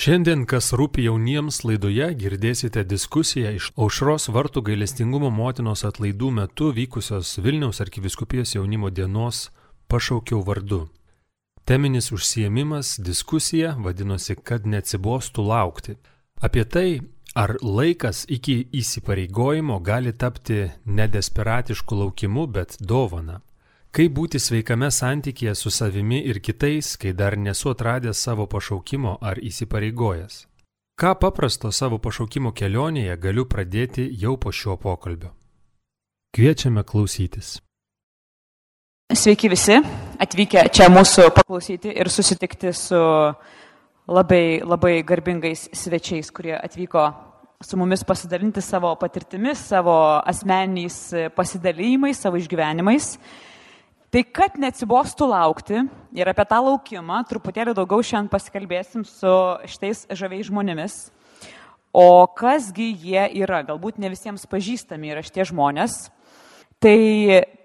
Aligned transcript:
Šiandien, 0.00 0.46
kas 0.48 0.70
rūpi 0.72 1.02
jauniems 1.04 1.58
laidoje, 1.68 2.06
girdėsite 2.16 2.86
diskusiją 2.88 3.50
iš 3.58 3.66
aušros 3.76 4.30
vartų 4.32 4.62
gailestingumo 4.70 5.28
motinos 5.28 5.82
atlaidų 5.84 6.30
metu 6.38 6.70
vykusios 6.72 7.34
Vilniaus 7.44 7.82
arkiviskupijos 7.84 8.54
jaunimo 8.54 8.88
dienos 8.88 9.50
pašaukiau 9.92 10.40
vardu. 10.46 10.86
Teminis 11.68 12.08
užsiemimas 12.16 12.94
diskusija 13.04 13.74
vadinosi, 13.76 14.38
kad 14.40 14.64
neatsibostų 14.64 15.44
laukti. 15.50 15.98
Apie 16.40 16.64
tai, 16.64 16.88
ar 17.36 17.58
laikas 17.60 18.24
iki 18.24 18.56
įsipareigojimo 18.72 19.82
gali 19.84 20.16
tapti 20.16 20.62
nedesperatišku 20.86 22.00
laukimu, 22.06 22.48
bet 22.48 22.80
dovana. 22.80 23.42
Kaip 23.90 24.12
būti 24.14 24.38
sveikame 24.38 24.86
santykėje 24.94 25.56
su 25.58 25.70
savimi 25.74 26.20
ir 26.30 26.38
kitais, 26.38 26.92
kai 26.94 27.10
dar 27.10 27.34
nesu 27.34 27.72
atradęs 27.72 28.20
savo 28.22 28.46
pašaukimo 28.46 29.16
ar 29.18 29.40
įsipareigojęs? 29.42 30.44
Ką 30.94 31.16
paprasto 31.18 31.72
savo 31.74 31.98
pašaukimo 31.98 32.52
kelionėje 32.54 33.16
galiu 33.18 33.48
pradėti 33.50 34.04
jau 34.22 34.36
po 34.38 34.52
šio 34.54 34.76
pokalbio? 34.78 35.32
Kviečiame 36.30 36.86
klausytis. 36.86 37.56
Sveiki 39.10 39.50
visi, 39.50 39.80
atvykę 40.22 40.68
čia 40.70 40.86
mūsų 40.86 41.26
paklausyti 41.34 41.90
ir 41.90 42.14
susitikti 42.14 42.70
su 42.70 43.02
labai, 44.06 44.60
labai 44.62 45.00
garbingais 45.02 45.66
svečiais, 45.74 46.30
kurie 46.30 46.54
atvyko 46.54 47.10
su 47.58 47.74
mumis 47.80 48.06
pasidalinti 48.06 48.62
savo 48.62 48.94
patirtimis, 49.02 49.66
savo 49.74 49.98
asmeniniais 50.22 51.32
pasidalymais, 51.34 52.22
savo 52.22 52.38
išgyvenimais. 52.38 53.16
Tai 54.10 54.24
kad 54.34 54.56
neatsibostų 54.58 55.26
laukti 55.30 55.84
ir 56.18 56.28
apie 56.32 56.44
tą 56.50 56.56
laukimą 56.66 57.20
truputėlį 57.30 57.76
daugiau 57.78 58.02
šiandien 58.02 58.30
pasikalbėsim 58.32 59.04
su 59.06 59.34
šitais 59.70 60.00
žaviais 60.18 60.48
žmonėmis. 60.48 60.96
O 61.94 62.26
kasgi 62.34 62.88
jie 62.90 63.22
yra, 63.38 63.60
galbūt 63.68 64.00
ne 64.02 64.10
visiems 64.10 64.48
pažįstami 64.50 65.12
yra 65.12 65.22
šitie 65.22 65.46
žmonės. 65.52 66.08
Tai 66.82 66.96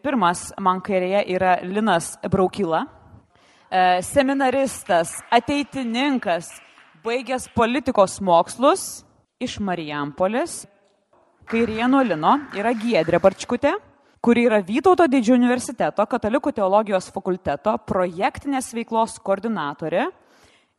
pirmas 0.06 0.52
man 0.62 0.84
kairėje 0.86 1.24
yra 1.34 1.56
Linas 1.66 2.12
Braukila, 2.30 2.84
e, 2.86 4.04
seminaristas, 4.06 5.16
ateitininkas, 5.34 6.52
baigęs 7.02 7.50
politikos 7.58 8.20
mokslus 8.22 9.02
iš 9.42 9.58
Marijampolės. 9.66 10.62
Kairėje 11.50 11.90
nuo 11.90 12.06
Lino 12.06 12.38
yra 12.54 12.78
Giedrė 12.78 13.24
Barčkutė 13.24 13.74
kuri 14.26 14.48
yra 14.48 14.58
Vytauto 14.66 15.06
didžiojo 15.06 15.38
universiteto 15.38 16.02
katalikų 16.10 16.50
teologijos 16.58 17.12
fakulteto 17.14 17.76
projektinės 17.86 18.72
veiklos 18.74 19.20
koordinatorė 19.22 20.08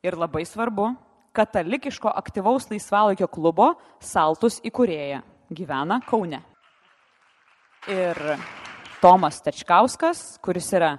ir 0.02 0.16
labai 0.18 0.42
svarbu, 0.42 0.88
katalikiško 1.30 2.10
aktyvaus 2.10 2.66
laisvalaikio 2.72 3.28
klubo 3.30 3.68
Saltus 4.02 4.58
įkūrėja. 4.66 5.20
Gyvena 5.54 6.00
Kaune. 6.02 6.40
Ir 7.86 8.18
Tomas 8.98 9.38
Tečkauskas, 9.46 10.40
kuris 10.42 10.72
yra 10.74 10.96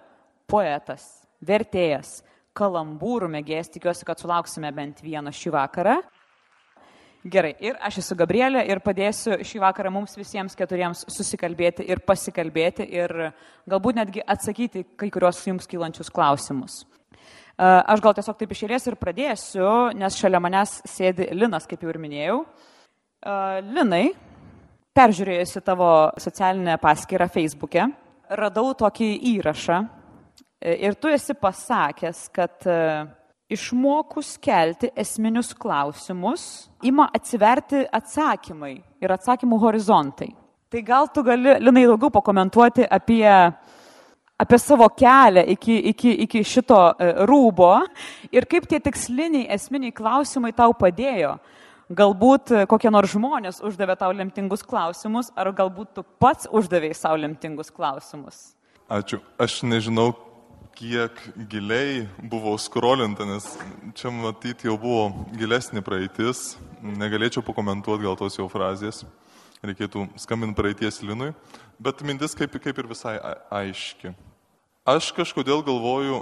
poetas, 0.47 1.03
vertėjas, 1.43 2.21
kalambūrų 2.55 3.27
mėgėjas, 3.33 3.73
tikiuosi, 3.75 4.07
kad 4.07 4.23
sulauksime 4.23 4.71
bent 4.71 5.03
vieno 5.03 5.35
šį 5.35 5.51
vakarą. 5.57 5.97
Gerai, 7.25 7.55
ir 7.59 7.77
aš 7.81 7.97
esu 8.03 8.15
Gabrielė 8.15 8.61
ir 8.69 8.79
padėsiu 8.85 9.39
šį 9.43 9.59
vakarą 9.63 9.89
mums 9.91 10.13
visiems 10.15 10.53
keturiems 10.55 11.01
susikalbėti 11.09 11.87
ir 11.89 12.03
pasikalbėti 12.05 12.85
ir 12.93 13.13
galbūt 13.67 13.97
netgi 13.97 14.21
atsakyti 14.21 14.83
kai 14.95 15.09
kurios 15.11 15.41
jums 15.47 15.65
kylančius 15.67 16.13
klausimus. 16.13 16.83
Aš 17.57 18.03
gal 18.05 18.13
tiesiog 18.13 18.37
taip 18.37 18.53
išėlės 18.53 18.85
ir 18.85 18.99
pradėsiu, 19.01 19.67
nes 19.97 20.15
šalia 20.19 20.39
manęs 20.43 20.77
sėdi 20.85 21.31
Linas, 21.33 21.65
kaip 21.65 21.81
jau 21.81 21.89
ir 21.89 21.97
minėjau. 22.03 22.37
Linai, 23.65 24.11
peržiūrėjusi 24.93 25.63
tavo 25.65 25.91
socialinę 26.21 26.77
paskyrą 26.77 27.25
Facebook'e, 27.33 27.87
radau 28.29 28.75
tokį 28.77 29.09
įrašą 29.33 29.81
ir 30.69 31.01
tu 31.01 31.09
esi 31.09 31.33
pasakęs, 31.33 32.27
kad 32.29 32.69
išmokus 33.49 34.35
kelti 34.43 34.89
esminius 34.95 35.53
klausimus, 35.55 36.67
ima 36.83 37.07
atsiverti 37.15 37.85
atsakymai 37.91 38.75
ir 39.01 39.13
atsakymų 39.15 39.59
horizontai. 39.61 40.33
Tai 40.67 40.81
gal 40.83 41.07
tu 41.13 41.23
gali, 41.23 41.55
Linai, 41.63 41.85
daugiau 41.87 42.11
pakomentuoti 42.11 42.83
apie, 42.91 43.23
apie 44.43 44.59
savo 44.59 44.89
kelią 44.91 45.45
iki, 45.55 45.77
iki, 45.93 46.11
iki 46.25 46.43
šito 46.43 46.79
e, 46.91 47.13
rūbo 47.29 47.71
ir 48.35 48.49
kaip 48.51 48.67
tie 48.67 48.81
tiksliniai 48.83 49.47
esminiai 49.55 49.95
klausimai 49.95 50.51
tau 50.51 50.75
padėjo. 50.75 51.37
Galbūt 51.87 52.51
e, 52.51 52.65
kokie 52.67 52.91
nors 52.91 53.15
žmonės 53.15 53.61
uždavė 53.63 53.95
tau 53.95 54.11
lemtingus 54.11 54.65
klausimus, 54.67 55.31
ar 55.39 55.53
galbūt 55.55 55.95
tu 55.95 56.03
pats 56.19 56.51
uždavėjai 56.51 56.99
savo 56.99 57.23
lemtingus 57.23 57.71
klausimus. 57.71 58.49
Ačiū. 58.91 59.21
Aš 59.39 59.61
nežinau, 59.63 60.11
kiek 60.77 61.17
giliai 61.49 62.05
buvo 62.21 62.53
skrolinta, 62.61 63.25
nes 63.25 63.45
čia 63.97 64.11
matyti 64.13 64.69
jau 64.69 64.75
buvo 64.77 65.25
gilesnė 65.33 65.81
praeitis. 65.81 66.53
Negalėčiau 66.85 67.41
pakomentuoti 67.45 68.05
gal 68.05 68.17
tos 68.19 68.37
jau 68.37 68.45
frazės, 68.51 69.01
reikėtų 69.65 70.05
skambinti 70.21 70.57
praeities 70.59 71.01
linui, 71.01 71.31
bet 71.81 72.03
mintis 72.05 72.37
kaip, 72.37 72.53
kaip 72.61 72.77
ir 72.77 72.89
visai 72.91 73.15
aiški. 73.49 74.13
Aš 74.87 75.09
kažkodėl 75.17 75.65
galvoju 75.65 76.21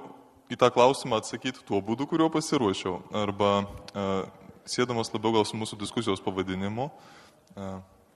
į 0.50 0.60
tą 0.62 0.72
klausimą 0.72 1.20
atsakyti 1.20 1.66
tuo 1.68 1.82
būdu, 1.84 2.08
kuriuo 2.08 2.32
pasiruošiau, 2.32 3.02
arba 3.26 3.52
uh, 3.60 4.24
sėdamas 4.64 5.12
labiau 5.12 5.36
gal 5.36 5.46
su 5.50 5.60
mūsų 5.60 5.82
diskusijos 5.84 6.24
pavadinimu, 6.24 6.88
uh, 6.88 7.76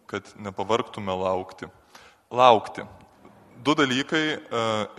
kad 0.10 0.32
nepavarktume 0.40 1.20
laukti. 1.20 1.68
Laukti 2.32 2.88
du 3.64 3.76
dalykai 3.76 4.26
e, 4.38 4.40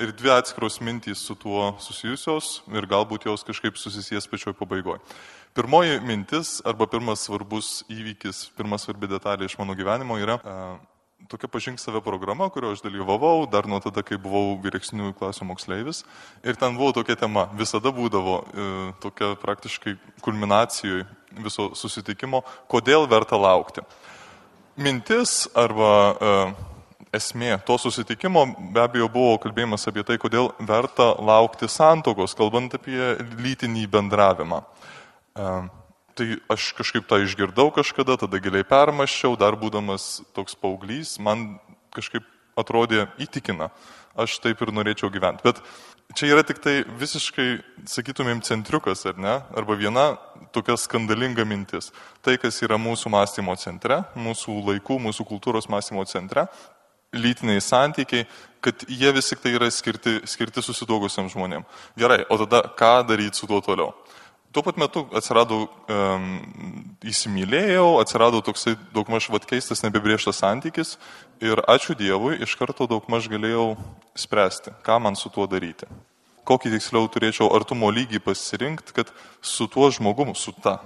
ir 0.04 0.12
dvi 0.16 0.30
atskiros 0.34 0.80
mintys 0.84 1.22
su 1.24 1.34
tuo 1.34 1.74
susijusios 1.80 2.60
ir 2.72 2.86
galbūt 2.90 3.26
jos 3.28 3.44
kažkaip 3.46 3.78
susisies 3.80 4.28
pačioj 4.28 4.54
pabaigoje. 4.58 5.00
Pirmoji 5.56 5.98
mintis 6.06 6.60
arba 6.68 6.86
pirmas 6.86 7.24
svarbus 7.26 7.80
įvykis, 7.90 8.50
pirmas 8.54 8.84
svarbi 8.86 9.08
detalė 9.10 9.48
iš 9.48 9.56
mano 9.58 9.74
gyvenimo 9.74 10.18
yra 10.20 10.38
e, 10.38 10.56
tokia 11.30 11.48
pažink 11.50 11.80
save 11.80 12.02
programa, 12.04 12.48
kurioje 12.50 12.78
aš 12.78 12.84
dalyvavau 12.84 13.48
dar 13.50 13.66
nuo 13.66 13.80
tada, 13.82 14.04
kai 14.06 14.18
buvau 14.20 14.56
vyresniųjų 14.62 15.16
klasių 15.18 15.48
moksleivis. 15.50 16.04
Ir 16.44 16.58
ten 16.60 16.76
buvo 16.78 16.92
tokia 17.00 17.16
tema, 17.18 17.48
visada 17.56 17.92
būdavo 17.94 18.36
e, 18.40 18.70
tokia 19.02 19.34
praktiškai 19.40 19.96
kulminacijoje 20.24 21.06
viso 21.44 21.70
susitikimo, 21.78 22.42
kodėl 22.70 23.08
verta 23.10 23.38
laukti. 23.38 23.84
Mintis 24.80 25.44
arba 25.58 25.92
e, 26.10 26.34
esmė 27.14 27.58
to 27.66 27.76
susitikimo 27.78 28.44
be 28.74 28.82
abejo 28.82 29.08
buvo 29.10 29.36
kalbėjimas 29.42 29.86
apie 29.90 30.04
tai, 30.06 30.16
kodėl 30.22 30.50
verta 30.66 31.12
laukti 31.18 31.68
santokos, 31.70 32.36
kalbant 32.38 32.74
apie 32.78 33.16
lytinį 33.42 33.86
bendravimą. 33.90 34.62
E, 35.34 35.52
tai 36.18 36.28
aš 36.52 36.72
kažkaip 36.78 37.06
tą 37.10 37.20
išgirdau 37.24 37.70
kažkada, 37.74 38.18
tada 38.20 38.42
giliai 38.42 38.66
permaščiau, 38.66 39.38
dar 39.40 39.58
būdamas 39.58 40.20
toks 40.36 40.58
paauglys, 40.58 41.18
man 41.22 41.58
kažkaip 41.94 42.26
atrodė 42.60 43.08
įtikina. 43.22 43.70
Aš 44.18 44.40
taip 44.42 44.60
ir 44.62 44.72
norėčiau 44.74 45.10
gyventi. 45.12 45.46
Bet 45.46 45.60
čia 46.18 46.32
yra 46.34 46.42
tik 46.46 46.58
tai 46.62 46.80
visiškai, 46.98 47.60
sakytumėm, 47.88 48.42
centriukas, 48.46 49.04
ar 49.06 49.18
ne? 49.22 49.36
Arba 49.56 49.76
viena 49.78 50.10
tokia 50.54 50.74
skandalinga 50.78 51.46
mintis. 51.46 51.92
Tai, 52.26 52.34
kas 52.42 52.58
yra 52.66 52.78
mūsų 52.80 53.12
mąstymo 53.14 53.54
centre, 53.62 54.02
mūsų 54.18 54.56
laikų, 54.66 54.98
mūsų 55.06 55.26
kultūros 55.30 55.70
mąstymo 55.70 56.04
centre, 56.10 56.48
lytiniai 57.12 57.60
santykiai, 57.60 58.26
kad 58.60 58.84
jie 58.88 59.12
vis 59.12 59.30
tik 59.32 59.40
tai 59.42 59.54
yra 59.56 59.70
skirti, 59.72 60.20
skirti 60.28 60.62
susidogusiam 60.62 61.28
žmonėm. 61.32 61.64
Gerai, 61.98 62.22
o 62.28 62.38
tada 62.42 62.62
ką 62.76 63.00
daryti 63.08 63.40
su 63.40 63.48
tuo 63.48 63.60
toliau? 63.64 63.94
Tuo 64.50 64.64
pat 64.66 64.80
metu 64.82 65.04
atsirado, 65.14 65.62
um, 65.86 66.24
įsimylėjau, 67.06 68.00
atsirado 68.02 68.40
toksai 68.42 68.74
daugmaž 68.94 69.28
vad 69.30 69.46
keistas, 69.46 69.84
nebebrieštas 69.84 70.42
santykis 70.42 70.96
ir 71.38 71.62
ačiū 71.70 71.94
Dievui, 71.94 72.34
iš 72.42 72.56
karto 72.58 72.88
daugmaž 72.90 73.30
galėjau 73.30 73.76
spręsti, 74.18 74.74
ką 74.82 74.98
man 75.06 75.14
su 75.14 75.30
tuo 75.30 75.46
daryti. 75.46 75.86
Kokį 76.50 76.74
tiksliau 76.74 77.06
turėčiau 77.06 77.46
artumo 77.54 77.92
lygį 77.94 78.18
pasirinkti, 78.26 78.96
kad 78.96 79.14
su 79.38 79.70
tuo 79.70 79.86
žmogumu, 79.94 80.34
su 80.34 80.50
ta, 80.58 80.80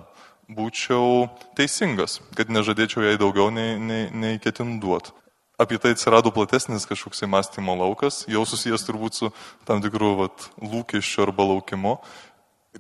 būčiau 0.45 1.31
teisingas, 1.57 2.21
kad 2.37 2.53
nežadėčiau 2.53 3.09
jai 3.09 3.17
daugiau 3.17 3.49
nei, 3.49 3.79
nei, 3.81 4.11
nei 4.13 4.37
ketinu 4.45 4.77
duoti 4.83 5.24
apie 5.59 5.79
tai 5.79 5.95
atsirado 5.95 6.33
platesnis 6.35 6.87
kažkoksai 6.91 7.29
mąstymo 7.31 7.77
laukas, 7.79 8.25
jau 8.31 8.45
susijęs 8.49 8.87
turbūt 8.87 9.19
su 9.19 9.33
tam 9.69 9.83
tikru 9.85 10.15
vat, 10.25 10.49
lūkesčiu 10.63 11.29
arba 11.29 11.47
laukimu. 11.55 11.99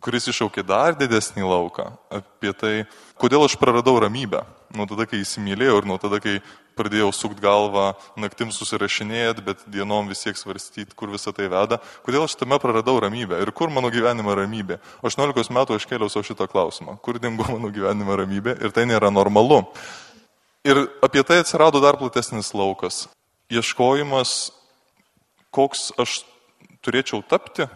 kuris 0.03 0.27
iššaukė 0.27 0.65
dar 0.67 0.97
didesnį 0.99 1.47
lauką 1.47 1.87
apie 2.11 2.51
tai, 2.59 2.75
kodėl 3.21 3.45
aš 3.47 3.55
praradau 3.61 4.01
ramybę. 4.03 4.43
Nuo 4.75 4.89
tada, 4.91 5.07
kai 5.07 5.21
įsimylėjau 5.23 5.77
ir 5.79 5.87
nuo 5.87 6.01
tada, 6.03 6.19
kai 6.19 6.41
pradėjau 6.75 7.13
sukt 7.15 7.39
galvą, 7.39 7.93
naktim 8.19 8.51
susirašinėjant, 8.51 9.39
bet 9.47 9.63
dienom 9.71 10.09
vis 10.11 10.25
tiek 10.27 10.35
svarstyti, 10.35 10.97
kur 10.99 11.13
visą 11.15 11.31
tai 11.31 11.47
veda. 11.47 11.79
Kodėl 12.03 12.27
aš 12.27 12.35
tame 12.41 12.59
praradau 12.59 12.99
ramybę 13.05 13.39
ir 13.39 13.53
kur 13.55 13.71
mano 13.71 13.93
gyvenimo 13.95 14.35
ramybė? 14.35 14.81
18 15.07 15.55
metų 15.55 15.79
aš 15.79 15.87
kėliau 15.87 16.11
savo 16.11 16.27
šitą 16.27 16.51
klausimą. 16.51 16.99
Kur 16.99 17.23
dingo 17.23 17.47
mano 17.47 17.71
gyvenimo 17.71 18.19
ramybė? 18.19 18.59
Ir 18.67 18.75
tai 18.75 18.89
nėra 18.91 19.15
normalu. 19.15 19.63
Ir 20.65 20.87
apie 21.05 21.23
tai 21.23 21.43
atsirado 21.43 21.81
dar 21.81 21.99
platesnis 22.01 22.55
laukas. 22.57 23.05
Ieškojimas, 23.53 24.49
koks 25.53 25.91
aš 26.01 26.23
turėčiau 26.81 27.21
tapti, 27.29 27.67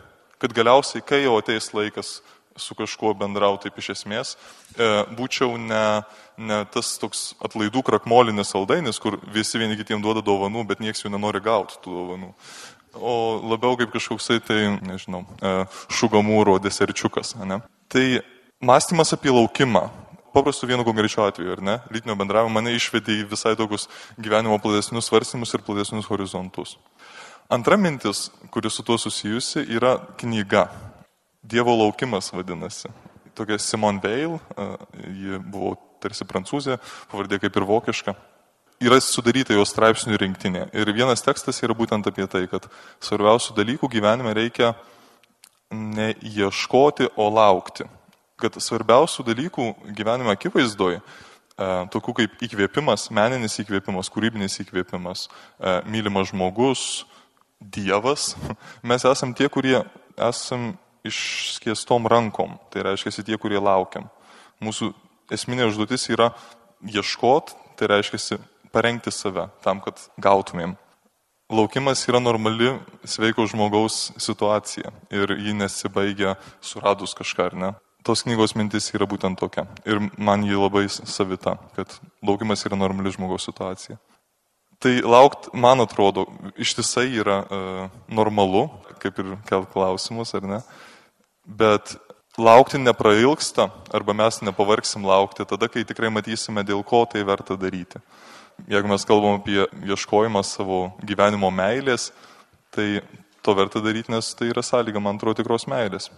kad 0.40 0.54
galiausiai, 0.56 1.04
kai 1.04 1.20
jau 1.26 1.36
ateis 1.36 1.68
laikas 1.76 2.18
su 2.58 2.74
kažkuo 2.74 3.12
bendrauti 3.14 3.68
taip 3.68 3.76
iš 3.78 3.90
esmės, 3.92 4.32
e, 4.74 4.88
būčiau 5.14 5.58
ne, 5.60 5.84
ne 6.40 6.62
tas 6.72 6.96
toks 6.98 7.36
atlaidų 7.44 7.84
krakmolinis 7.86 8.50
saldainis, 8.54 8.98
kur 8.98 9.20
visi 9.36 9.60
vieni 9.60 9.78
kitiems 9.78 10.02
duoda 10.02 10.24
dovanų, 10.24 10.64
bet 10.72 10.80
niekas 10.82 11.04
jų 11.04 11.12
nenori 11.14 11.44
gauti 11.44 11.78
tų 11.84 11.94
dovanų. 11.94 12.32
O 12.98 13.14
labiau 13.52 13.76
kaip 13.78 13.92
kažkoksai 13.94 14.40
tai, 14.42 14.60
nežinau, 14.80 15.26
e, 15.38 15.54
šugamūro 15.92 16.56
deserčiukas. 16.64 17.36
Ne? 17.44 17.60
Tai 17.92 18.06
mąstymas 18.64 19.12
apie 19.14 19.30
laukimą, 19.30 19.86
paprastu 20.34 20.68
vienu 20.68 20.84
konkrečiu 20.86 21.24
atveju, 21.26 21.56
ar 21.56 21.62
ne, 21.64 21.76
lytinio 21.94 22.16
bendravimo 22.18 22.52
mane 22.52 22.74
išvedė 22.76 23.20
į 23.22 23.26
visai 23.32 23.54
tokius 23.58 23.88
gyvenimo 24.20 24.58
platesnius 24.62 25.08
svarstymus 25.10 25.54
ir 25.54 25.64
platesnius 25.66 26.08
horizontus. 26.10 26.76
Antra 27.48 27.78
mintis, 27.80 28.28
kuri 28.52 28.70
su 28.70 28.84
tuo 28.84 28.98
susijusi, 29.00 29.64
yra 29.72 29.96
knyga. 30.20 30.66
Dievo 31.42 31.72
laukimas 31.78 32.32
vadinasi. 32.32 32.90
Tokia 33.34 33.56
Simon 33.58 34.00
Veil, 34.02 34.36
ji 35.14 35.38
buvo 35.40 35.76
tarsi 36.02 36.26
prancūzė, 36.28 36.76
pavardė 37.10 37.38
kaip 37.40 37.56
ir 37.56 37.66
vokiška. 37.68 38.14
Yra 38.84 39.00
sudaryta 39.02 39.56
jos 39.56 39.72
straipsnių 39.72 40.18
rinktinė. 40.20 40.68
Ir 40.76 40.92
vienas 40.94 41.24
tekstas 41.24 41.58
yra 41.64 41.74
būtent 41.74 42.06
apie 42.06 42.26
tai, 42.30 42.44
kad 42.50 42.68
svarbiausių 43.02 43.56
dalykų 43.56 43.90
gyvenime 43.90 44.34
reikia 44.36 44.74
ne 45.72 46.12
ieškoti, 46.20 47.08
o 47.16 47.26
laukti. 47.32 47.88
Kad 48.38 48.58
svarbiausių 48.62 49.24
dalykų 49.26 49.64
gyvenime 49.98 50.30
akivaizdoje, 50.34 51.00
tokių 51.92 52.14
kaip 52.20 52.42
įkvėpimas, 52.46 53.08
meninis 53.14 53.58
įkvėpimas, 53.64 54.10
kūrybinis 54.14 54.60
įkvėpimas, 54.62 55.26
mylimas 55.90 56.30
žmogus, 56.30 56.82
Dievas, 57.58 58.36
mes 58.86 59.02
esam 59.02 59.32
tie, 59.34 59.48
kurie 59.50 59.80
esam 60.14 60.76
išskiestom 61.02 62.06
rankom, 62.06 62.54
tai 62.70 62.84
reiškia 62.86 63.24
tie, 63.26 63.38
kurie 63.40 63.58
laukiam. 63.58 64.06
Mūsų 64.62 64.92
esminė 65.34 65.66
užduotis 65.66 66.06
yra 66.14 66.30
ieškot, 66.86 67.56
tai 67.78 67.90
reiškia 67.90 68.38
parengti 68.70 69.10
save 69.14 69.48
tam, 69.64 69.82
kad 69.82 69.98
gautumėm. 70.22 70.76
Laukimas 71.48 72.02
yra 72.06 72.20
normali 72.20 72.74
sveiko 73.08 73.46
žmogaus 73.48 74.10
situacija 74.20 74.92
ir 75.10 75.32
ji 75.32 75.54
nesibaigia 75.56 76.36
suradus 76.60 77.16
kažką, 77.16 77.46
ar 77.50 77.56
ne? 77.56 77.70
Tos 78.06 78.22
knygos 78.24 78.54
mintis 78.56 78.92
yra 78.94 79.08
būtent 79.10 79.40
tokia. 79.40 79.66
Ir 79.88 80.00
man 80.16 80.44
ji 80.46 80.56
labai 80.56 80.86
savita, 80.88 81.56
kad 81.76 81.92
laukimas 82.24 82.62
yra 82.68 82.78
normali 82.78 83.12
žmogaus 83.12 83.48
situacija. 83.48 83.98
Tai 84.78 84.92
laukt, 85.02 85.48
man 85.58 85.82
atrodo, 85.82 86.28
ištisai 86.54 87.08
yra 87.18 87.40
e, 87.42 87.58
normalu, 88.14 88.68
kaip 89.02 89.18
ir 89.18 89.32
kelt 89.48 89.72
klausimus, 89.72 90.30
ar 90.38 90.46
ne? 90.46 90.60
Bet 91.42 91.96
laukti 92.38 92.78
neprailgsta, 92.78 93.72
arba 93.90 94.14
mes 94.14 94.38
nepavargsim 94.46 95.02
laukti 95.02 95.46
tada, 95.50 95.66
kai 95.66 95.82
tikrai 95.82 96.12
matysime, 96.14 96.62
dėl 96.62 96.84
ko 96.86 97.02
tai 97.10 97.24
verta 97.26 97.58
daryti. 97.58 97.98
Jeigu 98.70 98.90
mes 98.90 99.06
kalbam 99.06 99.40
apie 99.40 99.66
ieškojimą 99.86 100.44
savo 100.46 100.80
gyvenimo 101.02 101.50
meilės, 101.50 102.12
tai 102.74 103.02
to 103.42 103.54
verta 103.58 103.82
daryti, 103.82 104.14
nes 104.14 104.30
tai 104.38 104.52
yra 104.52 104.62
sąlyga, 104.62 105.02
man 105.02 105.18
atrodo, 105.18 105.42
tikros 105.42 105.66
meilės. 105.70 106.10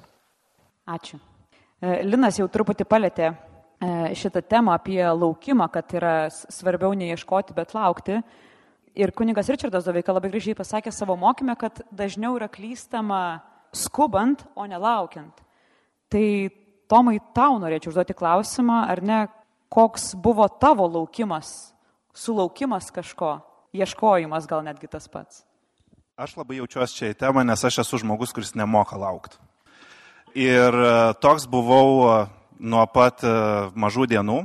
Ačiū. 0.89 1.17
E, 1.81 2.03
Linas 2.05 2.37
jau 2.37 2.45
truputį 2.53 2.85
palėtė 2.85 3.31
e, 3.31 3.35
šitą 4.19 4.43
temą 4.45 4.75
apie 4.77 5.01
laukimą, 5.01 5.71
kad 5.73 5.95
yra 5.97 6.15
svarbiau 6.31 6.93
neieškoti, 6.93 7.57
bet 7.57 7.73
laukti. 7.77 8.21
Ir 9.01 9.13
kunigas 9.17 9.49
Richardas 9.49 9.87
Doveika 9.87 10.13
labai 10.13 10.33
gražiai 10.33 10.59
pasakė 10.59 10.93
savo 10.93 11.17
mokymę, 11.17 11.55
kad 11.57 11.81
dažniau 11.95 12.35
yra 12.37 12.51
klystama 12.53 13.41
skubant, 13.73 14.45
o 14.59 14.67
nelaukiant. 14.69 15.41
Tai 16.11 16.27
Tomai, 16.91 17.21
tau 17.33 17.61
norėčiau 17.63 17.93
užduoti 17.93 18.17
klausimą, 18.19 18.81
ar 18.91 18.99
ne, 19.07 19.21
koks 19.71 20.17
buvo 20.19 20.49
tavo 20.51 20.89
laukimas, 20.91 21.71
sulaukimas 22.11 22.91
kažko, 22.91 23.37
ieškojimas 23.71 24.49
gal 24.51 24.65
netgi 24.67 24.91
tas 24.91 25.07
pats. 25.07 25.45
Aš 26.19 26.35
labai 26.37 26.59
jaučiuosi 26.59 26.99
čia 26.99 27.13
į 27.15 27.21
temą, 27.23 27.47
nes 27.47 27.63
aš 27.65 27.79
esu 27.85 28.03
žmogus, 28.03 28.35
kuris 28.35 28.57
nemoka 28.59 28.99
laukti. 28.99 29.39
Ir 30.35 30.75
e, 30.75 31.15
toks 31.19 31.47
buvau 31.51 32.05
e, 32.07 32.27
nuo 32.63 32.85
pat 32.93 33.25
e, 33.27 33.31
mažų 33.75 34.07
dienų. 34.13 34.45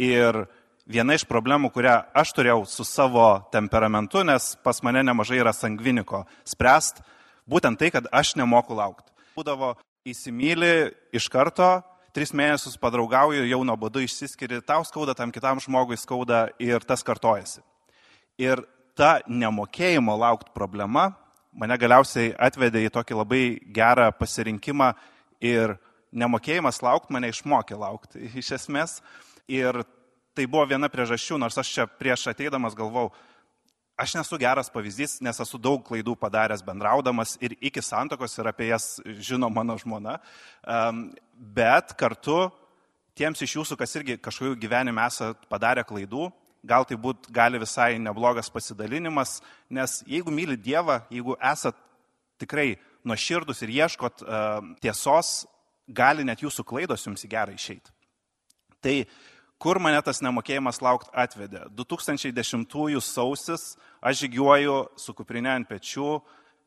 Ir 0.00 0.44
viena 0.88 1.16
iš 1.18 1.26
problemų, 1.28 1.72
kurią 1.74 1.98
aš 2.16 2.32
turėjau 2.36 2.62
su 2.70 2.86
savo 2.86 3.26
temperamentu, 3.52 4.22
nes 4.24 4.54
pas 4.64 4.80
mane 4.86 5.02
nemažai 5.04 5.40
yra 5.42 5.52
sangviniko, 5.52 6.22
spręst, 6.48 7.02
būtent 7.50 7.80
tai, 7.80 7.90
kad 7.92 8.08
aš 8.14 8.36
nemoku 8.38 8.78
laukti. 8.78 9.10
Būdavo 9.36 9.74
įsimylį 10.08 10.72
iš 11.18 11.28
karto, 11.28 11.82
tris 12.16 12.32
mėnesius 12.32 12.78
padraugauju, 12.80 13.44
jau 13.50 13.60
nuo 13.66 13.76
būdu 13.76 14.06
išsiskiri, 14.06 14.62
tau 14.64 14.86
skauda, 14.86 15.18
tam 15.18 15.34
kitam 15.34 15.60
žmogui 15.60 15.98
skauda 16.00 16.46
ir 16.62 16.86
tas 16.86 17.04
kartojasi. 17.04 17.60
Ir 18.40 18.62
ta 18.96 19.18
nemokėjimo 19.28 20.14
laukti 20.16 20.54
problema 20.54 21.10
mane 21.58 21.76
galiausiai 21.78 22.32
atvedė 22.38 22.84
į 22.86 22.92
tokį 22.94 23.18
labai 23.18 23.44
gerą 23.74 24.08
pasirinkimą 24.14 24.92
ir 25.40 25.76
nemokėjimas 26.12 26.82
laukti 26.82 27.14
mane 27.14 27.30
išmokė 27.32 27.78
laukti 27.78 28.28
iš 28.40 28.52
esmės. 28.58 28.98
Ir 29.48 29.82
tai 30.36 30.46
buvo 30.46 30.66
viena 30.68 30.90
priežasčių, 30.92 31.38
nors 31.40 31.58
aš 31.58 31.72
čia 31.74 31.86
prieš 31.88 32.28
ateidamas 32.30 32.76
galvau, 32.78 33.08
aš 33.98 34.14
nesu 34.14 34.38
geras 34.38 34.70
pavyzdys, 34.70 35.18
nes 35.24 35.40
esu 35.42 35.58
daug 35.58 35.82
klaidų 35.86 36.14
padaręs 36.20 36.62
bendraudamas 36.62 37.34
ir 37.42 37.56
iki 37.58 37.82
santokos 37.82 38.36
ir 38.38 38.50
apie 38.50 38.68
jas 38.68 39.00
žino 39.18 39.48
mano 39.50 39.74
žmona, 39.80 40.18
bet 41.34 41.96
kartu 41.98 42.44
tiems 43.18 43.42
iš 43.42 43.56
jūsų, 43.56 43.78
kas 43.80 43.96
irgi 43.98 44.18
kažkokiu 44.22 44.60
gyvenime 44.62 45.02
esate 45.08 45.48
padarę 45.50 45.82
klaidų, 45.88 46.28
gal 46.62 46.86
tai 46.86 46.98
būt 47.00 47.26
gali 47.34 47.58
visai 47.58 47.96
neblogas 47.98 48.50
pasidalinimas, 48.54 49.40
nes 49.70 50.02
jeigu 50.06 50.30
myli 50.34 50.58
Dievą, 50.60 51.00
jeigu 51.10 51.34
esat 51.42 51.74
tikrai 52.38 52.76
nuoširdus 53.08 53.64
ir 53.64 53.74
ieškot 53.80 54.22
uh, 54.22 54.60
tiesos, 54.84 55.46
gali 55.88 56.26
net 56.28 56.44
jūsų 56.44 56.64
klaidos 56.68 57.06
jums 57.06 57.24
į 57.24 57.32
gerą 57.32 57.56
išeiti. 57.56 57.92
Tai 58.84 58.96
kur 59.58 59.80
mane 59.82 59.98
tas 60.06 60.20
nemokėjimas 60.22 60.82
laukti 60.84 61.10
atvedė. 61.16 61.64
2010 61.74 63.00
sausis 63.02 63.72
aš 64.00 64.20
žygiuoju 64.22 64.76
su 65.00 65.14
kuprinė 65.16 65.56
ant 65.56 65.68
pečių, 65.68 66.20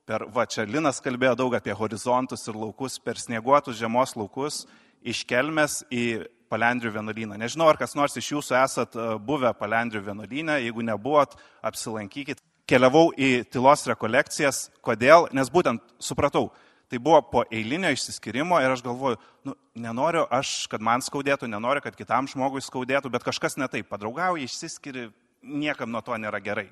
per, 0.05 0.27
va 0.33 0.45
čia 0.49 0.65
Linas 0.67 0.99
kalbėjo 1.03 1.37
daug 1.39 1.55
apie 1.55 1.73
horizontus 1.77 2.47
ir 2.47 2.59
laukus, 2.59 2.99
per 2.99 3.19
snieguotus 3.21 3.79
žiemos 3.79 4.17
laukus, 4.19 4.65
iš 5.01 5.23
kelmes 5.25 5.81
į 5.89 6.27
Palendrių 6.51 6.91
vienuolyną. 6.97 7.37
Nežinau, 7.39 7.69
ar 7.71 7.77
kas 7.79 7.95
nors 7.95 8.17
iš 8.19 8.33
jūsų 8.33 8.55
esat 8.59 8.95
e, 8.99 9.03
buvę 9.23 9.53
Palendrių 9.55 10.01
vienuolynę, 10.09 10.57
jeigu 10.65 10.83
nebuvot, 10.83 11.37
apsilankykit. 11.63 12.41
Keliavau 12.71 13.09
į 13.19 13.43
tylos 13.51 13.83
rekolekcijas. 13.89 14.69
Kodėl? 14.85 15.27
Nes 15.35 15.51
būtent 15.51 15.83
supratau, 15.99 16.49
Tai 16.91 16.99
buvo 16.99 17.21
po 17.23 17.41
eilinio 17.47 17.87
išsiskirimo 17.95 18.57
ir 18.59 18.73
aš 18.73 18.81
galvoju, 18.83 19.15
nu, 19.47 19.53
nenoriu 19.79 20.25
aš, 20.27 20.65
kad 20.67 20.83
man 20.83 20.99
skaudėtų, 20.99 21.47
nenoriu, 21.47 21.79
kad 21.85 21.95
kitam 21.95 22.27
žmogui 22.27 22.59
skaudėtų, 22.59 23.07
bet 23.13 23.23
kažkas 23.23 23.55
ne 23.55 23.69
taip, 23.71 23.87
padraugauji, 23.87 24.43
išsiskiri, 24.43 25.05
niekam 25.39 25.87
nuo 25.87 26.01
to 26.03 26.17
nėra 26.19 26.41
gerai. 26.43 26.65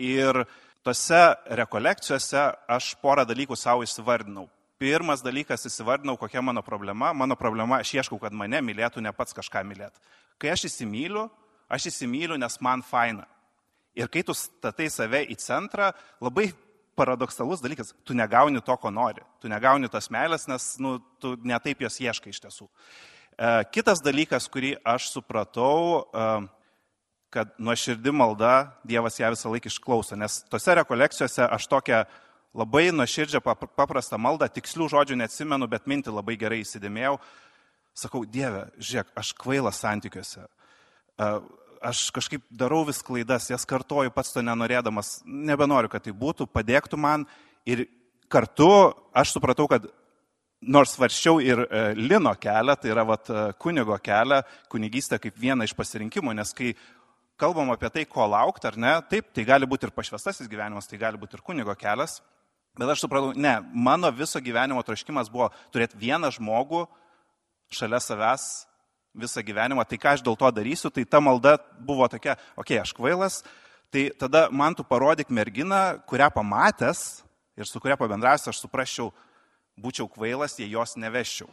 Ir 0.00 0.46
tose 0.80 1.20
rekolekcijose 1.60 2.46
aš 2.72 2.94
porą 3.04 3.26
dalykų 3.28 3.60
savo 3.60 3.84
įsivardinau. 3.84 4.46
Pirmas 4.80 5.20
dalykas 5.20 5.68
įsivardinau, 5.68 6.16
kokia 6.16 6.40
mano 6.40 6.64
problema. 6.64 7.12
Mano 7.12 7.36
problema, 7.36 7.82
aš 7.84 7.98
ieškau, 7.98 8.16
kad 8.22 8.32
mane 8.32 8.64
mylėtų, 8.64 9.04
ne 9.04 9.12
pats 9.12 9.36
kažką 9.36 9.60
mylėtų. 9.68 10.00
Kai 10.40 10.56
aš 10.56 10.70
įsimyliu, 10.70 11.28
aš 11.68 11.90
įsimyliu, 11.92 12.40
nes 12.40 12.56
man 12.64 12.80
faina. 12.80 13.28
Ir 13.96 14.10
kai 14.12 14.22
tu 14.26 14.34
statai 14.36 14.90
save 14.92 15.22
į 15.32 15.38
centrą, 15.40 15.90
labai 16.20 16.50
paradoksalus 16.96 17.62
dalykas, 17.64 17.92
tu 18.04 18.16
negauni 18.16 18.60
to, 18.64 18.76
ko 18.80 18.90
nori, 18.92 19.24
tu 19.40 19.48
negauni 19.52 19.88
tos 19.92 20.08
meilės, 20.12 20.46
nes 20.48 20.68
nu, 20.80 20.96
tu 21.20 21.34
netaip 21.44 21.84
jos 21.84 22.00
ieškai 22.00 22.32
iš 22.32 22.42
tiesų. 22.44 22.68
E, 23.36 23.50
kitas 23.72 24.00
dalykas, 24.04 24.48
kurį 24.52 24.74
aš 24.84 25.10
supratau, 25.12 26.06
e, 26.08 26.28
kad 27.36 27.52
nuoširdi 27.60 28.12
malda 28.16 28.78
Dievas 28.86 29.18
ją 29.20 29.32
visą 29.34 29.52
laiką 29.52 29.68
išklauso, 29.68 30.16
nes 30.16 30.38
tose 30.48 30.76
rekolekcijose 30.78 31.44
aš 31.44 31.66
tokią 31.68 32.04
labai 32.56 32.88
nuoširdžią 32.94 33.42
paprastą 33.76 34.16
maldą, 34.16 34.48
tikslių 34.48 34.88
žodžių 34.94 35.18
neatsimenu, 35.20 35.68
bet 35.68 35.88
mintį 35.90 36.14
labai 36.16 36.38
gerai 36.40 36.62
įsidėmėjau. 36.62 37.18
Sakau, 37.96 38.24
Dieve, 38.28 38.66
žiūrėk, 38.76 39.12
aš 39.16 39.32
kvailas 39.36 39.80
santykiuose. 39.84 40.46
Aš 41.86 42.08
kažkaip 42.10 42.42
darau 42.50 42.80
vis 42.88 42.98
klaidas, 43.04 43.50
jas 43.52 43.66
kartoju 43.68 44.10
pats 44.14 44.32
to 44.34 44.42
nenorėdamas, 44.42 45.20
nebenoriu, 45.22 45.90
kad 45.92 46.02
tai 46.02 46.14
būtų, 46.16 46.48
padėktų 46.50 46.98
man. 46.98 47.26
Ir 47.68 47.84
kartu 48.32 48.66
aš 49.14 49.36
supratau, 49.36 49.68
kad 49.70 49.86
nors 50.66 50.96
svarščiau 50.96 51.38
ir 51.44 51.62
e, 51.62 51.82
lino 51.94 52.32
kelią, 52.40 52.74
tai 52.80 52.90
yra 52.90 53.04
vat, 53.06 53.30
e, 53.30 53.46
kunigo 53.62 53.96
kelią, 54.02 54.40
kunigystę 54.72 55.20
kaip 55.22 55.38
vieną 55.38 55.68
iš 55.68 55.76
pasirinkimų, 55.78 56.34
nes 56.34 56.52
kai 56.56 56.72
kalbam 57.38 57.70
apie 57.74 57.90
tai, 57.92 58.06
ko 58.08 58.26
laukti 58.26 58.70
ar 58.70 58.78
ne, 58.80 58.94
taip, 59.10 59.30
tai 59.36 59.46
gali 59.46 59.68
būti 59.68 59.86
ir 59.86 59.94
pašvestasis 59.94 60.50
gyvenimas, 60.50 60.88
tai 60.90 60.98
gali 61.00 61.20
būti 61.20 61.38
ir 61.38 61.44
kunigo 61.46 61.76
kelias, 61.78 62.18
bet 62.76 62.90
aš 62.92 63.04
supratau, 63.04 63.34
ne, 63.36 63.58
mano 63.72 64.10
viso 64.10 64.40
gyvenimo 64.42 64.82
troškimas 64.86 65.30
buvo 65.32 65.52
turėti 65.74 66.00
vieną 66.00 66.32
žmogų 66.34 66.86
šalia 67.70 68.00
savęs 68.02 68.66
visą 69.16 69.42
gyvenimą, 69.44 69.84
tai 69.88 69.98
ką 70.00 70.14
aš 70.14 70.24
dėl 70.24 70.36
to 70.38 70.50
darysiu, 70.54 70.90
tai 70.92 71.06
ta 71.08 71.20
malda 71.20 71.56
buvo 71.80 72.08
tokia, 72.08 72.36
okei, 72.56 72.76
okay, 72.76 72.82
aš 72.82 72.92
kvailas, 72.96 73.40
tai 73.90 74.08
tada 74.18 74.46
man 74.52 74.76
tu 74.76 74.84
parodyk 74.84 75.30
merginą, 75.32 76.00
kurią 76.08 76.28
pamatęs 76.34 77.04
ir 77.56 77.68
su 77.68 77.80
kuria 77.80 77.96
pabendrasiu, 77.96 78.50
aš 78.52 78.60
suprasčiau, 78.60 79.10
būčiau 79.80 80.08
kvailas, 80.12 80.58
jei 80.60 80.70
jos 80.72 80.96
neveščiau. 81.00 81.48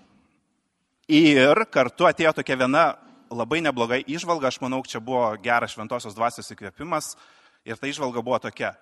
Ir 1.12 1.66
kartu 1.72 2.08
atėjo 2.08 2.32
tokia 2.38 2.60
viena 2.60 2.86
labai 3.34 3.60
nebloga 3.64 4.00
išvalga, 4.00 4.52
aš 4.52 4.62
manau, 4.64 4.84
čia 4.88 5.02
buvo 5.04 5.26
geras 5.44 5.74
šventosios 5.76 6.16
dvasios 6.16 6.52
įkvėpimas 6.54 7.14
ir 7.68 7.80
ta 7.80 7.90
išvalga 7.90 8.24
buvo 8.24 8.40
tokia, 8.44 8.74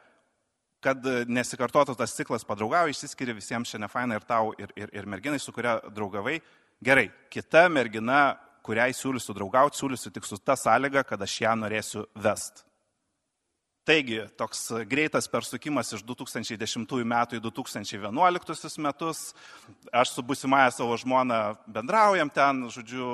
kad 0.82 1.06
nesikartotų 1.30 1.96
tas 1.98 2.14
ciklas 2.18 2.46
padraugavo, 2.46 2.90
išsiskiria 2.90 3.38
visiems 3.38 3.70
šiandien 3.70 3.92
faina 3.92 4.18
ir 4.18 4.26
tau, 4.28 4.52
ir, 4.58 4.74
ir, 4.78 4.90
ir 4.94 5.10
merginai, 5.10 5.40
su 5.40 5.54
kuria 5.54 5.78
draugavai. 5.94 6.40
Gerai, 6.82 7.12
kita 7.30 7.68
mergina, 7.70 8.40
kuriai 8.66 8.96
siūlysiu 8.96 9.36
draugauti, 9.38 9.80
siūlysiu 9.82 10.12
tik 10.14 10.28
su 10.28 10.38
ta 10.38 10.58
sąlyga, 10.60 11.06
kad 11.08 11.22
aš 11.22 11.40
ją 11.44 11.56
norėsiu 11.60 12.06
vest. 12.16 12.66
Taigi, 13.82 14.20
toks 14.38 14.68
greitas 14.86 15.26
persukimas 15.26 15.90
iš 15.98 16.04
2010 16.06 16.92
metų 17.12 17.40
į 17.40 17.42
2011 17.42 18.78
metus. 18.78 19.22
Aš 19.90 20.12
su 20.14 20.22
busimąją 20.22 20.68
savo 20.76 20.98
žmona 21.02 21.40
bendraujam 21.66 22.30
ten, 22.30 22.68
žodžiu, 22.70 23.08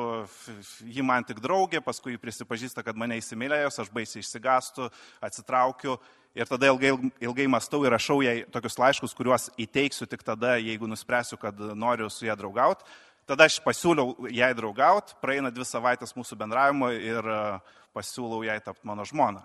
ji 0.84 1.06
man 1.08 1.24
tik 1.24 1.40
draugė, 1.40 1.80
paskui 1.80 2.20
prisipažįsta, 2.20 2.84
kad 2.84 3.00
mane 3.00 3.16
įsimylėjus, 3.22 3.80
aš 3.80 3.94
baisiai 3.96 4.26
išsigastų, 4.26 4.90
atsitraukiu 5.24 5.96
ir 6.36 6.52
tada 6.52 6.68
ilgai, 6.68 6.92
ilgai 7.24 7.48
mastau 7.48 7.86
ir 7.86 7.96
rašau 7.96 8.20
jai 8.26 8.42
tokius 8.52 8.78
laiškus, 8.78 9.16
kuriuos 9.16 9.48
įteiksiu 9.56 10.06
tik 10.12 10.28
tada, 10.28 10.58
jeigu 10.60 10.90
nuspręsiu, 10.92 11.40
kad 11.40 11.58
noriu 11.80 12.12
su 12.12 12.28
ją 12.28 12.36
draugauti. 12.36 12.84
Tada 13.28 13.48
aš 13.50 13.58
pasiūliau 13.60 14.30
jai 14.32 14.54
draugauti, 14.56 15.18
praeina 15.20 15.52
dvi 15.52 15.66
savaitės 15.68 16.16
mūsų 16.16 16.38
bendravimo 16.40 16.94
ir 16.96 17.26
pasiūlau 17.96 18.44
jai 18.48 18.60
tapti 18.64 18.88
mano 18.88 19.04
žmona. 19.08 19.44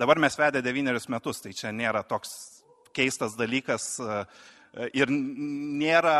Dabar 0.00 0.18
mes 0.18 0.34
vedė 0.38 0.62
devynerius 0.64 1.06
metus, 1.12 1.42
tai 1.44 1.52
čia 1.54 1.70
nėra 1.76 2.02
toks 2.08 2.32
keistas 2.96 3.36
dalykas 3.38 3.92
e, 4.00 4.22
ir 4.96 5.12
nėra 5.12 6.16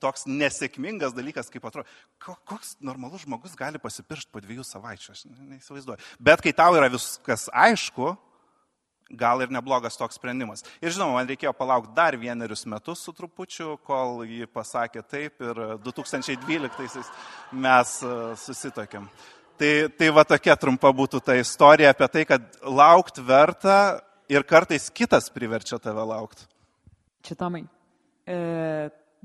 toks 0.00 0.24
nesėkmingas 0.30 1.12
dalykas, 1.16 1.50
kaip 1.52 1.66
atrodo. 1.68 1.88
Koks 2.22 2.76
normalus 2.84 3.24
žmogus 3.26 3.56
gali 3.58 3.80
pasipiršti 3.82 4.30
po 4.32 4.40
dviejų 4.40 4.64
savaičių, 4.64 5.14
aš 5.14 5.24
neįsivaizduoju. 5.28 6.00
Bet 6.22 6.44
kai 6.44 6.54
tau 6.56 6.78
yra 6.78 6.88
viskas 6.92 7.48
aišku, 7.52 8.14
gal 9.10 9.40
ir 9.42 9.52
neblogas 9.52 9.96
toks 9.96 10.18
sprendimas. 10.18 10.64
Ir 10.82 10.92
žinoma, 10.92 11.16
man 11.16 11.30
reikėjo 11.30 11.54
palaukti 11.56 11.94
dar 11.96 12.16
vienerius 12.20 12.66
metus 12.68 13.00
su 13.04 13.14
trupučiu, 13.16 13.78
kol 13.86 14.22
ji 14.28 14.48
pasakė 14.52 15.02
taip 15.08 15.40
ir 15.44 15.62
2012 15.84 17.02
mes 17.52 17.94
e, 18.04 18.12
susitokėm. 18.44 19.08
Tai, 19.58 19.72
tai 19.98 20.10
va 20.14 20.22
tokia 20.28 20.54
trumpa 20.60 20.92
būtų 20.94 21.22
ta 21.24 21.34
istorija 21.38 21.90
apie 21.94 22.06
tai, 22.12 22.24
kad 22.28 22.44
laukt 22.62 23.18
verta 23.18 23.98
ir 24.30 24.44
kartais 24.46 24.86
kitas 24.94 25.32
priverčia 25.34 25.80
tave 25.82 26.04
laukti. 26.06 26.44
Čia 27.26 27.34
Tomai. 27.40 27.64
E, 28.28 28.36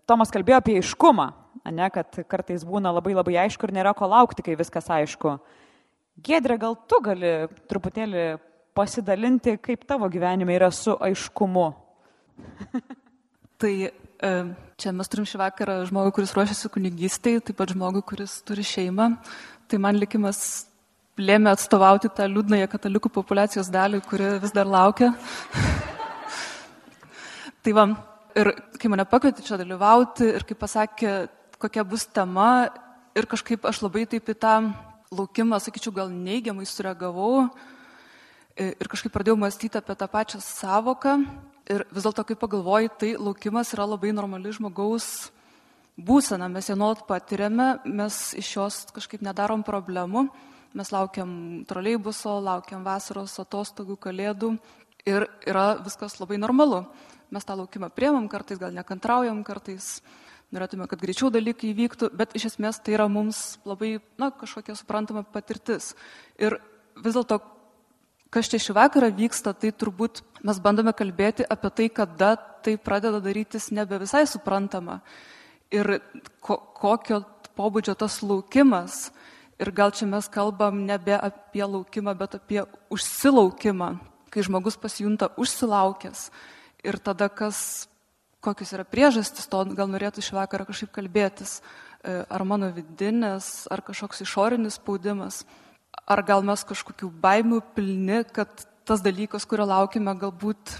Tomas 0.10 0.32
kalbėjo 0.34 0.58
apie 0.60 0.80
aiškumą, 0.80 1.28
ne, 1.72 1.86
kad 1.94 2.24
kartais 2.28 2.64
būna 2.68 2.92
labai 2.96 3.14
labai 3.16 3.38
aišku 3.46 3.68
ir 3.68 3.76
nėra 3.76 3.94
ko 3.96 4.08
laukti, 4.10 4.44
kai 4.44 4.58
viskas 4.60 4.90
aišku. 4.92 5.38
Gedrė, 6.24 6.58
gal 6.62 6.76
tu 6.90 7.00
gali 7.04 7.32
truputėlį 7.72 8.26
pasidalinti, 8.76 9.58
kaip 9.62 9.88
tavo 9.90 10.10
gyvenime 10.12 10.56
yra 10.58 10.72
su 10.74 10.96
aiškumu? 10.98 11.70
tai 13.62 13.74
e, 13.88 14.32
čia 14.82 14.94
mes 14.96 15.12
turim 15.12 15.28
šį 15.30 15.42
vakarą 15.46 15.80
žmogų, 15.90 16.16
kuris 16.18 16.34
ruošiasi 16.36 16.72
kunigystai, 16.74 17.38
taip 17.46 17.60
pat 17.62 17.76
žmogų, 17.76 18.04
kuris 18.14 18.42
turi 18.48 18.66
šeimą 18.68 19.14
tai 19.74 19.80
man 19.82 19.98
likimas 19.98 20.68
lėmė 21.18 21.50
atstovauti 21.54 22.12
tą 22.14 22.28
liūdnąją 22.30 22.68
katalikų 22.70 23.10
populacijos 23.14 23.72
dalį, 23.74 24.04
kuri 24.06 24.36
vis 24.44 24.54
dar 24.54 24.70
laukia. 24.70 25.12
tai 27.66 27.74
va, 27.74 27.88
ir 28.38 28.52
kai 28.78 28.92
mane 28.94 29.06
pakvietė 29.10 29.46
čia 29.46 29.58
dalyvauti 29.62 30.30
ir 30.30 30.46
kai 30.46 30.58
pasakė, 30.60 31.14
kokia 31.62 31.86
bus 31.90 32.06
tema, 32.06 32.68
ir 33.18 33.30
kažkaip 33.30 33.66
aš 33.70 33.82
labai 33.86 34.06
taip 34.10 34.30
į 34.30 34.38
tą 34.46 34.56
laukimą, 35.14 35.58
sakyčiau, 35.62 35.94
gal 35.96 36.14
neigiamai 36.14 36.66
sureagavau 36.70 37.48
ir 38.58 38.90
kažkaip 38.90 39.14
pradėjau 39.14 39.38
mąstyti 39.40 39.80
apie 39.80 39.96
tą 39.98 40.08
pačią 40.10 40.42
savoką. 40.44 41.18
Ir 41.72 41.86
vis 41.96 42.04
dėlto, 42.04 42.26
kai 42.28 42.36
pagalvoju, 42.36 42.90
tai 43.00 43.14
laukimas 43.16 43.72
yra 43.74 43.86
labai 43.88 44.12
normali 44.12 44.52
žmogaus 44.52 45.32
būseną, 45.96 46.50
mes 46.52 46.68
ją 46.68 46.76
nuolat 46.76 47.06
patiriame, 47.08 47.78
mes 47.86 48.34
iš 48.36 48.50
jos 48.58 48.80
kažkaip 48.92 49.22
nedarom 49.24 49.64
problemų, 49.64 50.26
mes 50.74 50.92
laukiam 50.92 51.64
troleibuso, 51.70 52.40
laukiam 52.42 52.84
vasaros 52.84 53.38
atostogų, 53.40 53.96
kalėdų 54.02 54.56
ir 55.08 55.28
yra 55.48 55.78
viskas 55.86 56.18
labai 56.20 56.40
normalu. 56.42 56.84
Mes 57.34 57.46
tą 57.46 57.56
laukimą 57.58 57.90
priemam, 57.94 58.28
kartais 58.30 58.60
gal 58.62 58.74
nekantraujam, 58.76 59.40
kartais 59.46 60.02
norėtume, 60.54 60.86
kad 60.90 61.02
greičiau 61.02 61.32
dalykai 61.34 61.72
įvyktų, 61.72 62.12
bet 62.14 62.36
iš 62.38 62.52
esmės 62.52 62.82
tai 62.84 62.98
yra 62.98 63.08
mums 63.10 63.58
labai, 63.66 63.98
na, 64.22 64.30
kažkokia 64.30 64.76
suprantama 64.78 65.24
patirtis. 65.26 65.94
Ir 66.38 66.60
vis 67.00 67.16
dėlto, 67.16 67.40
kas 68.34 68.50
čia 68.50 68.60
šį 68.62 68.74
vakarą 68.80 69.12
vyksta, 69.14 69.54
tai 69.54 69.70
turbūt 69.70 70.24
mes 70.42 70.60
bandome 70.64 70.94
kalbėti 70.98 71.46
apie 71.46 71.70
tai, 71.78 71.88
kada 71.94 72.34
tai 72.66 72.78
pradeda 72.82 73.20
darytis 73.22 73.70
nebe 73.76 74.00
visai 74.02 74.26
suprantama 74.30 75.02
ir 75.74 76.00
ko, 76.44 76.58
kokio 76.78 77.24
pobūdžio 77.58 77.96
tas 77.98 78.22
laukimas. 78.26 79.12
Ir 79.62 79.70
gal 79.76 79.94
čia 79.94 80.08
mes 80.10 80.28
kalbam 80.34 80.82
nebe 80.88 81.14
apie 81.14 81.64
laukimą, 81.64 82.16
bet 82.18 82.38
apie 82.40 82.64
užsilaukimą, 82.94 83.90
kai 84.34 84.46
žmogus 84.46 84.80
pasijunta 84.82 85.30
užsilaukęs. 85.40 86.28
Ir 86.84 86.98
tada 87.00 87.30
kas, 87.30 87.88
kokios 88.44 88.74
yra 88.76 88.84
priežastis, 88.84 89.48
to 89.48 89.62
gal 89.78 89.88
norėtų 89.92 90.26
šį 90.26 90.40
vakarą 90.42 90.68
kažkaip 90.68 90.92
kalbėtis. 90.98 91.60
E, 92.04 92.24
ar 92.26 92.44
mano 92.44 92.72
vidinės, 92.74 93.70
ar 93.72 93.86
kažkoks 93.86 94.26
išorinis 94.26 94.82
spaudimas, 94.82 95.44
ar 96.08 96.24
gal 96.28 96.44
mes 96.46 96.64
kažkokių 96.68 97.10
baimių 97.24 97.62
pilni, 97.76 98.24
kad 98.36 98.66
tas 98.88 99.04
dalykas, 99.04 99.46
kurio 99.48 99.68
laukime, 99.70 100.14
galbūt 100.20 100.78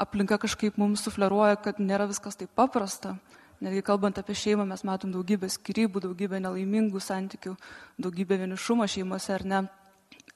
aplinka 0.00 0.38
kažkaip 0.40 0.78
mums 0.80 1.04
sufleruoja, 1.04 1.58
kad 1.60 1.78
nėra 1.82 2.08
viskas 2.10 2.38
taip 2.40 2.52
paprasta. 2.56 3.16
Netgi 3.60 3.82
kalbant 3.84 4.16
apie 4.16 4.32
šeimą, 4.32 4.64
mes 4.64 4.82
matom 4.88 5.12
daugybę 5.12 5.50
skirybų, 5.52 6.00
daugybę 6.06 6.40
nelaimingų 6.40 7.02
santykių, 7.04 7.52
daugybę 8.00 8.38
vienišumo 8.40 8.86
šeimose, 8.88 9.34
ar 9.36 9.44
ne? 9.44 9.60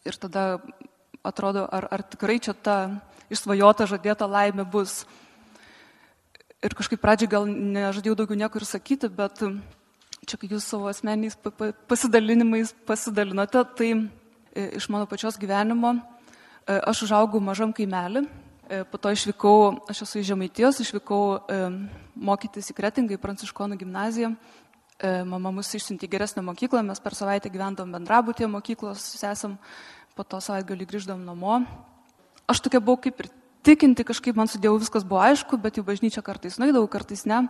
Ir 0.04 0.18
tada 0.20 0.58
atrodo, 1.24 1.64
ar, 1.72 1.88
ar 1.88 2.04
tikrai 2.04 2.36
čia 2.44 2.52
ta 2.52 2.76
išsvajota, 3.32 3.88
žadėta 3.88 4.28
laimė 4.28 4.66
bus. 4.68 5.06
Ir 6.64 6.76
kažkaip 6.76 7.00
pradžiai 7.00 7.32
gal 7.32 7.48
nežadėjau 7.48 8.18
daugiau 8.20 8.36
nieko 8.44 8.60
ir 8.60 8.68
sakyti, 8.68 9.08
bet 9.08 9.40
čia, 10.28 10.38
kai 10.40 10.50
jūs 10.52 10.66
savo 10.68 10.88
asmeniais 10.90 11.36
pasidalinimais 11.88 12.74
pasidalinote, 12.88 13.64
tai 13.78 13.90
e, 13.94 14.70
iš 14.80 14.88
mano 14.92 15.08
pačios 15.10 15.38
gyvenimo 15.40 15.96
e, 15.96 16.78
aš 16.78 17.06
užaugau 17.08 17.42
mažam 17.42 17.72
kaimelį 17.76 18.26
E, 18.64 18.80
po 18.88 18.96
to 18.96 19.12
išvykau, 19.12 19.84
aš 19.92 20.06
esu 20.06 20.22
iš 20.22 20.30
Žemaitijos, 20.32 20.80
išvykau 20.80 21.44
mokytis 22.16 22.70
į 22.72 22.76
Kretingą, 22.78 23.16
į 23.16 23.20
Pranciškonų 23.20 23.76
gimnaziją. 23.82 24.32
Mama 25.28 25.50
mus 25.52 25.68
išsiuntė 25.74 26.08
geresnę 26.08 26.40
mokyklą, 26.46 26.80
mes 26.86 27.02
per 27.02 27.16
savaitę 27.18 27.50
gyvendom 27.52 27.90
bendrabutėje 27.92 28.48
mokyklos, 28.48 29.02
esam, 29.26 29.58
po 30.16 30.24
to 30.24 30.38
savaitgalį 30.40 30.86
grįždom 30.88 31.24
namo. 31.26 31.58
Aš 32.48 32.62
tokia 32.64 32.80
buvau 32.80 33.02
kaip 33.04 33.20
ir 33.20 33.28
tikinti, 33.66 34.06
kažkaip 34.06 34.38
man 34.38 34.48
su 34.48 34.60
Dievu 34.62 34.78
viskas 34.80 35.04
buvo 35.04 35.20
aišku, 35.26 35.58
bet 35.60 35.82
į 35.82 35.84
bažnyčią 35.84 36.22
kartais 36.24 36.56
nueidavau, 36.62 36.88
kartais 36.88 37.26
ne. 37.28 37.42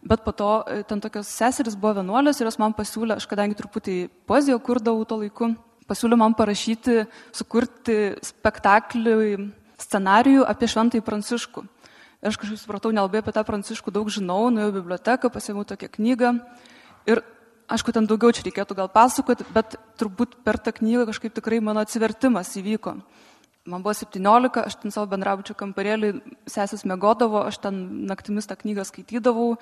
Bet 0.00 0.22
po 0.24 0.32
to 0.32 0.50
ten 0.88 1.00
tokios 1.00 1.28
seseris 1.28 1.76
buvo 1.76 1.98
vienuolės 2.00 2.38
ir 2.40 2.48
jos 2.48 2.56
man 2.60 2.72
pasiūlė, 2.76 3.18
aš 3.20 3.26
kadangi 3.28 3.58
truputį 3.58 3.96
poeziją 4.28 4.56
kurdavau 4.64 5.04
to 5.04 5.18
laiku, 5.20 5.50
pasiūlė 5.90 6.16
man 6.16 6.36
parašyti, 6.38 7.02
sukurti 7.36 7.98
spektaklį 8.24 9.50
scenarijų 9.80 10.46
apie 10.48 10.70
Šventąjį 10.70 11.04
Pranciškų. 11.04 11.66
Ir 12.20 12.28
aš 12.28 12.36
kažkaip 12.40 12.60
supratau, 12.60 12.92
nelabai 12.92 13.22
apie 13.22 13.32
tą 13.32 13.44
pranciškų 13.48 13.92
daug 13.96 14.08
žinau, 14.12 14.50
nuėjau 14.52 14.72
į 14.74 14.76
biblioteką, 14.76 15.30
pasėmiau 15.32 15.64
tokią 15.68 15.88
knygą. 15.94 16.32
Ir 17.08 17.22
aišku, 17.72 17.94
ten 17.96 18.08
daugiau 18.08 18.32
čia 18.36 18.44
reikėtų 18.44 18.76
gal 18.76 18.90
pasakoti, 18.92 19.46
bet 19.56 19.78
turbūt 20.00 20.36
per 20.44 20.58
tą 20.60 20.74
knygą 20.76 21.06
kažkaip 21.08 21.36
tikrai 21.38 21.62
mano 21.64 21.80
atsivertimas 21.80 22.52
įvyko. 22.60 22.98
Man 23.68 23.82
buvo 23.84 23.92
17, 23.92 24.56
aš 24.64 24.74
ten 24.80 24.92
savo 24.94 25.10
bendrabučio 25.10 25.52
kamparėlį, 25.52 26.14
sesės 26.48 26.86
mėgodavo, 26.88 27.42
aš 27.44 27.58
ten 27.60 28.06
naktimis 28.08 28.48
tą 28.48 28.56
knygą 28.56 28.86
skaitydavau, 28.88 29.58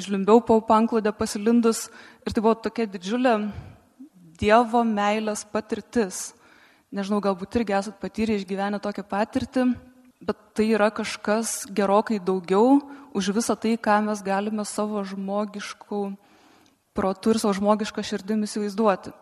žlimbiau 0.00 0.40
po 0.40 0.56
panklodę 0.64 1.12
pasilindus 1.12 1.90
ir 2.24 2.32
tai 2.32 2.40
buvo 2.40 2.54
tokia 2.56 2.88
didžiulė 2.88 3.34
Dievo 4.40 4.80
meilės 4.88 5.44
patirtis. 5.44 6.32
Nežinau, 6.96 7.20
galbūt 7.22 7.60
irgi 7.60 7.76
esat 7.76 8.00
patyrę 8.00 8.38
išgyvenę 8.40 8.80
tokią 8.82 9.04
patirtį, 9.06 9.66
bet 10.24 10.40
tai 10.56 10.70
yra 10.72 10.88
kažkas 10.88 11.66
gerokai 11.68 12.18
daugiau 12.24 12.80
už 13.12 13.34
visą 13.36 13.54
tai, 13.60 13.76
ką 13.76 14.00
mes 14.08 14.24
galime 14.24 14.64
savo 14.64 15.04
žmogiškų 15.04 16.00
protų 16.96 17.36
ir 17.36 17.42
savo 17.44 17.52
žmogišką 17.60 18.00
širdimi 18.00 18.48
įsivaizduoti. 18.48 19.12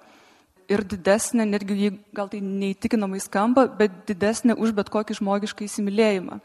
Ir 0.70 0.84
didesnė, 0.86 1.48
netgi 1.50 1.90
gal 2.14 2.28
tai 2.30 2.38
neįtikinamai 2.44 3.18
skamba, 3.22 3.66
bet 3.66 4.04
didesnė 4.06 4.54
už 4.54 4.70
bet 4.76 4.90
kokį 4.92 5.16
žmogišką 5.18 5.66
įsimylėjimą. 5.66 6.38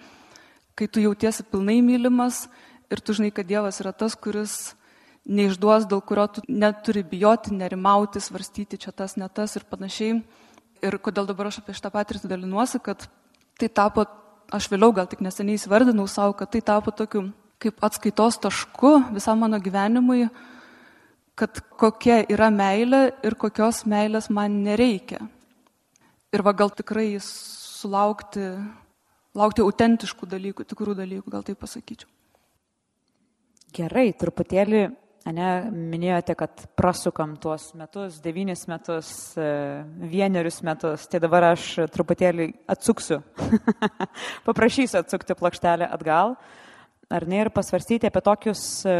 Kai 0.76 0.88
tu 0.90 1.04
jautiesi 1.04 1.46
pilnai 1.46 1.78
mylimas 1.86 2.48
ir 2.90 3.02
tu 3.06 3.14
žinai, 3.14 3.30
kad 3.32 3.46
Dievas 3.48 3.78
yra 3.84 3.94
tas, 3.94 4.18
kuris 4.18 4.74
neišduos, 5.26 5.86
dėl 5.90 6.02
kurio 6.06 6.26
tu 6.34 6.44
neturi 6.50 7.06
bijoti, 7.06 7.54
nerimauti, 7.54 8.22
svarstyti 8.22 8.82
čia 8.82 8.94
tas, 8.94 9.16
ne 9.18 9.30
tas 9.30 9.56
ir 9.58 9.66
panašiai. 9.70 10.20
Ir 10.86 10.98
kodėl 11.02 11.30
dabar 11.30 11.50
aš 11.50 11.62
apie 11.62 11.78
šitą 11.78 11.94
patirtį 11.94 12.30
dalinuosi, 12.30 12.82
kad 12.84 13.08
tai 13.62 13.70
tapo, 13.70 14.06
aš 14.54 14.68
vėliau 14.74 14.94
gal 14.94 15.10
tik 15.10 15.24
neseniai 15.26 15.58
įsivardinau 15.58 16.06
savo, 16.10 16.36
kad 16.38 16.52
tai 16.54 16.62
tapo 16.66 16.94
tokiu 16.94 17.30
kaip 17.62 17.80
atskaitos 17.86 18.38
tašku 18.44 18.92
visam 19.16 19.40
mano 19.42 19.58
gyvenimui, 19.64 20.28
kad 21.36 21.60
kokia 21.80 22.22
yra 22.32 22.50
meilė 22.54 23.04
ir 23.28 23.36
kokios 23.40 23.84
meilės 23.90 24.30
man 24.34 24.62
nereikia. 24.66 25.22
Ir 26.36 26.44
va 26.44 26.56
gal 26.58 26.72
tikrai 26.76 27.16
sulaukti, 27.24 28.50
laukti 29.36 29.64
autentiškų 29.64 30.30
dalykų, 30.32 30.68
tikrų 30.68 30.98
dalykų, 31.00 31.32
gal 31.32 31.44
tai 31.48 31.56
pasakyčiau. 31.60 32.12
Gerai, 33.76 34.10
truputėlį 34.16 34.86
Ne, 35.26 35.72
minėjote, 35.74 36.36
kad 36.38 36.60
prasukam 36.78 37.32
tuos 37.42 37.72
metus, 37.74 38.20
devynis 38.22 38.68
metus, 38.70 39.08
e, 39.34 39.48
vienerius 40.06 40.60
metus, 40.62 41.08
tai 41.10 41.18
dabar 41.24 41.48
aš 41.48 41.64
truputėlį 41.90 42.52
atsuksiu, 42.70 43.24
paprašysiu 44.46 45.00
atsukti 45.00 45.34
plokštelę 45.40 45.88
atgal, 45.98 46.36
ar 47.10 47.26
ne, 47.26 47.40
ir 47.42 47.50
pasvarstyti 47.56 48.06
apie 48.12 48.22
tokius, 48.22 48.62
e, 48.86 49.00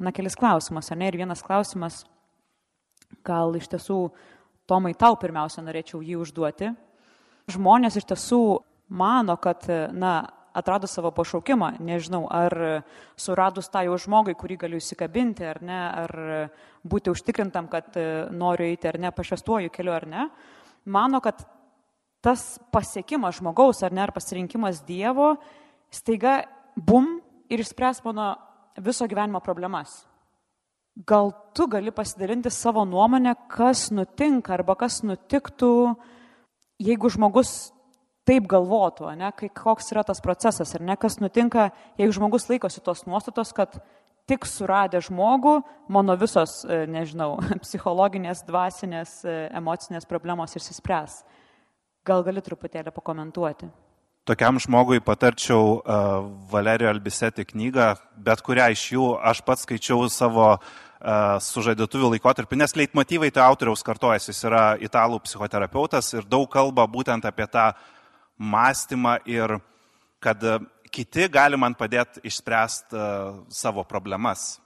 na, 0.00 0.12
kelis 0.16 0.36
klausimus, 0.38 0.90
ar 0.90 0.98
ne, 1.00 1.10
ir 1.10 1.20
vienas 1.20 1.44
klausimas, 1.44 2.02
gal 3.26 3.56
iš 3.58 3.70
tiesų, 3.74 4.02
Tomai, 4.70 4.92
tau 4.94 5.16
pirmiausia 5.18 5.64
norėčiau 5.66 5.98
jį 5.98 6.20
užduoti. 6.22 6.68
Žmonės 7.50 7.96
iš 7.98 8.04
tiesų 8.06 8.42
mano, 8.94 9.34
kad, 9.42 9.64
na, 9.90 10.12
atrado 10.54 10.86
savo 10.86 11.10
pašaukimą, 11.14 11.72
nežinau, 11.82 12.24
ar 12.30 12.84
suradus 13.18 13.70
tą 13.70 13.82
jau 13.86 13.96
žmogui, 13.98 14.36
kurį 14.38 14.60
galiu 14.64 14.78
įsikabinti, 14.78 15.46
ar 15.46 15.58
ne, 15.66 15.80
ar 16.04 16.14
būti 16.86 17.10
užtikrintam, 17.10 17.66
kad 17.70 17.96
e, 17.98 18.06
noriu 18.30 18.68
eiti 18.70 18.90
ar 18.90 18.98
ne 19.02 19.10
pašvestuoju 19.14 19.72
keliu 19.74 19.94
ar 19.94 20.06
ne, 20.10 20.28
mano, 20.86 21.18
kad 21.22 21.42
tas 22.24 22.58
pasiekimas 22.72 23.40
žmogaus 23.40 23.82
ar 23.86 23.94
ne, 23.94 24.04
ar 24.04 24.14
pasirinkimas 24.14 24.82
Dievo 24.86 25.34
staiga 25.90 26.44
bum 26.76 27.18
ir 27.50 27.62
išspręs 27.62 28.04
mano 28.06 28.34
viso 28.84 29.06
gyvenimo 29.08 29.40
problemas. 29.44 30.04
Gal 31.06 31.30
tu 31.54 31.68
gali 31.70 31.92
pasidalinti 31.94 32.50
savo 32.50 32.84
nuomonę, 32.84 33.34
kas 33.48 33.88
nutinka 33.94 34.56
arba 34.56 34.74
kas 34.76 35.00
nutiktų, 35.06 35.94
jeigu 36.82 37.10
žmogus 37.12 37.70
taip 38.28 38.46
galvotų, 38.50 39.08
ne, 39.18 39.30
kai, 39.36 39.48
koks 39.54 39.92
yra 39.94 40.04
tas 40.06 40.20
procesas 40.22 40.74
ir 40.76 40.84
ne, 40.84 40.96
kas 41.00 41.18
nutinka, 41.22 41.70
jeigu 41.98 42.14
žmogus 42.14 42.48
laikosi 42.50 42.82
tos 42.84 43.06
nuostatos, 43.08 43.54
kad 43.56 43.78
tik 44.30 44.46
suradę 44.46 45.00
žmogų, 45.02 45.56
mano 45.90 46.14
visos, 46.20 46.60
e, 46.64 46.84
nežinau, 46.90 47.38
psichologinės, 47.64 48.44
dvasinės, 48.46 49.20
e, 49.24 49.36
emocinės 49.58 50.06
problemos 50.10 50.54
išsispręs. 50.58 51.22
Gal 52.06 52.24
gali 52.26 52.42
truputėlį 52.44 52.92
pakomentuoti? 52.96 53.70
Tokiam 54.28 54.58
žmogui 54.60 55.00
patarčiau 55.02 55.78
uh, 55.78 56.26
Valerio 56.50 56.90
Albisetį 56.90 57.46
knygą, 57.54 57.94
bet 58.20 58.42
kurią 58.44 58.68
iš 58.74 58.82
jų 58.92 59.06
aš 59.30 59.40
pats 59.46 59.64
skaičiau 59.64 60.04
savo 60.12 60.50
uh, 60.52 61.38
sužadėtuvių 61.40 62.12
laikotarpį, 62.14 62.58
nes 62.60 62.76
leitmotyvai 62.76 63.32
tai 63.32 63.46
autoriaus 63.46 63.82
kartojasi, 63.86 64.30
jis 64.34 64.44
yra 64.46 64.66
italų 64.80 65.22
psichoterapeutas 65.24 66.12
ir 66.14 66.28
daug 66.28 66.50
kalba 66.52 66.84
būtent 66.90 67.24
apie 67.26 67.48
tą 67.48 67.70
uh, 67.72 67.88
mąstymą 68.40 69.16
ir 69.26 69.58
kad 70.20 70.40
kiti 70.90 71.28
gali 71.28 71.56
man 71.60 71.76
padėti 71.76 72.22
išspręsti 72.24 72.96
e, 72.96 73.04
savo 73.52 73.84
problemas. 73.84 74.58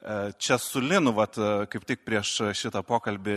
E, 0.00 0.32
čia 0.38 0.58
su 0.58 0.80
Linu, 0.80 1.12
vat, 1.12 1.36
kaip 1.68 1.84
tik 1.88 2.06
prieš 2.08 2.32
šitą 2.56 2.80
pokalbį 2.86 3.36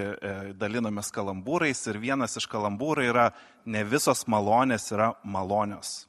dalinomės 0.60 1.12
kalambūrais 1.12 1.84
ir 1.91 1.99
vienas 1.99 2.39
iš 2.39 2.47
kalambūrų 2.52 3.10
yra 3.12 3.30
ne 3.65 3.84
visos 3.84 4.23
malonės 4.32 4.91
yra 4.95 5.13
malonios. 5.23 6.04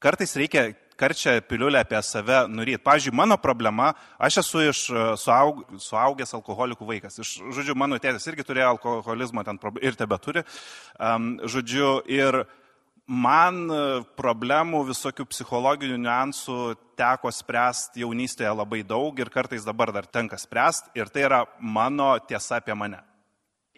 Kartais 0.00 0.32
reikia 0.36 0.72
karčią 1.00 1.40
piliulę 1.48 1.80
apie 1.80 2.02
save 2.02 2.48
nuryti. 2.48 2.82
Pavyzdžiui, 2.84 3.14
mano 3.16 3.36
problema, 3.40 3.92
aš 4.18 4.40
esu 4.42 4.62
iš 4.68 4.80
suaug, 5.20 5.62
suaugęs 5.80 6.34
alkoholikų 6.36 6.88
vaikas. 6.88 7.20
Iš, 7.22 7.32
žodžiu, 7.56 7.76
mano 7.76 7.98
tėtis 8.00 8.26
irgi 8.28 8.44
turėjo 8.48 8.74
alkoholizmo 8.74 9.44
ten 9.44 9.60
ir 9.80 9.96
tebe 9.96 10.18
turi. 10.20 10.44
Um, 10.98 11.34
žodžiu, 11.44 12.00
ir 12.08 12.42
man 13.10 13.66
problemų, 14.18 14.84
visokių 14.92 15.26
psichologinių 15.32 15.98
niuansų 15.98 16.58
teko 16.98 17.32
spręsti 17.34 18.04
jaunystėje 18.04 18.50
labai 18.54 18.84
daug 18.86 19.18
ir 19.18 19.30
kartais 19.34 19.66
dabar 19.66 19.90
dar 19.92 20.06
tenka 20.06 20.38
spręsti 20.38 20.94
ir 21.00 21.10
tai 21.10 21.26
yra 21.26 21.44
mano 21.58 22.12
tiesa 22.22 22.60
apie 22.60 22.76
mane. 22.78 23.00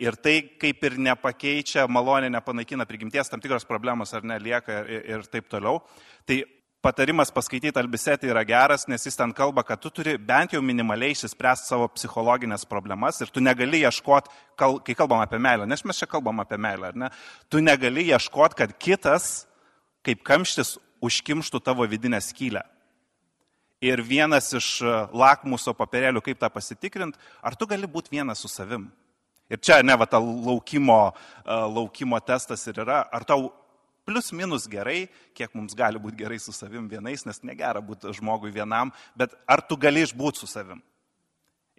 Ir 0.02 0.16
tai 0.16 0.40
kaip 0.60 0.84
ir 0.88 0.96
nepakeičia, 0.98 1.84
malonė 1.88 2.30
nepanaikina 2.32 2.86
prigimties, 2.88 3.28
tam 3.30 3.40
tikros 3.40 3.66
problemos 3.68 4.12
ar 4.16 4.24
nelieka 4.26 4.82
ir, 4.88 5.04
ir 5.14 5.26
taip 5.30 5.48
toliau. 5.52 5.82
Tai 6.26 6.40
patarimas 6.82 7.30
paskaityti 7.34 7.78
Albisetį 7.78 8.32
yra 8.32 8.42
geras, 8.46 8.88
nes 8.90 9.06
jis 9.06 9.16
ten 9.18 9.32
kalba, 9.36 9.62
kad 9.66 9.80
tu 9.80 9.90
turi 9.94 10.16
bent 10.18 10.54
jau 10.56 10.62
minimaliai 10.64 11.14
išspręsti 11.14 11.70
savo 11.70 11.86
psichologinės 11.94 12.66
problemas 12.68 13.20
ir 13.22 13.30
tu 13.30 13.42
negali 13.42 13.84
ieškoti, 13.86 14.32
kai 14.58 14.96
kalbam 14.98 15.22
apie 15.22 15.38
meilę, 15.42 15.66
nes 15.70 15.84
mes 15.86 16.02
čia 16.02 16.10
kalbam 16.10 16.42
apie 16.42 16.58
meilę, 16.58 16.90
ar 16.90 16.98
ne, 17.04 17.10
tu 17.48 17.62
negali 17.62 18.08
ieškoti, 18.10 18.58
kad 18.58 18.74
kitas, 18.82 19.46
kaip 20.06 20.24
kamštis, 20.26 20.76
užkimštų 21.02 21.62
tavo 21.62 21.86
vidinę 21.90 22.20
skylę. 22.22 22.62
Ir 23.82 23.98
vienas 24.06 24.52
iš 24.54 24.66
e, 24.86 24.90
lakmuso 25.18 25.74
papirėlių, 25.74 26.20
kaip 26.22 26.38
tą 26.38 26.50
pasitikrinti, 26.54 27.18
ar 27.42 27.56
tu 27.58 27.66
gali 27.66 27.88
būti 27.90 28.14
vienas 28.14 28.42
su 28.42 28.50
savim. 28.50 28.84
Ir 29.50 29.58
čia 29.58 29.80
ne 29.82 29.96
va 29.98 30.06
ta 30.06 30.20
laukimo, 30.22 31.00
e, 31.42 31.56
laukimo 31.74 32.20
testas 32.22 32.62
ir 32.70 32.78
yra, 32.84 33.00
ar 33.10 33.26
tau 33.26 33.50
Plius 34.04 34.32
minus 34.34 34.66
gerai, 34.66 35.06
kiek 35.36 35.52
mums 35.54 35.76
gali 35.78 36.00
būti 36.02 36.18
gerai 36.24 36.38
su 36.42 36.50
savim 36.54 36.88
vienais, 36.90 37.22
nes 37.26 37.38
negera 37.46 37.80
būti 37.80 38.10
žmogui 38.16 38.50
vienam, 38.50 38.90
bet 39.14 39.36
ar 39.46 39.62
tu 39.62 39.78
gali 39.78 40.02
išbūti 40.02 40.42
su 40.42 40.48
savim? 40.50 40.80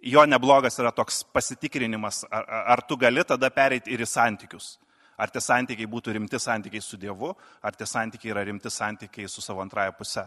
Jo 0.04 0.24
neblogas 0.28 0.78
yra 0.80 0.92
toks 0.92 1.22
pasitikrinimas, 1.32 2.22
ar, 2.32 2.48
ar 2.74 2.82
tu 2.88 2.96
gali 2.96 3.24
tada 3.28 3.50
pereiti 3.52 3.92
ir 3.92 4.04
į 4.04 4.08
santykius. 4.08 4.78
Ar 5.20 5.30
tie 5.30 5.40
santykiai 5.40 5.86
būtų 5.86 6.16
rimti 6.16 6.40
santykiai 6.40 6.82
su 6.82 6.96
Dievu, 6.98 7.30
ar 7.62 7.76
tie 7.76 7.86
santykiai 7.86 8.32
yra 8.32 8.42
rimti 8.48 8.72
santykiai 8.72 9.28
su 9.28 9.44
savo 9.44 9.62
antraja 9.62 9.92
pusė. 9.94 10.24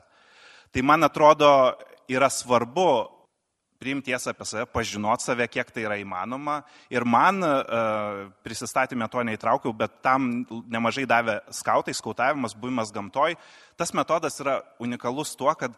Tai 0.72 0.84
man 0.86 1.04
atrodo 1.04 1.50
yra 2.08 2.30
svarbu 2.32 2.90
priimti 3.80 4.12
tiesą 4.12 4.32
apie 4.34 4.48
save, 4.48 4.66
pažinoti 4.74 5.28
save, 5.28 5.48
kiek 5.52 5.70
tai 5.74 5.86
yra 5.86 5.98
įmanoma. 6.02 6.62
Ir 6.94 7.06
man 7.06 7.44
uh, 7.46 8.26
prisistatymę 8.46 9.10
to 9.12 9.24
neįtraukiau, 9.28 9.74
bet 9.78 10.00
tam 10.06 10.46
nemažai 10.72 11.06
davė 11.10 11.40
skautai, 11.54 11.96
skautavimas, 11.98 12.58
buvimas 12.58 12.94
gamtoj. 12.96 13.38
Tas 13.78 13.94
metodas 13.94 14.40
yra 14.44 14.60
unikalus 14.84 15.36
tuo, 15.38 15.54
kad 15.58 15.76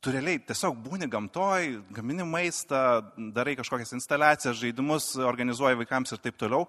tu 0.00 0.12
realiai 0.14 0.40
tiesiog 0.46 0.76
būni 0.84 1.08
gamtoj, 1.10 1.70
gamini 1.94 2.26
maistą, 2.28 2.82
darai 3.34 3.56
kažkokias 3.58 3.96
instaliacijas, 3.96 4.58
žaidimus, 4.60 5.14
organizuoji 5.24 5.80
vaikams 5.82 6.14
ir 6.14 6.22
taip 6.22 6.36
toliau 6.40 6.68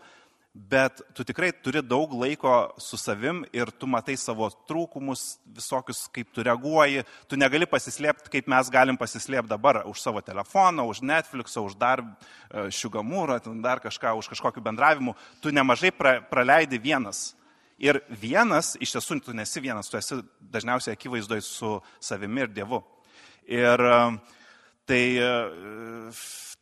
bet 0.58 1.02
tu 1.14 1.24
tikrai 1.24 1.52
turi 1.52 1.84
daug 1.86 2.12
laiko 2.18 2.74
su 2.82 2.98
savim 2.98 3.44
ir 3.54 3.70
tu 3.70 3.88
matai 3.88 4.16
savo 4.18 4.50
trūkumus, 4.70 5.38
visokius, 5.54 6.08
kaip 6.14 6.32
tu 6.34 6.44
reaguoji, 6.46 7.04
tu 7.30 7.38
negali 7.38 7.68
pasislėpti, 7.70 8.32
kaip 8.34 8.50
mes 8.50 8.72
galim 8.74 8.98
pasislėpti 8.98 9.52
dabar 9.52 9.84
už 9.86 10.02
savo 10.02 10.22
telefoną, 10.26 10.88
už 10.90 11.04
Netflixą, 11.06 11.62
už 11.68 11.78
dar 11.78 12.02
šiugamūrą, 12.50 13.40
dar 13.62 13.84
kažką, 13.84 14.16
už 14.18 14.32
kažkokiu 14.34 14.64
bendravimu, 14.66 15.14
tu 15.42 15.54
nemažai 15.54 15.94
pra, 15.94 16.18
praleidi 16.22 16.82
vienas. 16.82 17.36
Ir 17.78 18.02
vienas, 18.10 18.74
iš 18.82 18.96
tiesų, 18.96 19.20
tu 19.22 19.38
nesi 19.38 19.62
vienas, 19.62 19.92
tu 19.92 20.00
esi 20.00 20.18
dažniausiai 20.42 20.98
akivaizdoj 20.98 21.44
su 21.46 21.76
savimi 22.02 22.48
ir 22.48 22.54
Dievu. 22.56 22.82
Ir 23.46 23.84
tai 24.90 25.04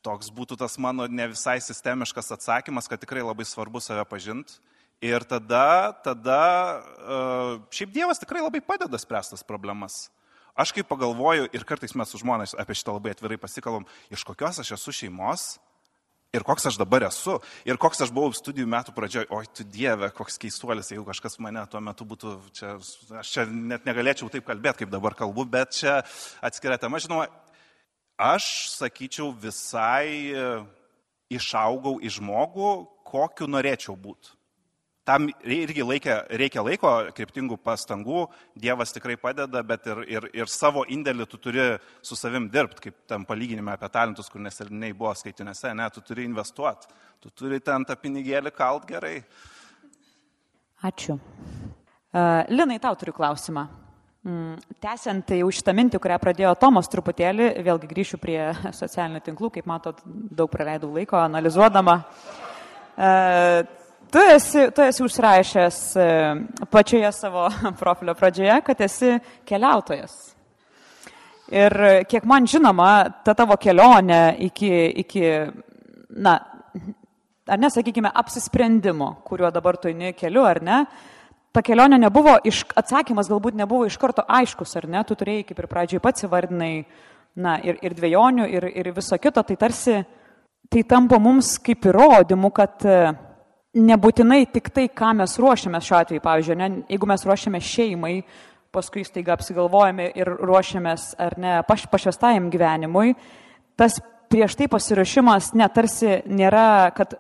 toks 0.06 0.30
būtų 0.34 0.58
tas 0.62 0.78
mano 0.82 1.08
ne 1.10 1.28
visai 1.34 1.58
sistemiškas 1.64 2.34
atsakymas, 2.38 2.90
kad 2.92 3.02
tikrai 3.02 3.26
labai 3.26 3.48
svarbu 3.48 3.82
save 3.84 4.06
pažinti. 4.10 4.60
Ir 5.04 5.26
tada, 5.28 5.92
tada 6.06 6.42
šiaip 7.74 7.92
Dievas 7.94 8.22
tikrai 8.22 8.46
labai 8.46 8.62
padeda 8.64 9.00
spręstas 9.02 9.44
problemas. 9.44 10.06
Aš 10.56 10.72
kaip 10.72 10.88
pagalvoju, 10.88 11.50
ir 11.52 11.66
kartais 11.68 11.92
mes 12.00 12.08
su 12.08 12.22
žmonės 12.22 12.56
apie 12.56 12.78
šitą 12.80 12.96
labai 12.96 13.12
atvirai 13.12 13.36
pasikalbam, 13.42 13.84
iš 14.08 14.24
kokios 14.24 14.62
aš 14.64 14.78
esu 14.78 14.94
šeimos 14.96 15.58
ir 16.36 16.44
koks 16.44 16.68
aš 16.70 16.78
dabar 16.80 17.06
esu, 17.08 17.38
ir 17.68 17.80
koks 17.82 18.06
aš 18.06 18.12
buvau 18.16 18.34
studijų 18.36 18.68
metų 18.72 18.94
pradžioje, 18.96 19.28
oi 19.36 19.48
tu 19.56 19.66
Dieve, 19.72 20.10
koks 20.16 20.40
keistuolis, 20.42 20.92
jeigu 20.92 21.06
kažkas 21.08 21.40
mane 21.44 21.64
tuo 21.72 21.82
metu 21.84 22.08
būtų, 22.08 22.36
čia, 22.56 22.76
aš 23.22 23.34
čia 23.36 23.46
net 23.52 23.88
negalėčiau 23.88 24.32
taip 24.32 24.48
kalbėti, 24.48 24.84
kaip 24.84 24.94
dabar 24.94 25.16
kalbu, 25.18 25.48
bet 25.58 25.76
čia 25.78 26.02
atskiria 26.46 26.80
tema, 26.82 27.00
žinoma, 27.04 27.30
aš 28.18 28.48
sakyčiau 28.76 29.32
visai 29.32 30.34
išaugau 31.32 32.00
į 32.04 32.12
žmogų, 32.20 32.72
kokiu 33.06 33.48
norėčiau 33.50 33.96
būti. 33.98 34.34
Tam 35.06 35.28
irgi 35.46 35.84
laikia, 35.86 36.16
reikia 36.34 36.64
laiko, 36.66 36.90
kryptingų 37.14 37.60
pastangų, 37.62 38.24
Dievas 38.58 38.90
tikrai 38.96 39.14
padeda, 39.22 39.62
bet 39.62 39.86
ir, 39.86 40.02
ir, 40.10 40.26
ir 40.34 40.50
savo 40.50 40.82
indėlį 40.90 41.28
tu 41.30 41.38
turi 41.38 41.68
su 42.02 42.18
savim 42.18 42.48
dirbti, 42.50 42.88
kaip 42.88 42.98
tam 43.06 43.28
palyginime 43.30 43.76
apie 43.76 43.92
talentus, 43.94 44.32
kur 44.34 44.42
neseniai 44.42 44.98
buvo 44.98 45.14
skaitinėse, 45.14 45.76
ne, 45.78 45.86
tu 45.94 46.02
turi 46.02 46.26
investuoti, 46.26 46.90
tu 47.22 47.30
turi 47.30 47.62
ten 47.62 47.86
tą 47.86 48.00
pinigėlį 48.02 48.54
kalt 48.58 48.90
gerai. 48.90 49.20
Ačiū. 50.86 51.20
Uh, 52.16 52.42
Linai, 52.50 52.82
tau 52.82 52.98
turiu 52.98 53.14
klausimą. 53.14 53.68
Mm, 54.26 54.58
tęsiant 54.82 55.22
tai 55.30 55.44
jau 55.44 55.52
šitą 55.54 55.74
mintį, 55.78 56.00
kurią 56.02 56.16
pradėjo 56.18 56.56
Tomas 56.58 56.90
truputėlį, 56.90 57.52
vėlgi 57.66 57.90
grįšiu 57.92 58.18
prie 58.18 58.40
socialinių 58.82 59.22
tinklų, 59.26 59.52
kaip 59.58 59.70
matot, 59.70 60.02
daug 60.06 60.50
praleidau 60.50 60.90
laiko 60.96 61.22
analizuodama. 61.22 62.00
Uh, 62.96 63.84
Tu 64.16 64.22
esi, 64.32 64.72
tu 64.72 64.82
esi 64.86 65.04
užrašęs 65.04 65.78
e, 65.98 66.04
pačioje 66.72 67.10
savo 67.12 67.50
profilio 67.82 68.14
pradžioje, 68.16 68.62
kad 68.64 68.82
esi 68.86 69.18
keliautojas. 69.50 70.14
Ir 71.52 71.76
kiek 72.08 72.24
man 72.24 72.48
žinoma, 72.48 72.92
ta 73.26 73.34
tavo 73.36 73.58
kelionė 73.60 74.38
iki, 74.46 74.70
iki 75.04 75.26
na, 76.16 76.38
ar 77.44 77.60
nesakykime, 77.60 78.14
apsisprendimo, 78.22 79.10
kuriuo 79.28 79.52
dabar 79.52 79.76
tu 79.82 79.92
eini 79.92 80.14
keliu, 80.16 80.46
ar 80.48 80.62
ne, 80.64 80.80
ta 81.56 81.64
kelionė 81.64 82.00
nebuvo, 82.02 82.36
iš, 82.44 82.66
atsakymas 82.76 83.30
galbūt 83.32 83.56
nebuvo 83.56 83.88
iš 83.88 83.96
karto 84.02 84.26
aiškus, 84.28 84.76
ar 84.82 84.90
ne, 84.92 85.04
tu 85.08 85.16
turėjai 85.16 85.46
kaip 85.48 85.62
ir 85.62 85.70
pradžioj 85.72 86.02
pats 86.04 86.28
įvardinai, 86.28 86.74
na, 87.40 87.56
ir, 87.64 87.80
ir 87.84 87.96
dviejonių, 87.96 88.48
ir, 88.52 88.68
ir 88.84 88.92
viso 88.96 89.18
kito, 89.20 89.44
tai 89.44 89.56
tarsi 89.60 90.02
tai 90.72 90.84
tampa 90.88 91.20
mums 91.22 91.56
kaip 91.64 91.88
įrodymu, 91.88 92.52
kad 92.56 92.84
nebūtinai 93.76 94.42
tik 94.52 94.72
tai, 94.76 94.88
ką 94.88 95.14
mes 95.20 95.36
ruošiame 95.40 95.80
šiuo 95.84 95.98
atveju, 96.00 96.24
pavyzdžiui, 96.24 96.58
ne, 96.60 96.70
jeigu 96.92 97.10
mes 97.12 97.26
ruošiame 97.28 97.62
šeimai, 97.64 98.16
paskui 98.76 99.06
staiga 99.08 99.36
apsigalvojame 99.36 100.10
ir 100.20 100.32
ruošiamės 100.44 101.14
ar 101.22 101.38
ne 101.40 101.56
paš, 101.68 101.86
pašvestajam 101.92 102.50
gyvenimui, 102.52 103.14
tas 103.80 104.02
prieš 104.32 104.58
tai 104.60 104.68
pasirašymas 104.72 105.54
netarsi 105.56 106.22
nėra, 106.28 106.92
kad 106.96 107.16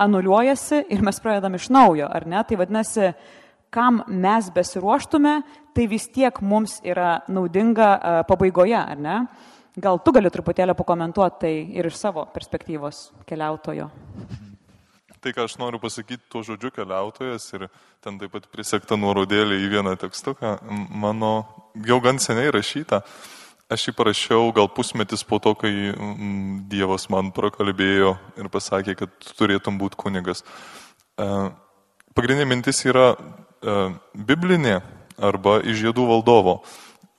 anuliuojasi 0.00 0.84
ir 0.94 1.02
mes 1.04 1.18
pradedam 1.22 1.56
iš 1.58 1.68
naujo, 1.72 2.08
ar 2.10 2.26
ne? 2.30 2.42
Tai 2.46 2.58
vadinasi, 2.62 3.10
kam 3.70 4.02
mes 4.08 4.50
besiruoštume, 4.54 5.40
tai 5.74 5.86
vis 5.90 6.08
tiek 6.10 6.42
mums 6.42 6.80
yra 6.86 7.20
naudinga 7.30 7.90
uh, 7.94 8.20
pabaigoje, 8.28 8.78
ar 8.78 8.98
ne? 8.98 9.16
Gal 9.80 10.00
tu 10.02 10.12
gali 10.12 10.30
truputėlį 10.32 10.74
pakomentuoti 10.76 11.42
tai 11.44 11.52
ir 11.78 11.86
iš 11.88 11.98
savo 12.00 12.26
perspektyvos 12.34 13.10
keliautojo. 13.28 13.86
Tai, 15.20 15.34
ką 15.36 15.44
aš 15.44 15.58
noriu 15.60 15.76
pasakyti 15.82 16.22
tuo 16.32 16.40
žodžiu 16.40 16.70
keliautojas 16.72 17.44
ir 17.52 17.66
ten 18.00 18.16
taip 18.18 18.32
pat 18.32 18.46
prisekta 18.48 18.96
nuorodėlė 18.96 19.58
į 19.60 19.68
vieną 19.74 19.92
tekstuką, 20.00 20.54
mano 20.96 21.32
jau 21.86 21.98
gan 22.00 22.16
seniai 22.18 22.48
rašyta. 22.56 23.02
Aš 23.70 23.84
jį 23.86 23.94
parašiau 23.98 24.48
gal 24.56 24.66
pusmetis 24.72 25.22
po 25.22 25.38
to, 25.38 25.52
kai 25.54 25.92
Dievas 26.72 27.04
man 27.12 27.28
prakalbėjo 27.36 28.16
ir 28.40 28.48
pasakė, 28.50 28.96
kad 28.98 29.28
turėtum 29.38 29.76
būti 29.78 30.00
kunigas. 30.00 30.40
E, 31.20 31.26
pagrindinė 32.16 32.48
mintis 32.50 32.80
yra 32.88 33.12
e, 33.12 33.20
biblinė 33.60 34.80
arba 35.20 35.58
iš 35.60 35.84
žiedų 35.84 36.06
valdovo. 36.08 36.60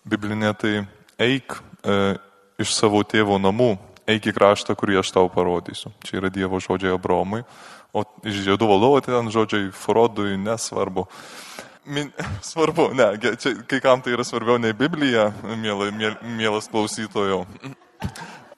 Biblinė 0.08 0.54
tai 0.58 0.74
eik 1.22 1.54
e, 1.86 2.16
iš 2.62 2.74
savo 2.74 3.04
tėvo 3.06 3.38
namų, 3.42 3.76
eik 4.10 4.32
į 4.32 4.36
kraštą, 4.36 4.76
kurį 4.78 5.02
aš 5.02 5.14
tau 5.14 5.30
parodysiu. 5.30 5.94
Čia 6.06 6.18
yra 6.22 6.32
Dievo 6.34 6.62
žodžiai 6.62 6.96
Abromui. 6.96 7.44
O 7.94 8.06
iš 8.26 8.42
žiedų 8.48 8.70
valdovo 8.70 9.02
tai 9.04 9.14
ten 9.14 9.30
žodžiai 9.34 9.70
Frodui 9.76 10.38
nesvarbu. 10.42 11.06
Min, 11.86 12.12
svarbu, 12.52 12.92
ne, 12.98 13.14
čia 13.42 13.56
kai 13.68 13.82
kam 13.84 14.02
tai 14.02 14.16
yra 14.16 14.26
svarbiau 14.26 14.58
nei 14.62 14.74
Biblija, 14.78 15.32
mėla, 15.44 15.92
mėl, 15.94 16.18
mielas 16.38 16.70
klausytojo. 16.72 17.46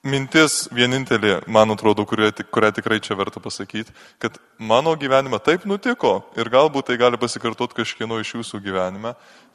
Mintis 0.03 0.65
vienintelė, 0.75 1.37
man 1.47 1.71
atrodo, 1.71 2.03
kurią, 2.03 2.33
kurią 2.51 2.73
tikrai 2.75 2.97
čia 2.99 3.15
verta 3.15 3.39
pasakyti, 3.39 3.93
kad 4.19 4.35
mano 4.59 4.91
gyvenime 4.99 5.39
taip 5.39 5.63
nutiko 5.63 6.17
ir 6.35 6.49
galbūt 6.51 6.89
tai 6.89 6.97
gali 6.99 7.19
pasikartoti 7.21 7.77
kažkieno 7.77 8.17
iš 8.19 8.33
jūsų 8.35 8.59
gyvenime, 8.65 9.13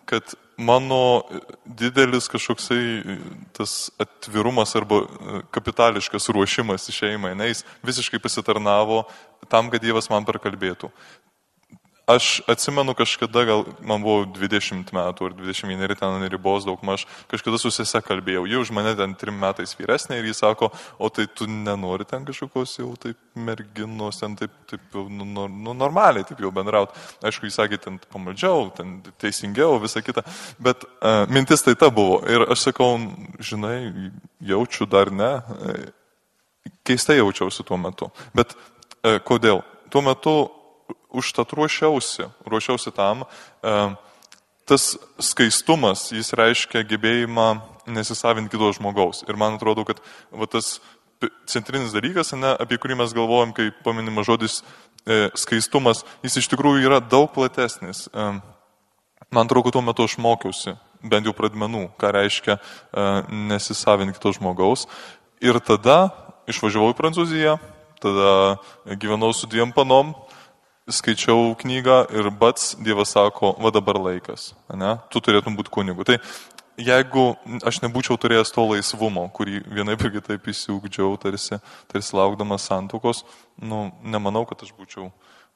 kad 0.09 0.33
mano 0.57 1.29
didelis 1.69 2.31
kažkoksai 2.33 2.81
tas 3.53 3.91
atvirumas 4.01 4.73
arba 4.81 5.03
kapitališkas 5.53 6.31
ruošimas 6.33 6.89
šeimai, 6.97 7.35
na, 7.37 7.51
jis 7.53 7.61
visiškai 7.85 8.17
pasitarnavo 8.25 9.03
tam, 9.53 9.69
kad 9.69 9.85
Dievas 9.85 10.09
man 10.09 10.25
perkalbėtų. 10.25 10.89
Aš 12.09 12.41
atsimenu 12.49 12.95
kažkada, 12.97 13.43
gal 13.45 13.67
man 13.85 14.01
buvo 14.01 14.23
20 14.33 14.95
metų 14.97 15.27
ar 15.27 15.35
21 15.37 15.93
ten 16.01 16.23
ribos 16.33 16.65
daug 16.65 16.81
maž, 16.81 17.05
kažkada 17.29 17.61
su 17.61 17.69
sese 17.69 18.01
kalbėjau, 18.01 18.47
jau 18.49 18.63
už 18.65 18.71
mane 18.73 18.95
ten 18.97 19.13
trim 19.21 19.37
metais 19.37 19.77
vyresnė 19.77 20.17
ir 20.17 20.31
jis 20.31 20.41
sako, 20.41 20.71
o 20.97 21.11
tai 21.13 21.27
tu 21.29 21.45
nenori 21.45 22.09
ten 22.09 22.25
kažkokios 22.25 22.79
jau 22.81 22.95
taip 22.97 23.21
merginos, 23.37 24.23
ten 24.23 24.39
taip, 24.41 24.57
taip 24.73 24.97
nu, 24.97 25.29
nu, 25.29 25.47
nu, 25.53 25.77
normaliai 25.77 26.25
taip 26.25 26.41
jau 26.41 26.49
bendraut. 26.49 26.97
Aišku, 27.21 27.45
jis 27.45 27.61
sakė, 27.61 27.83
ten 27.85 28.01
pamaldžiau, 28.09 28.71
ten 28.81 28.99
teisingiau, 29.21 29.77
visa 29.85 30.01
kita, 30.01 30.25
bet 30.57 30.89
uh, 30.89 31.27
mintis 31.29 31.67
tai 31.67 31.77
ta 31.77 31.93
buvo. 31.93 32.23
Ir 32.25 32.49
aš 32.49 32.71
sakau, 32.71 32.95
žinai, 33.37 34.09
jaučiu 34.41 34.89
dar 34.89 35.13
ne, 35.13 35.35
keistai 36.89 37.21
jaučiausi 37.21 37.69
tuo 37.69 37.77
metu. 37.77 38.09
Bet 38.33 38.57
uh, 38.57 39.21
kodėl? 39.21 39.61
Tuo 39.93 40.01
metu 40.05 40.41
užtat 41.19 41.53
ruošiausi, 41.57 42.29
ruošiausi 42.49 42.93
tam. 42.97 43.25
E, 43.63 43.75
tas 44.69 44.93
skaistumas, 45.23 46.11
jis 46.13 46.35
reiškia 46.37 46.85
gebėjimą 46.89 47.49
nesisavinti 47.89 48.53
kito 48.53 48.71
žmogaus. 48.77 49.25
Ir 49.29 49.39
man 49.41 49.57
atrodo, 49.57 49.87
kad 49.89 50.03
va, 50.31 50.49
tas 50.51 50.77
centrinis 51.49 51.95
dalykas, 51.95 52.35
ne, 52.39 52.53
apie 52.61 52.79
kurį 52.81 52.99
mes 53.01 53.15
galvojam, 53.17 53.55
kai 53.57 53.71
paminima 53.85 54.23
žodis 54.27 54.61
e, 54.61 55.29
skaistumas, 55.39 56.05
jis 56.23 56.39
iš 56.43 56.51
tikrųjų 56.53 56.85
yra 56.87 57.01
daug 57.03 57.31
platesnis. 57.35 58.07
E, 58.13 58.29
man 59.35 59.49
atrodo, 59.49 59.73
tuo 59.75 59.83
metu 59.85 60.07
aš 60.07 60.19
mokiausi, 60.23 60.77
bent 61.03 61.27
jau 61.27 61.35
pradmenų, 61.37 61.89
ką 61.99 62.13
reiškia 62.15 62.59
e, 62.59 62.61
nesisavinti 63.51 64.19
kito 64.19 64.37
žmogaus. 64.39 64.87
Ir 65.43 65.59
tada 65.65 66.11
išvažiavau 66.51 66.93
į 66.93 66.99
Prancūziją, 66.99 67.59
tada 68.03 68.31
gyvenau 69.01 69.33
su 69.35 69.49
dviem 69.51 69.73
panom, 69.75 70.15
skaičiau 70.93 71.53
knygą 71.59 72.03
ir 72.17 72.31
pats 72.41 72.75
Dievas 72.85 73.13
sako, 73.15 73.55
va 73.63 73.73
dabar 73.75 73.99
laikas, 74.01 74.53
ne? 74.75 74.97
tu 75.13 75.23
turėtum 75.25 75.57
būti 75.59 75.73
kunigu. 75.75 76.07
Tai 76.09 76.19
jeigu 76.79 77.25
aš 77.67 77.81
nebūčiau 77.85 78.19
turėjęs 78.21 78.55
to 78.55 78.65
laisvumo, 78.71 79.27
kurį 79.35 79.63
vienaip 79.67 80.05
ir 80.07 80.15
kitaip 80.19 80.49
įsiugdžiau, 80.53 81.17
tarsi, 81.21 81.61
tarsi 81.91 82.17
laukdamas 82.17 82.69
santokos, 82.71 83.25
nu, 83.59 83.89
nemanau, 84.03 84.45
kad 84.49 84.63
aš 84.65 84.73
būčiau, 84.79 85.11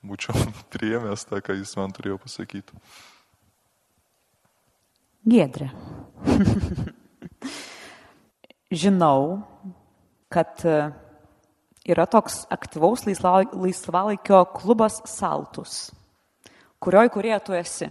būčiau 0.05 0.35
priėmęs 0.75 1.29
tą, 1.31 1.43
ką 1.45 1.57
jis 1.61 1.77
man 1.79 1.95
turėjo 1.95 2.19
pasakyti. 2.23 2.83
Giedrė. 5.23 5.71
Žinau, 8.83 9.43
kad 10.33 10.65
yra 11.89 12.07
toks 12.07 12.45
aktyvaus 12.53 13.05
laisvalaikio 13.07 14.45
klubas 14.55 15.01
Saltus, 15.09 15.91
kurioj 16.83 17.11
kurie 17.15 17.35
tu 17.45 17.57
esi. 17.59 17.91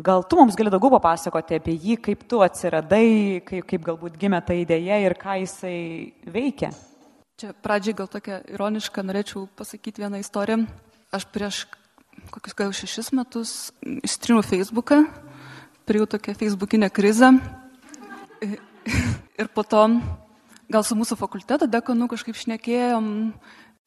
Gal 0.00 0.22
tu 0.24 0.38
mums 0.38 0.56
gali 0.56 0.70
daugiau 0.72 0.94
papasakoti 0.94 1.58
apie 1.58 1.74
jį, 1.76 1.98
kaip 2.00 2.22
tu 2.28 2.38
atsiradai, 2.40 3.42
kaip, 3.44 3.66
kaip 3.68 3.82
galbūt 3.84 4.14
gimė 4.20 4.40
ta 4.46 4.56
idėja 4.56 4.96
ir 5.02 5.12
ką 5.20 5.34
jisai 5.42 5.80
veikia? 6.24 6.70
Čia 7.40 7.52
pradžiai 7.52 7.98
gal 7.98 8.08
tokia 8.08 8.38
ironiška, 8.48 9.04
norėčiau 9.04 9.44
pasakyti 9.58 10.00
vieną 10.00 10.22
istoriją. 10.22 10.64
Aš 11.12 11.26
prieš 11.34 11.66
kokius 12.32 12.56
gal 12.56 12.72
šešis 12.76 13.12
metus 13.16 13.52
įstrinau 14.04 14.40
Facebooką, 14.46 15.02
turėjau 15.88 16.08
tokią 16.16 16.36
Facebookinę 16.38 16.88
krizę. 16.92 17.34
Ir 19.40 19.48
po 19.52 19.64
to 19.64 19.84
gal 20.70 20.84
su 20.86 20.96
mūsų 20.98 21.18
fakulteto 21.18 21.68
dekanu 21.70 22.08
kažkaip 22.10 22.38
šnekėjom. 22.38 23.06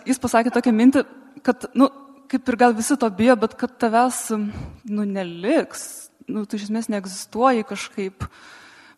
Jis 0.08 0.20
pasakė 0.20 0.52
tokią 0.54 0.74
mintį, 0.76 1.04
kad, 1.46 1.70
nu, 1.80 1.88
kaip 2.32 2.50
ir 2.50 2.60
gal 2.60 2.76
visi 2.76 2.98
to 3.00 3.10
bijo, 3.14 3.36
bet 3.40 3.56
kad 3.60 3.78
tavęs, 3.80 4.26
nu, 4.36 5.06
neliks. 5.08 6.12
Nu, 6.28 6.46
tu 6.48 6.58
iš 6.58 6.70
esmės 6.70 6.90
neegzistuoji 6.92 7.66
kažkaip, 7.68 8.28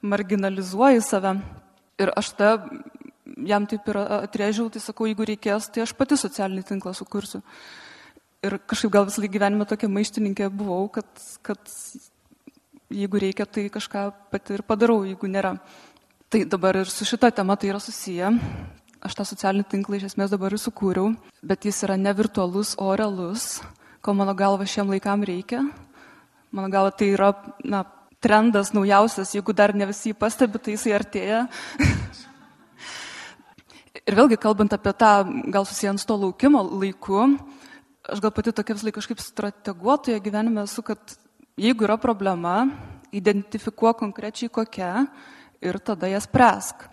marginalizuoji 0.05 1.01
save. 1.05 1.37
Ir 2.01 2.11
aš 2.17 2.33
tada 2.37 2.81
jam 3.49 3.65
taip 3.69 3.87
ir 3.89 3.99
atrėžiau, 4.01 4.69
tai 4.71 4.81
sakau, 4.83 5.07
jeigu 5.09 5.25
reikės, 5.27 5.69
tai 5.73 5.85
aš 5.85 5.95
pati 5.97 6.17
socialinį 6.19 6.65
tinklą 6.67 6.93
sukursiu. 6.97 7.41
Ir 8.45 8.59
kažkaip 8.69 8.91
gal 8.93 9.07
visą 9.07 9.25
gyvenimą 9.25 9.65
tokia 9.69 9.89
maištininkė 9.89 10.51
buvau, 10.53 10.85
kad, 10.93 11.07
kad 11.45 11.61
jeigu 12.93 13.21
reikia, 13.21 13.47
tai 13.49 13.65
kažką 13.73 14.05
pati 14.33 14.59
ir 14.59 14.65
padarau, 14.67 15.01
jeigu 15.07 15.29
nėra. 15.31 15.55
Tai 16.35 16.43
dabar 16.51 16.75
ir 16.75 16.89
su 16.91 17.05
šita 17.07 17.29
tema 17.31 17.55
tai 17.55 17.69
yra 17.71 17.79
susiję. 17.79 18.27
Aš 18.99 19.13
tą 19.15 19.23
socialinį 19.23 19.63
tinklą 19.71 19.95
iš 19.95 20.09
esmės 20.09 20.33
dabar 20.33 20.51
ir 20.51 20.59
sukūriau, 20.59 21.13
bet 21.39 21.63
jis 21.63 21.77
yra 21.87 21.95
ne 21.95 22.11
virtualus, 22.11 22.73
o 22.75 22.89
realus, 22.91 23.61
ko 24.03 24.11
mano 24.11 24.33
galva 24.35 24.65
šiem 24.67 24.89
laikam 24.91 25.23
reikia. 25.23 25.61
Mano 26.51 26.67
galva 26.73 26.91
tai 26.91 27.13
yra 27.13 27.29
na, 27.63 27.85
trendas 28.19 28.73
naujausias, 28.75 29.31
jeigu 29.31 29.55
dar 29.55 29.71
ne 29.71 29.87
visi 29.87 30.11
jį 30.11 30.17
pastebi, 30.19 30.59
tai 30.59 30.75
jisai 30.75 30.91
artėja. 30.97 31.39
ir 34.03 34.19
vėlgi, 34.19 34.35
kalbant 34.35 34.75
apie 34.75 34.91
tą, 34.91 35.13
gal 35.55 35.63
susijęs 35.63 36.03
to 36.03 36.19
laukimo 36.19 36.65
laiku, 36.67 37.29
aš 38.11 38.19
gal 38.19 38.35
pati 38.35 38.51
tokia 38.51 38.75
vis 38.75 38.83
laik 38.83 38.97
kažkaip 38.99 39.23
strateguotoje 39.23 40.19
gyvenime 40.27 40.67
esu, 40.67 40.83
kad 40.83 41.15
jeigu 41.55 41.87
yra 41.87 41.95
problema, 41.95 42.65
identifikuok 43.15 44.03
konkrečiai 44.03 44.51
kokia 44.51 45.07
ir 45.61 45.79
tada 45.79 46.09
jas 46.11 46.27
presk. 46.27 46.87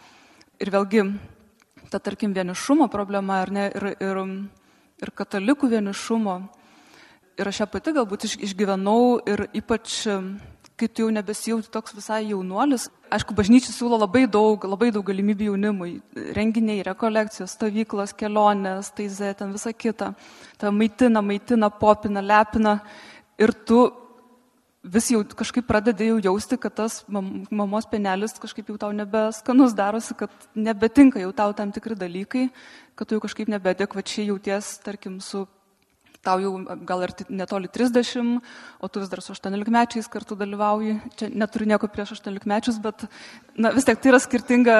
Ir 0.63 0.71
vėlgi, 0.73 1.05
ta 1.91 1.99
tarkim 1.99 2.35
vienišumo 2.37 2.89
problema, 2.93 3.43
ar 3.43 3.53
ne, 3.53 3.69
ir, 3.75 3.93
ir, 4.01 4.23
ir 5.03 5.13
katalikų 5.19 5.73
vienišumo. 5.75 6.39
Ir 7.41 7.49
aš 7.49 7.63
ją 7.63 7.69
pati 7.73 7.95
galbūt 7.97 8.27
išgyvenau 8.29 9.23
ir 9.29 9.47
ypač, 9.57 10.05
kai 10.77 10.89
tu 10.89 11.05
jau 11.05 11.13
nebesijauti 11.15 11.71
toks 11.73 11.95
visai 11.97 12.27
jaunuolis. 12.29 12.89
Aišku, 13.13 13.35
bažnyčia 13.37 13.73
siūlo 13.73 13.99
labai 14.01 14.27
daug, 14.31 14.65
labai 14.69 14.91
daug 14.93 15.05
galimybių 15.09 15.51
jaunimui. 15.51 15.93
Renginiai, 16.37 16.85
rekolekcijos, 16.87 17.57
stovyklos, 17.57 18.15
kelionės, 18.17 18.93
taizė, 18.97 19.33
ten 19.39 19.53
visa 19.57 19.73
kita. 19.73 20.13
Ta 20.61 20.73
maitina, 20.73 21.25
maitina, 21.25 21.71
popina, 21.73 22.25
lepina. 22.25 22.79
Ir 23.41 23.53
tu 23.69 23.85
vis 24.83 25.11
jau 25.13 25.23
kažkaip 25.23 25.67
pradedi 25.67 26.09
jau 26.11 26.19
jausti, 26.19 26.59
kad 26.59 26.75
tas 26.75 27.03
mamos 27.09 27.87
penelis 27.87 28.35
kažkaip 28.43 28.69
jau 28.73 28.79
tau 28.79 28.91
nebeskanus 28.93 29.75
darosi, 29.79 30.15
kad 30.19 30.31
nebetinka 30.55 31.23
jau 31.23 31.33
tau 31.33 31.53
tam 31.55 31.73
tikri 31.73 31.95
dalykai, 31.95 32.49
kad 32.99 33.07
tu 33.07 33.15
jau 33.15 33.23
kažkaip 33.23 33.49
nebeadekvačiai 33.49 34.27
jauties, 34.33 34.79
tarkim, 34.83 35.21
su 35.21 35.47
tau 36.23 36.39
jau 36.43 36.53
gal 36.87 37.03
ir 37.03 37.15
netoli 37.31 37.71
30, 37.71 38.43
o 38.81 38.89
tu 38.89 39.01
vis 39.03 39.11
dar 39.11 39.23
su 39.23 39.35
18 39.35 39.71
mečiais 39.71 40.09
kartu 40.11 40.37
dalyvauji. 40.39 40.99
Čia 41.19 41.31
neturiu 41.31 41.67
nieko 41.67 41.89
prieš 41.91 42.17
18 42.19 42.47
mečius, 42.47 42.79
bet 42.83 43.07
na, 43.57 43.73
vis 43.75 43.87
tiek 43.87 43.99
tai 43.99 44.13
yra 44.13 44.23
skirtinga, 44.23 44.77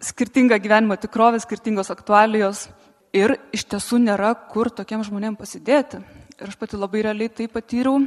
skirtinga 0.00 0.60
gyvenimo 0.60 0.96
tikrovė, 1.00 1.40
skirtingos 1.40 1.92
aktualijos 1.92 2.68
ir 3.16 3.38
iš 3.52 3.64
tiesų 3.64 4.00
nėra 4.04 4.34
kur 4.52 4.68
tokiem 4.68 5.04
žmonėm 5.04 5.36
pasidėti. 5.40 6.04
Ir 6.36 6.52
aš 6.52 6.56
pati 6.60 6.76
labai 6.76 7.06
realiai 7.06 7.32
tai 7.32 7.48
patyriau 7.48 8.04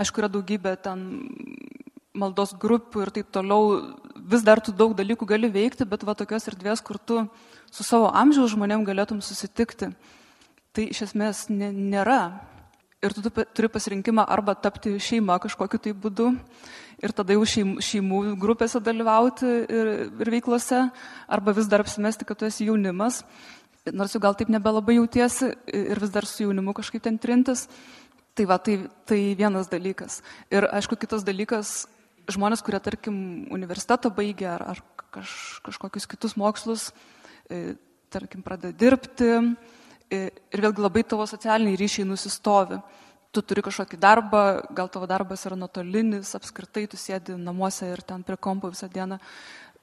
Aišku, 0.00 0.22
yra 0.22 0.30
daugybė 0.32 0.74
ten 0.82 1.04
maldos 2.14 2.54
grupių 2.58 3.04
ir 3.04 3.12
taip 3.14 3.30
toliau, 3.34 3.94
vis 4.14 4.42
dar 4.46 4.62
tu 4.62 4.72
daug 4.74 4.94
dalykų 4.96 5.26
gali 5.26 5.50
veikti, 5.50 5.86
bet 5.86 6.06
va 6.06 6.14
tokios 6.18 6.46
erdvės, 6.50 6.82
kur 6.82 6.98
tu 6.98 7.24
su 7.74 7.86
savo 7.86 8.08
amžiaus 8.14 8.54
žmonėm 8.54 8.86
galėtum 8.86 9.20
susitikti, 9.22 9.90
tai 10.74 10.88
iš 10.90 11.08
esmės 11.10 11.46
nėra. 11.50 12.20
Ir 13.04 13.12
tu 13.12 13.28
turi 13.28 13.68
pasirinkimą 13.68 14.24
arba 14.32 14.54
tapti 14.56 14.94
šeima 14.96 15.36
kažkokiu 15.42 15.78
tai 15.82 15.92
būdu 15.92 16.30
ir 17.04 17.12
tada 17.12 17.34
jau 17.36 17.42
šeimų, 17.44 17.82
šeimų 17.84 18.20
grupėse 18.40 18.80
dalyvauti 18.80 19.44
ir, 19.44 19.90
ir 20.24 20.30
veiklose, 20.32 20.86
arba 21.28 21.52
vis 21.52 21.68
dar 21.68 21.84
apsimesti, 21.84 22.24
kad 22.24 22.40
tu 22.40 22.48
esi 22.48 22.70
jaunimas, 22.70 23.20
nors 23.92 24.14
jau 24.14 24.22
gal 24.24 24.38
taip 24.38 24.48
nebelabai 24.48 24.96
jautiesi 24.96 25.50
ir 25.68 26.00
vis 26.00 26.14
dar 26.14 26.24
su 26.24 26.46
jaunimu 26.46 26.72
kažkaip 26.76 27.04
ten 27.04 27.20
trintis. 27.20 27.66
Tai 28.34 28.44
va, 28.50 28.58
tai, 28.58 28.80
tai 29.06 29.20
vienas 29.38 29.68
dalykas. 29.70 30.18
Ir 30.50 30.66
aišku, 30.66 30.96
kitas 30.98 31.22
dalykas, 31.22 31.84
žmonės, 32.26 32.64
kurie, 32.66 32.80
tarkim, 32.82 33.16
universitetą 33.54 34.10
baigia 34.10 34.56
ar, 34.56 34.64
ar 34.74 34.80
kaž, 35.14 35.60
kažkokius 35.62 36.08
kitus 36.10 36.34
mokslus, 36.40 36.88
e, 37.46 37.76
tarkim, 38.10 38.42
pradeda 38.42 38.74
dirbti 38.74 39.30
e, 39.30 40.18
ir 40.50 40.64
vėlgi 40.66 40.82
labai 40.82 41.04
tavo 41.06 41.28
socialiniai 41.30 41.78
ryšiai 41.78 42.08
nusistovi. 42.10 42.80
Tu 43.34 43.42
turi 43.42 43.62
kažkokį 43.66 43.98
darbą, 44.02 44.42
gal 44.74 44.90
tavo 44.90 45.06
darbas 45.10 45.46
yra 45.46 45.58
nuotolinis, 45.58 46.34
apskritai 46.34 46.88
tu 46.90 46.98
sėdi 46.98 47.38
namuose 47.38 47.86
ir 47.90 48.02
ten 48.02 48.26
prie 48.26 48.38
kompo 48.38 48.70
visą 48.70 48.90
dieną 48.90 49.20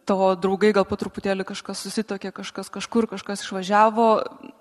tavo 0.06 0.32
draugai 0.36 0.72
gal 0.76 0.86
po 0.88 0.98
truputėlį 1.00 1.46
kažkas 1.48 1.84
susitokė, 1.86 2.32
kažkas 2.36 2.72
kažkur, 2.74 3.08
kažkas 3.12 3.44
išvažiavo, 3.46 4.08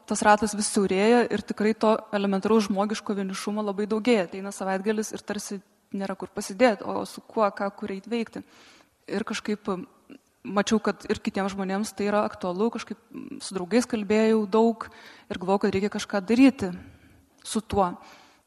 tas 0.09 0.22
ratas 0.26 0.55
vis 0.57 0.68
siaurėja 0.72 1.24
ir 1.33 1.44
tikrai 1.46 1.72
to 1.74 1.96
elementaraus 2.16 2.68
žmogiško 2.68 3.16
vienišumo 3.18 3.64
labai 3.64 3.88
daugėja. 3.90 4.29
Ateina 4.29 4.53
savaitgalis 4.55 5.14
ir 5.16 5.24
tarsi 5.24 5.61
nėra 5.96 6.16
kur 6.18 6.31
pasidėti, 6.35 6.87
o 6.87 7.05
su 7.09 7.22
kuo, 7.26 7.48
ką 7.50 7.70
kur 7.76 7.92
eiti. 7.94 8.44
Ir 9.11 9.26
kažkaip 9.26 9.72
mačiau, 10.46 10.79
kad 10.81 11.05
ir 11.11 11.20
kitiems 11.20 11.55
žmonėms 11.55 11.92
tai 11.96 12.09
yra 12.11 12.22
aktualu, 12.29 12.70
kažkaip 12.76 13.00
su 13.42 13.57
draugais 13.57 13.88
kalbėjau 13.88 14.44
daug 14.48 14.87
ir 15.31 15.40
galvojau, 15.40 15.64
kad 15.64 15.74
reikia 15.74 15.92
kažką 15.92 16.22
daryti 16.24 16.70
su 17.44 17.61
tuo. 17.61 17.92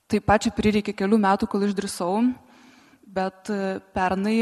Tai 0.07 0.19
pačiai 0.21 0.53
prireikė 0.55 0.93
kelių 0.95 1.19
metų, 1.21 1.49
kol 1.49 1.65
išdrisau, 1.67 2.21
bet 3.07 3.49
pernai 3.95 4.37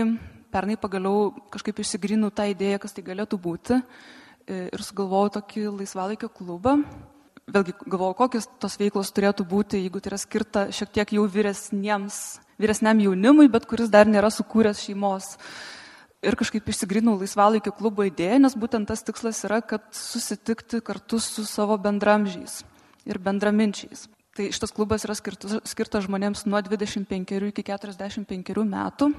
pernai 0.52 0.78
pagaliau 0.80 1.32
kažkaip 1.54 1.80
išsigrinau 1.82 2.32
tą 2.36 2.50
idėją, 2.52 2.82
kas 2.84 2.96
tai 2.96 3.04
galėtų 3.08 3.40
būti 3.42 3.80
e, 3.80 4.68
ir 4.70 4.84
sugalvojau 4.84 5.38
tokį 5.40 5.66
laisvalaikio 5.80 6.30
klubą. 6.34 6.78
Vėlgi 7.52 7.74
galvojau, 7.84 8.16
kokios 8.22 8.48
tos 8.62 8.78
veiklos 8.80 9.12
turėtų 9.16 9.48
būti, 9.50 9.82
jeigu 9.82 10.00
tai 10.00 10.14
yra 10.14 10.22
skirta 10.22 10.66
šiek 10.72 10.94
tiek 10.96 11.16
jau 11.18 11.26
vyresniems, 11.28 12.40
vyresniam 12.62 13.02
jaunimui, 13.02 13.50
bet 13.52 13.66
kuris 13.68 13.92
dar 13.92 14.08
nėra 14.08 14.30
sukūręs 14.32 14.86
šeimos. 14.86 15.34
Ir 16.22 16.38
kažkaip 16.38 16.68
išsigrinau 16.70 17.18
laisvalaikio 17.18 17.74
klubo 17.74 18.06
idėją, 18.06 18.38
nes 18.44 18.56
būtent 18.56 18.88
tas 18.88 19.02
tikslas 19.04 19.42
yra, 19.48 19.60
kad 19.66 19.88
susitikti 19.96 20.84
kartu 20.86 21.18
su 21.20 21.48
savo 21.50 21.80
bendramžiais 21.82 22.62
ir 23.10 23.18
bendraminčiais. 23.18 24.06
Tai 24.38 24.48
šitas 24.54 24.72
klubas 24.72 25.04
yra 25.04 25.16
skirtas, 25.18 25.58
skirtas 25.68 26.06
žmonėms 26.06 26.46
nuo 26.48 26.62
25 26.64 27.50
iki 27.50 27.66
45 27.68 28.64
metų. 28.64 29.10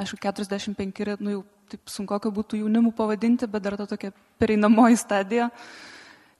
Aišku, 0.00 0.16
45, 0.24 1.20
nu 1.20 1.34
jau 1.34 1.42
taip 1.68 1.90
sunku, 1.92 2.16
kad 2.16 2.32
būtų 2.32 2.62
jaunimu 2.62 2.94
pavadinti, 2.96 3.48
bet 3.50 3.64
dar 3.64 3.76
ta 3.76 3.86
tokia 3.90 4.12
pereinamoji 4.40 4.96
stadija, 5.00 5.50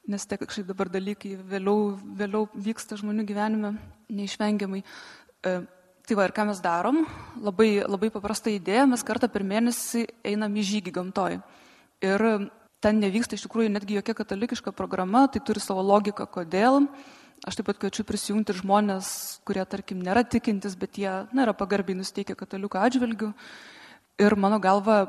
nes 0.09 0.25
tiek 0.29 0.41
kažkaip 0.41 0.67
dabar 0.71 0.89
dalykai 0.93 1.35
vėliau, 1.37 1.93
vėliau 2.17 2.49
vyksta 2.55 2.97
žmonių 3.01 3.27
gyvenime 3.29 3.75
neišvengiamai. 4.13 4.83
E, 4.83 5.55
tai 6.09 6.19
va 6.19 6.27
ir 6.27 6.35
ką 6.35 6.49
mes 6.49 6.65
darom, 6.65 7.05
labai, 7.45 7.85
labai 7.85 8.11
paprasta 8.15 8.51
idėja, 8.51 8.89
mes 8.91 9.05
kartą 9.07 9.29
per 9.31 9.45
mėnesį 9.47 10.07
einam 10.33 10.57
į 10.57 10.67
žygį 10.73 10.97
gamtoj. 10.97 11.39
Ir 12.03 12.27
ten 12.83 12.99
nevyksta 12.99 13.37
iš 13.37 13.47
tikrųjų 13.47 13.71
netgi 13.77 14.01
jokia 14.01 14.17
katalikiška 14.19 14.73
programa, 14.75 15.29
tai 15.31 15.45
turi 15.45 15.63
savo 15.63 15.85
logiką, 15.87 16.27
kodėl. 16.27 16.89
Aš 17.43 17.59
taip 17.59 17.67
pat 17.67 17.79
kviečiu 17.83 18.05
prisijungti 18.07 18.55
ir 18.55 18.61
žmonės, 18.61 19.07
kurie, 19.43 19.65
tarkim, 19.67 19.99
nėra 20.07 20.23
tikintis, 20.23 20.77
bet 20.79 20.95
jie 21.01 21.11
na, 21.35 21.43
yra 21.43 21.55
pagarbiai 21.59 21.99
nusteikę 21.99 22.37
katalikų 22.39 22.79
atžvilgių. 22.79 23.33
Ir 24.23 24.37
mano 24.39 24.61
galva, 24.63 25.09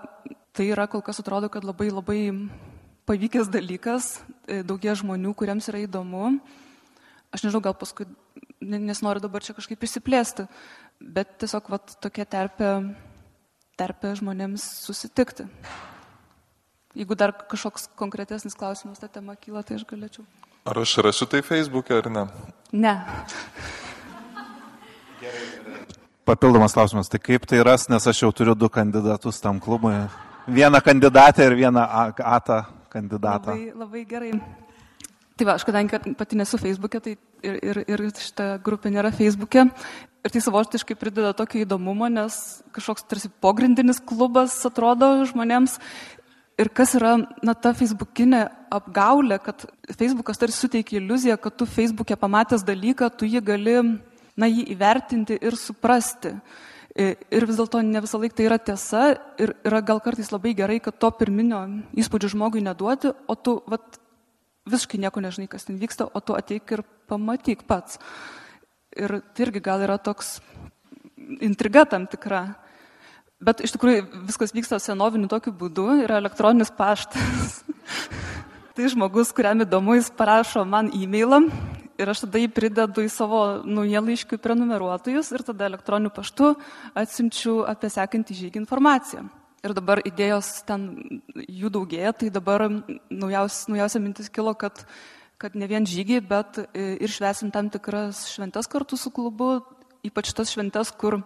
tai 0.57 0.71
yra 0.73 0.87
kol 0.89 1.03
kas 1.05 1.21
atrodo, 1.21 1.51
kad 1.53 1.65
labai 1.67 1.91
labai 1.93 2.21
pavykęs 3.05 3.51
dalykas, 3.53 4.23
e, 4.47 4.63
daugie 4.65 4.95
žmonių, 4.97 5.35
kuriems 5.37 5.69
yra 5.69 5.83
įdomu. 5.83 6.39
Aš 7.33 7.45
nežinau, 7.45 7.61
gal 7.67 7.75
paskui, 7.77 8.07
nes 8.61 9.01
noriu 9.05 9.21
dabar 9.21 9.45
čia 9.45 9.53
kažkaip 9.53 9.85
išsiplėsti, 9.85 10.47
bet 11.01 11.35
tiesiog 11.43 11.69
vat, 11.69 11.93
tokia 12.01 12.25
terpė, 12.25 12.71
terpė 13.77 14.15
žmonėms 14.17 14.65
susitikti. 14.87 15.45
Jeigu 16.97 17.17
dar 17.17 17.33
kažkoks 17.33 17.91
konkretesnis 17.97 18.57
klausimas 18.57 19.01
tą 19.01 19.09
temą 19.09 19.37
kyla, 19.37 19.61
tai 19.65 19.77
aš 19.77 19.85
galėčiau. 19.89 20.25
Ar 20.63 20.77
aš 20.79 20.95
rašiu 21.03 21.25
tai 21.27 21.41
Facebook'e 21.43 21.97
ar 21.99 22.05
ne? 22.07 22.21
Ne. 22.71 22.93
Papildomas 26.23 26.71
klausimas, 26.71 27.09
tai 27.11 27.19
kaip 27.19 27.43
tai 27.43 27.59
ras, 27.67 27.89
nes 27.91 28.07
aš 28.07 28.21
jau 28.23 28.31
turiu 28.31 28.55
du 28.55 28.69
kandidatus 28.71 29.41
tam 29.43 29.59
klubui. 29.59 29.91
Vieną 30.47 30.79
kandidatę 30.79 31.43
ir 31.49 31.55
vieną 31.59 31.83
atą 32.15 32.63
kandidatą. 32.89 33.51
Labai, 33.51 33.73
labai 33.75 34.05
gerai. 34.07 34.31
Tai 35.35 35.49
va, 35.49 35.57
aš 35.57 35.67
kadangi 35.67 36.15
pati 36.15 36.39
nesu 36.39 36.55
Facebook'e, 36.61 37.03
tai 37.03 37.17
ir, 37.43 37.59
ir, 37.59 37.83
ir 37.83 38.07
šita 38.15 38.53
grupė 38.63 38.93
nėra 38.95 39.11
Facebook'e. 39.11 39.67
Ir 40.23 40.31
tai 40.31 40.41
savotiškai 40.45 40.95
prideda 40.95 41.33
tokio 41.35 41.59
įdomumo, 41.65 42.07
nes 42.07 42.39
kažkoks 42.71 43.03
tarsi 43.11 43.27
pogrindinis 43.43 43.99
klubas 43.99 44.55
atrodo 44.63 45.25
žmonėms. 45.27 45.75
Ir 46.61 46.69
kas 46.69 46.93
yra, 46.99 47.15
na, 47.41 47.55
ta 47.57 47.71
Facebookinė 47.73 48.43
apgaulė, 48.73 49.39
kad 49.41 49.65
Facebookas 49.97 50.37
tarsi 50.37 50.59
suteikia 50.61 50.99
iliuziją, 50.99 51.37
kad 51.41 51.55
tu 51.57 51.65
Facebook'e 51.65 52.17
pamatęs 52.19 52.65
dalyką, 52.67 53.09
tu 53.17 53.25
jį 53.25 53.41
gali, 53.45 53.79
na, 54.37 54.49
jį 54.49 54.67
įvertinti 54.75 55.39
ir 55.41 55.57
suprasti. 55.57 56.35
Ir 56.93 57.47
vis 57.49 57.57
dėlto 57.57 57.81
ne 57.81 58.03
visą 58.05 58.19
laiką 58.21 58.37
tai 58.37 58.45
yra 58.45 58.59
tiesa 58.61 59.03
ir 59.41 59.55
yra 59.65 59.81
gal 59.81 59.97
kartais 60.03 60.29
labai 60.29 60.53
gerai, 60.53 60.77
kad 60.77 60.99
to 61.01 61.09
pirminio 61.17 61.63
įspūdžio 61.97 62.35
žmogui 62.35 62.61
neduoti, 62.61 63.15
o 63.25 63.33
tu 63.33 63.55
vat, 63.65 63.97
visiškai 64.69 65.01
nieko 65.01 65.23
nežinai, 65.25 65.49
kas 65.49 65.65
ten 65.65 65.81
vyksta, 65.81 66.05
o 66.05 66.21
tu 66.21 66.37
ateik 66.37 66.69
ir 66.77 66.85
pamatyk 67.09 67.65
pats. 67.65 67.97
Ir 68.93 69.23
tai 69.33 69.47
irgi 69.47 69.63
gal 69.65 69.81
yra 69.81 69.97
toks 69.97 70.37
intriga 71.41 71.87
tam 71.89 72.05
tikra. 72.05 72.45
Bet 73.43 73.59
iš 73.65 73.73
tikrųjų 73.75 74.05
viskas 74.29 74.53
vyksta 74.55 74.79
senoviniu 74.79 75.27
tokiu 75.31 75.51
būdu, 75.57 75.89
yra 76.05 76.21
elektroninis 76.21 76.71
paštas. 76.71 77.59
tai 78.75 78.89
žmogus, 78.89 79.33
kuriam 79.35 79.65
įdomu, 79.65 79.97
jis 79.99 80.09
parašo 80.15 80.63
man 80.65 80.89
e-mailą 80.95 81.43
ir 81.99 82.09
aš 82.09 82.23
tada 82.25 82.41
jį 82.41 82.49
pridedu 82.55 83.03
į 83.05 83.11
savo 83.11 83.41
naujienlaiškių 83.67 84.39
prenumeruotojus 84.41 85.29
ir 85.35 85.43
tada 85.45 85.67
elektroniniu 85.69 86.13
paštu 86.13 86.53
atsimčiu 86.97 87.61
apie 87.69 87.91
sekantį 87.93 88.39
žygį 88.39 88.63
informaciją. 88.63 89.27
Ir 89.63 89.75
dabar 89.77 90.01
idėjos 90.03 90.49
ten 90.67 90.89
jų 91.35 91.69
daugėja, 91.71 92.11
tai 92.19 92.31
dabar 92.33 92.65
naujaus, 93.07 93.61
naujausia 93.71 94.01
mintis 94.03 94.27
kilo, 94.33 94.51
kad, 94.59 94.81
kad 95.39 95.55
ne 95.55 95.69
vien 95.71 95.87
žygiai, 95.87 96.19
bet 96.19 96.59
ir 96.75 97.11
švesim 97.11 97.53
tam 97.53 97.69
tikras 97.71 98.25
šventes 98.33 98.67
kartu 98.67 98.99
su 98.99 99.13
klubu, 99.13 99.61
ypač 100.03 100.33
tas 100.35 100.51
šventes, 100.51 100.91
kur 100.99 101.21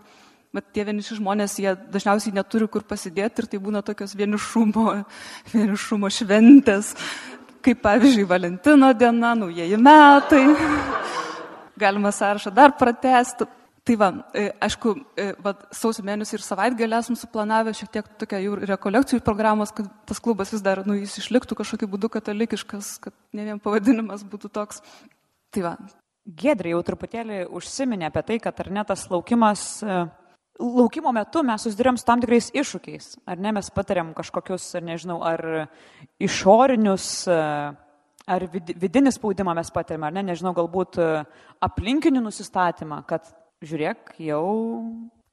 bet 0.55 0.69
tie 0.75 0.85
vieniši 0.87 1.19
žmonės, 1.19 1.57
jie 1.61 1.73
dažniausiai 1.93 2.35
neturi 2.35 2.69
kur 2.71 2.85
pasidėti 2.87 3.43
ir 3.43 3.49
tai 3.51 3.59
būna 3.63 3.83
tokios 3.85 4.15
vienišumo, 4.17 4.87
vienišumo 5.53 6.11
šventės, 6.13 6.93
kaip 7.65 7.83
pavyzdžiui 7.83 8.27
Valentino 8.29 8.93
diena, 8.95 9.35
naujieji 9.35 9.79
metai. 9.81 10.43
Galima 11.83 12.11
sąrašą 12.15 12.53
dar 12.55 12.73
pratesti. 12.77 13.45
Tai 13.87 13.95
va, 13.95 14.07
e, 14.35 14.49
aišku, 14.59 14.91
e, 15.15 15.29
va, 15.39 15.53
sausio 15.71 16.03
mėnesį 16.03 16.33
ir 16.35 16.41
savaitgalį 16.43 16.97
esam 16.97 17.15
suplanavę 17.15 17.71
šiek 17.77 17.91
tiek 17.93 18.09
tokia 18.19 18.41
jau 18.43 18.57
rekolekcijų 18.59 19.23
programos, 19.23 19.71
kad 19.71 19.87
tas 20.09 20.19
klubas 20.19 20.51
vis 20.51 20.63
dar, 20.65 20.81
nu, 20.83 20.97
jis 20.97 21.13
išliktų 21.21 21.55
kažkokiu 21.55 21.87
būdu 21.93 22.09
katalikiškas, 22.11 22.89
kad 23.05 23.15
ne 23.31 23.45
vien 23.47 23.61
pavadinimas 23.63 24.25
būtų 24.27 24.51
toks. 24.59 24.83
Tai 25.55 25.63
va. 25.69 25.73
Gedrė 26.27 26.73
jau 26.73 26.81
truputėlį 26.83 27.45
užsiminė 27.55 28.09
apie 28.09 28.25
tai, 28.27 28.39
kad 28.43 28.59
ar 28.59 28.73
ne 28.75 28.83
tas 28.89 29.05
laukimas, 29.07 29.63
e, 29.79 30.01
laukimo 30.59 31.11
metu 31.15 31.43
mes 31.45 31.63
susidurėm 31.65 31.97
su 31.99 32.05
tam 32.07 32.21
tikrais 32.23 32.49
iššūkiais. 32.55 33.11
Ar 33.29 33.41
ne 33.41 33.53
mes 33.57 33.69
patiriam 33.73 34.13
kažkokius, 34.17 34.69
ar 34.77 34.85
nežinau, 34.87 35.19
ar 35.25 35.67
išorinius 36.23 37.27
ar 38.27 38.43
vidinį 38.51 39.13
spaudimą 39.15 39.53
mes 39.55 39.69
patiriame, 39.71 40.09
ar 40.09 40.15
ne, 40.17 40.25
nežinau, 40.33 40.51
galbūt 40.57 40.99
aplinkinių 41.63 42.25
nusistatymą, 42.25 42.99
kad 43.07 43.29
žiūrėk, 43.63 44.17
jau 44.27 44.43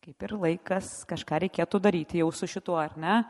kaip 0.05 0.25
ir 0.27 0.35
laikas, 0.37 0.89
kažką 1.09 1.41
reikėtų 1.47 1.81
daryti 1.81 2.21
jau 2.21 2.29
su 2.37 2.47
šituo, 2.51 2.77
ar 2.77 2.93
ne? 3.01 3.23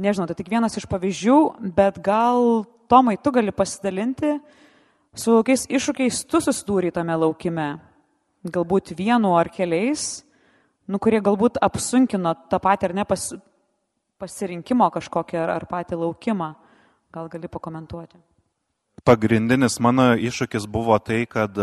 Nežinau, 0.00 0.28
tai 0.30 0.36
tik 0.38 0.52
vienas 0.52 0.78
iš 0.78 0.86
pavyzdžių, 0.88 1.38
bet 1.74 1.98
gal 2.04 2.62
Tomai, 2.92 3.16
tu 3.18 3.32
gali 3.34 3.52
pasidalinti, 3.56 4.36
su 5.16 5.34
kokiais 5.38 5.64
iššūkiais 5.66 6.22
tu 6.28 6.40
susidūrė 6.44 6.92
tame 6.94 7.16
laukime, 7.16 7.66
galbūt 8.44 8.92
vienu 8.98 9.32
ar 9.38 9.50
keliais, 9.52 10.22
nu, 10.88 10.98
kurie 11.02 11.20
galbūt 11.24 11.60
apsunkino 11.62 12.34
tą 12.50 12.60
patį 12.62 12.90
ar 12.90 12.94
ne 13.00 13.06
pas, 13.08 13.28
pasirinkimo 14.22 14.88
kažkokį 14.94 15.40
ar, 15.42 15.56
ar 15.58 15.66
patį 15.70 16.00
laukimą. 16.02 16.52
Gal 17.12 17.28
gali 17.28 17.48
pakomentuoti? 17.52 18.20
Pagrindinis 19.04 19.78
mano 19.82 20.12
iššūkis 20.16 20.68
buvo 20.70 20.96
tai, 21.02 21.24
kad 21.28 21.56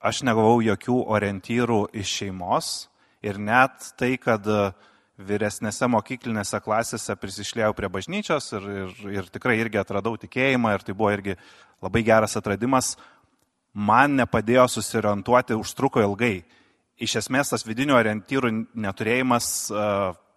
aš 0.00 0.22
negavau 0.24 0.60
jokių 0.64 1.00
orientyrų 1.16 1.80
iš 1.96 2.12
šeimos 2.20 2.74
ir 3.26 3.40
net 3.42 3.90
tai, 3.98 4.14
kad 4.20 4.46
vyresnėse 5.16 5.88
mokyklinėse 5.88 6.60
klasėse 6.60 7.16
prisišlėjau 7.16 7.72
prie 7.76 7.88
bažnyčios 7.92 8.50
ir, 8.52 8.66
ir, 8.84 8.96
ir 9.16 9.30
tikrai 9.32 9.56
irgi 9.62 9.80
atradau 9.80 10.14
tikėjimą 10.20 10.74
ir 10.76 10.84
tai 10.84 10.94
buvo 10.96 11.12
irgi 11.14 11.36
labai 11.82 12.02
geras 12.04 12.36
atradimas, 12.36 12.94
man 13.72 14.16
nepadėjo 14.20 14.68
susiorientuoti, 14.76 15.56
užtruko 15.56 16.04
ilgai. 16.04 16.44
Iš 16.96 17.18
esmės 17.20 17.52
tas 17.52 17.66
vidinių 17.66 17.96
orientyrų 17.98 18.50
neturėjimas 18.72 19.48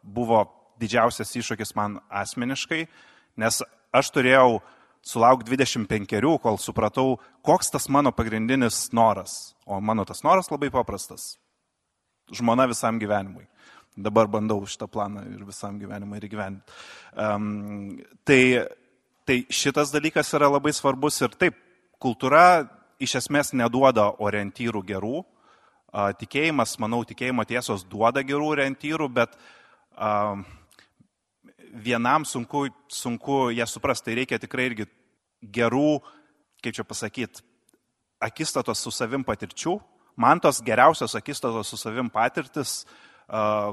buvo 0.04 0.42
didžiausias 0.80 1.32
iššūkis 1.40 1.72
man 1.78 2.00
asmeniškai, 2.12 2.86
nes 3.40 3.62
aš 3.96 4.12
turėjau 4.16 4.60
sulauk 5.06 5.46
25, 5.48 6.40
kol 6.44 6.60
supratau, 6.60 7.20
koks 7.46 7.72
tas 7.72 7.88
mano 7.90 8.12
pagrindinis 8.16 8.90
noras. 8.96 9.56
O 9.66 9.80
mano 9.80 10.06
tas 10.06 10.24
noras 10.24 10.52
labai 10.52 10.72
paprastas. 10.74 11.38
Žmona 12.32 12.68
visam 12.70 13.00
gyvenimui. 13.00 13.48
Dabar 14.00 14.30
bandau 14.32 14.62
šitą 14.70 14.88
planą 14.88 15.26
ir 15.28 15.42
visam 15.48 15.80
gyvenimui 15.80 16.20
ir 16.20 16.28
gyventi. 16.32 16.76
Um, 17.16 17.98
tai, 18.24 18.68
tai 19.28 19.42
šitas 19.50 19.92
dalykas 19.92 20.30
yra 20.38 20.52
labai 20.52 20.72
svarbus 20.76 21.20
ir 21.26 21.34
taip, 21.40 21.58
kultūra 22.00 22.70
iš 23.02 23.18
esmės 23.24 23.52
neduoda 23.58 24.12
orientyrų 24.22 24.84
gerų. 24.88 25.24
Tikėjimas, 25.90 26.76
manau, 26.82 27.02
tikėjimo 27.08 27.46
tiesos 27.50 27.84
duoda 27.90 28.22
gerų 28.26 28.52
orientyrų, 28.54 29.08
bet 29.10 29.34
um, 29.98 30.44
vienam 31.74 32.26
sunku, 32.30 32.68
sunku 32.94 33.50
ją 33.58 33.66
suprasti, 33.70 34.10
tai 34.10 34.18
reikia 34.22 34.40
tikrai 34.42 34.70
irgi 34.70 34.86
gerų, 35.42 36.00
kaip 36.62 36.78
čia 36.78 36.86
pasakyti, 36.86 37.46
akistatos 38.22 38.84
su 38.84 38.94
savim 38.94 39.24
patirčių. 39.26 39.80
Man 40.20 40.42
tos 40.44 40.60
geriausios 40.66 41.16
akistatos 41.16 41.72
su 41.72 41.80
savim 41.80 42.10
patirtis, 42.12 42.84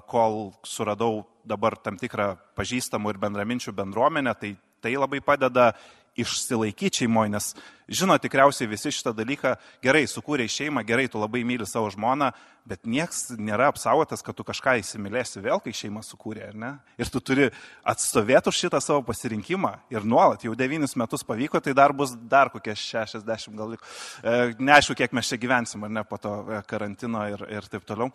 kol 0.07 0.52
suradau 0.68 1.24
dabar 1.48 1.79
tam 1.81 1.96
tikrą 1.96 2.35
pažįstamų 2.55 3.14
ir 3.14 3.20
bendraminčių 3.22 3.72
bendruomenę, 3.74 4.35
tai 4.37 4.52
tai 4.81 4.94
labai 4.96 5.20
padeda 5.20 5.72
išsilaikyti 6.20 7.02
šeimoje, 7.02 7.31
nes 7.33 7.48
žino 7.88 8.16
tikriausiai 8.18 8.68
visi 8.70 8.90
šitą 8.94 9.12
dalyką, 9.14 9.55
gerai, 9.85 10.05
sukūrė 10.11 10.46
šeimą, 10.50 10.83
gerai, 10.87 11.07
tu 11.11 11.20
labai 11.20 11.42
myli 11.46 11.66
savo 11.68 11.90
žmoną, 11.92 12.33
bet 12.66 12.88
nieks 12.88 13.37
nėra 13.38 13.68
apsaugotas, 13.70 14.24
kad 14.26 14.35
tu 14.37 14.46
kažką 14.46 14.76
įsimylėsi 14.81 15.42
vėl, 15.44 15.61
kai 15.62 15.74
šeimą 15.76 16.02
sukūrė, 16.07 16.48
ar 16.50 16.59
ne? 16.59 16.72
Ir 16.98 17.11
tu 17.12 17.22
turi 17.22 17.50
atstovėti 17.87 18.50
už 18.50 18.62
šitą 18.64 18.81
savo 18.83 19.05
pasirinkimą 19.07 19.72
ir 19.94 20.09
nuolat, 20.09 20.42
jau 20.46 20.57
devynis 20.59 20.96
metus 20.98 21.24
pavyko, 21.26 21.62
tai 21.62 21.76
dar 21.79 21.94
bus 21.94 22.16
dar 22.26 22.50
kokie 22.55 22.74
60 22.74 23.57
gal. 23.59 23.76
E, 23.76 24.37
neaišku, 24.59 24.98
kiek 24.98 25.14
mes 25.14 25.31
čia 25.31 25.38
gyvensim, 25.40 25.87
ar 25.87 25.94
ne, 26.00 26.05
po 26.09 26.18
to 26.18 26.35
e, 26.42 26.61
karantino 26.66 27.22
ir, 27.31 27.46
ir 27.61 27.70
taip 27.70 27.87
toliau. 27.87 28.11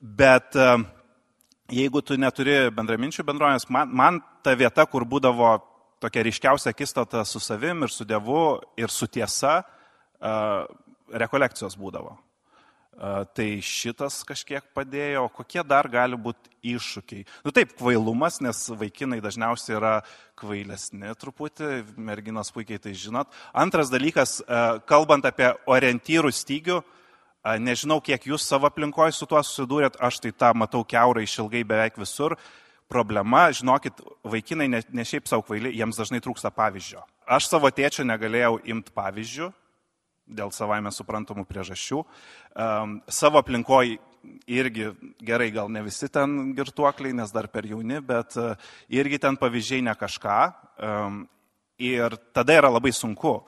Bet 0.00 0.58
e, 0.58 0.72
jeigu 1.78 2.02
tu 2.02 2.18
neturi 2.18 2.58
bendraminčių 2.74 3.26
bendruomenės, 3.26 3.70
man, 3.70 3.94
man 3.94 4.20
ta 4.42 4.56
vieta, 4.58 4.86
kur 4.90 5.06
būdavo 5.06 5.54
tokia 6.02 6.26
ryškiausia 6.26 6.74
akistata 6.74 7.24
su 7.24 7.40
savim 7.40 7.82
ir 7.82 7.92
su 7.92 8.04
Dievu 8.04 8.60
ir 8.76 8.92
su 8.92 9.08
tiesa 9.08 9.62
rekolekcijos 11.12 11.76
būdavo. 11.78 12.16
Tai 13.36 13.46
šitas 13.60 14.22
kažkiek 14.24 14.64
padėjo, 14.72 15.26
kokie 15.36 15.60
dar 15.68 15.84
gali 15.92 16.16
būti 16.16 16.48
iššūkiai. 16.64 17.26
Nu 17.44 17.52
taip, 17.52 17.74
kvailumas, 17.76 18.38
nes 18.40 18.62
vaikinai 18.72 19.18
dažniausiai 19.20 19.76
yra 19.76 19.90
kvailesni 20.40 21.12
truputį, 21.20 21.84
merginos 22.00 22.48
puikiai 22.56 22.80
tai 22.80 22.94
žinot. 22.96 23.28
Antras 23.52 23.92
dalykas, 23.92 24.38
kalbant 24.88 25.28
apie 25.28 25.50
orientyrų 25.68 26.32
stygių, 26.32 26.80
nežinau, 27.60 28.00
kiek 28.00 28.24
jūs 28.32 28.48
savo 28.48 28.70
aplinkoje 28.70 29.12
su 29.12 29.28
tuo 29.28 29.44
susidūrėt, 29.44 30.00
aš 30.00 30.24
tai 30.24 30.32
tą 30.32 30.54
matau 30.56 30.80
keurai 30.80 31.28
išilgai 31.28 31.66
beveik 31.68 32.00
visur 32.00 32.38
problema, 32.88 33.46
žinokit, 33.54 34.00
vaikinai 34.26 34.68
ne, 34.70 34.80
ne 34.94 35.04
šiaip 35.06 35.28
savo 35.28 35.44
kvaili, 35.46 35.74
jiems 35.74 35.98
dažnai 35.98 36.22
trūksta 36.24 36.52
pavyzdžio. 36.54 37.02
Aš 37.26 37.48
savo 37.50 37.70
tėčio 37.74 38.06
negalėjau 38.06 38.60
imti 38.70 38.94
pavyzdžių 38.94 39.50
dėl 40.26 40.50
savaime 40.54 40.90
suprantamų 40.90 41.46
priežasčių. 41.46 42.02
Um, 42.02 42.98
savo 43.06 43.38
aplinkoje 43.42 43.98
irgi 44.50 44.90
gerai, 45.22 45.52
gal 45.54 45.70
ne 45.70 45.84
visi 45.86 46.08
ten 46.10 46.52
girtuokliai, 46.56 47.14
nes 47.14 47.30
dar 47.34 47.46
per 47.50 47.66
jauni, 47.70 48.00
bet 48.02 48.34
uh, 48.40 48.54
irgi 48.90 49.20
ten 49.22 49.38
pavyzdžiai 49.38 49.84
ne 49.86 49.94
kažką. 49.98 50.38
Um, 50.82 51.20
ir 51.78 52.16
tada 52.34 52.56
yra 52.56 52.72
labai 52.72 52.92
sunku. 52.94 53.38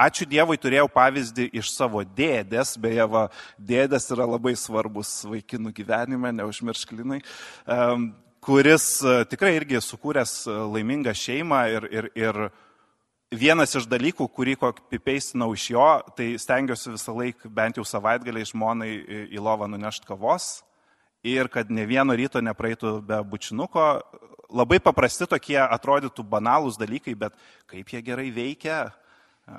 Ačiū 0.00 0.24
Dievui 0.24 0.56
turėjau 0.56 0.86
pavyzdį 0.90 1.50
iš 1.60 1.74
savo 1.74 2.00
dėdės, 2.02 2.72
beje, 2.80 3.04
va, 3.10 3.26
dėdės 3.58 4.08
yra 4.14 4.24
labai 4.24 4.54
svarbus 4.56 5.12
vaikinų 5.28 5.74
gyvenime, 5.76 6.32
neužmiršklinai. 6.38 7.20
Um, 7.66 8.10
kuris 8.40 8.86
e, 9.04 9.20
tikrai 9.30 9.54
irgi 9.58 9.80
sukūręs 9.84 10.34
e, 10.48 10.56
laimingą 10.74 11.14
šeimą 11.16 11.60
ir, 11.74 11.86
ir, 11.92 12.08
ir 12.16 12.40
vienas 13.30 13.76
iš 13.78 13.86
dalykų, 13.90 14.26
kurį 14.34 14.56
pipeistinau 14.90 15.52
iš 15.54 15.68
jo, 15.74 15.90
tai 16.16 16.32
stengiuosi 16.40 16.94
visą 16.96 17.14
laiką 17.16 17.52
bent 17.54 17.78
jau 17.78 17.84
savaitgaliai 17.86 18.48
žmonai 18.48 18.90
į 19.30 19.42
lovą 19.44 19.68
nunešti 19.70 20.08
kavos 20.08 20.58
ir 21.22 21.48
kad 21.52 21.70
ne 21.70 21.84
vieno 21.86 22.16
ryto 22.16 22.40
nepraeitų 22.40 22.96
be 23.04 23.20
bučinuko. 23.28 24.00
Labai 24.50 24.80
paprasti 24.82 25.28
tokie 25.30 25.60
atrodytų 25.60 26.24
banalūs 26.26 26.78
dalykai, 26.80 27.14
bet 27.14 27.36
kaip 27.70 27.92
jie 27.92 28.00
gerai 28.02 28.30
veikia. 28.34 28.88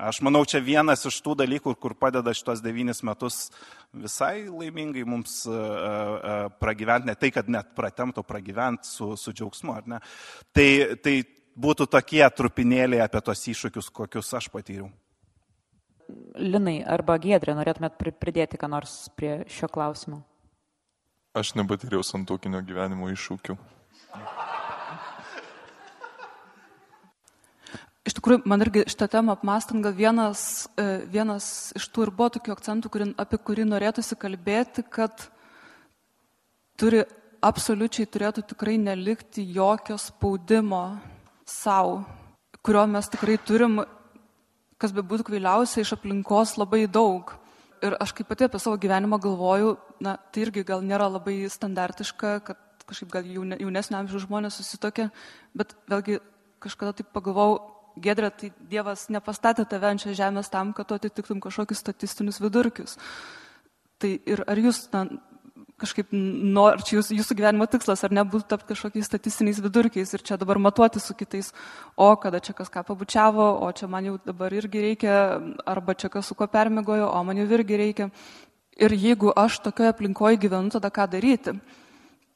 Aš 0.00 0.22
manau, 0.24 0.40
čia 0.48 0.62
vienas 0.64 1.04
iš 1.08 1.18
tų 1.24 1.34
dalykų, 1.42 1.74
kur 1.76 1.92
padeda 1.98 2.32
šitos 2.32 2.62
devynis 2.64 3.02
metus 3.04 3.50
visai 3.92 4.46
laimingai 4.48 5.04
mums 5.04 5.42
uh, 5.50 5.52
uh, 5.52 6.46
pragyventi, 6.62 7.10
ne 7.10 7.16
tai, 7.18 7.28
kad 7.34 7.50
net 7.52 7.74
pratemtų 7.76 8.24
pragyventi 8.24 8.88
su, 8.88 9.12
su 9.20 9.34
džiaugsmu, 9.36 9.74
ar 9.76 9.90
ne. 9.94 10.00
Tai, 10.56 10.68
tai 11.04 11.16
būtų 11.58 11.90
tokie 11.92 12.24
trupinėliai 12.24 13.04
apie 13.04 13.20
tos 13.24 13.44
iššūkius, 13.52 13.92
kokius 13.92 14.32
aš 14.38 14.48
patyriau. 14.52 14.88
Linai 16.40 16.80
arba 16.88 17.18
Giedrė, 17.20 17.54
norėtumėt 17.56 18.00
pridėti 18.20 18.60
ką 18.60 18.68
nors 18.72 19.10
prie 19.16 19.42
šio 19.52 19.68
klausimo? 19.72 20.22
Aš 21.36 21.54
nepatyriau 21.56 22.04
santokinio 22.04 22.60
gyvenimo 22.64 23.08
iššūkių. 23.12 23.56
Iš 28.02 28.16
tikrųjų, 28.18 28.42
man 28.50 28.64
irgi 28.64 28.82
šitą 28.90 29.06
temą 29.12 29.36
apmastant, 29.36 29.78
gal 29.84 29.92
vienas, 29.94 30.66
e, 30.74 31.04
vienas 31.06 31.70
iš 31.78 31.86
tų 31.94 32.08
ir 32.08 32.10
buvo 32.10 32.32
tokių 32.34 32.54
akcentų, 32.56 32.90
kurį, 32.90 33.06
apie 33.14 33.38
kurį 33.38 33.66
norėtųsi 33.68 34.16
kalbėti, 34.18 34.82
kad 34.82 35.28
turi 36.74 37.04
absoliučiai 37.42 38.08
turėtų 38.10 38.42
tikrai 38.50 38.74
nelikti 38.78 39.44
jokio 39.54 39.94
spaudimo 40.02 40.98
savo, 41.46 42.00
kurio 42.62 42.82
mes 42.90 43.06
tikrai 43.12 43.36
turim, 43.38 43.84
kas 44.82 44.94
be 44.94 45.04
būtų 45.06 45.28
kvailiausia, 45.28 45.84
iš 45.84 45.94
aplinkos 45.94 46.56
labai 46.58 46.88
daug. 46.90 47.30
Ir 47.82 47.94
aš 48.02 48.14
kaip 48.18 48.26
pati 48.30 48.46
apie 48.46 48.58
savo 48.62 48.78
gyvenimą 48.82 49.20
galvoju, 49.22 49.76
na, 50.02 50.16
tai 50.30 50.42
irgi 50.44 50.62
gal 50.66 50.82
nėra 50.86 51.06
labai 51.10 51.44
standartiška, 51.50 52.34
kad 52.46 52.86
kažkaip 52.86 53.14
gal 53.14 53.30
jaunesnio 53.30 53.98
amžiaus 53.98 54.26
žmonės 54.26 54.58
susitokia, 54.58 55.08
bet 55.54 55.74
vėlgi 55.90 56.18
kažkada 56.62 56.98
taip 56.98 57.10
pagalvojau, 57.14 57.81
Gedrė, 58.00 58.30
tai 58.32 58.52
Dievas 58.70 59.08
nepastatė 59.12 59.66
tave 59.68 59.90
ant 59.90 60.00
šią 60.00 60.14
žemės 60.16 60.48
tam, 60.52 60.72
kad 60.72 60.88
tu 60.88 60.96
atitiktum 60.96 61.42
kažkokius 61.44 61.82
statistinius 61.84 62.40
vidurkius. 62.40 62.96
Tai 64.00 64.14
ir 64.26 64.42
ar 64.48 64.58
jūs 64.58 64.86
na, 64.94 65.04
kažkaip, 65.82 66.12
nu, 66.14 66.64
ar 66.70 66.82
čia 66.84 66.98
jūs, 66.98 67.10
jūsų 67.14 67.36
gyvenimo 67.38 67.66
tikslas, 67.70 68.04
ar 68.06 68.14
nebūtų 68.14 68.48
tapti 68.50 68.70
kažkokiais 68.72 69.08
statistiniais 69.10 69.60
vidurkiais 69.62 70.14
ir 70.14 70.24
čia 70.24 70.38
dabar 70.40 70.60
matuoti 70.62 71.02
su 71.02 71.16
kitais, 71.18 71.52
o 71.96 72.08
kada 72.20 72.40
čia 72.44 72.54
kas 72.56 72.70
ką 72.72 72.84
pabučiavo, 72.88 73.48
o 73.66 73.70
čia 73.76 73.90
man 73.90 74.08
jau 74.08 74.16
dabar 74.24 74.54
irgi 74.54 74.84
reikia, 74.86 75.16
arba 75.66 75.96
čia 75.98 76.10
kas 76.12 76.30
su 76.30 76.38
ko 76.38 76.48
permėgojo, 76.50 77.10
o 77.10 77.22
man 77.26 77.40
jau 77.42 77.48
irgi 77.58 77.80
reikia. 77.80 78.10
Ir 78.80 78.94
jeigu 78.96 79.32
aš 79.36 79.60
tokioje 79.66 79.92
aplinkoje 79.92 80.40
gyvenu, 80.46 80.72
tada 80.72 80.88
ką 80.88 81.10
daryti? 81.12 81.58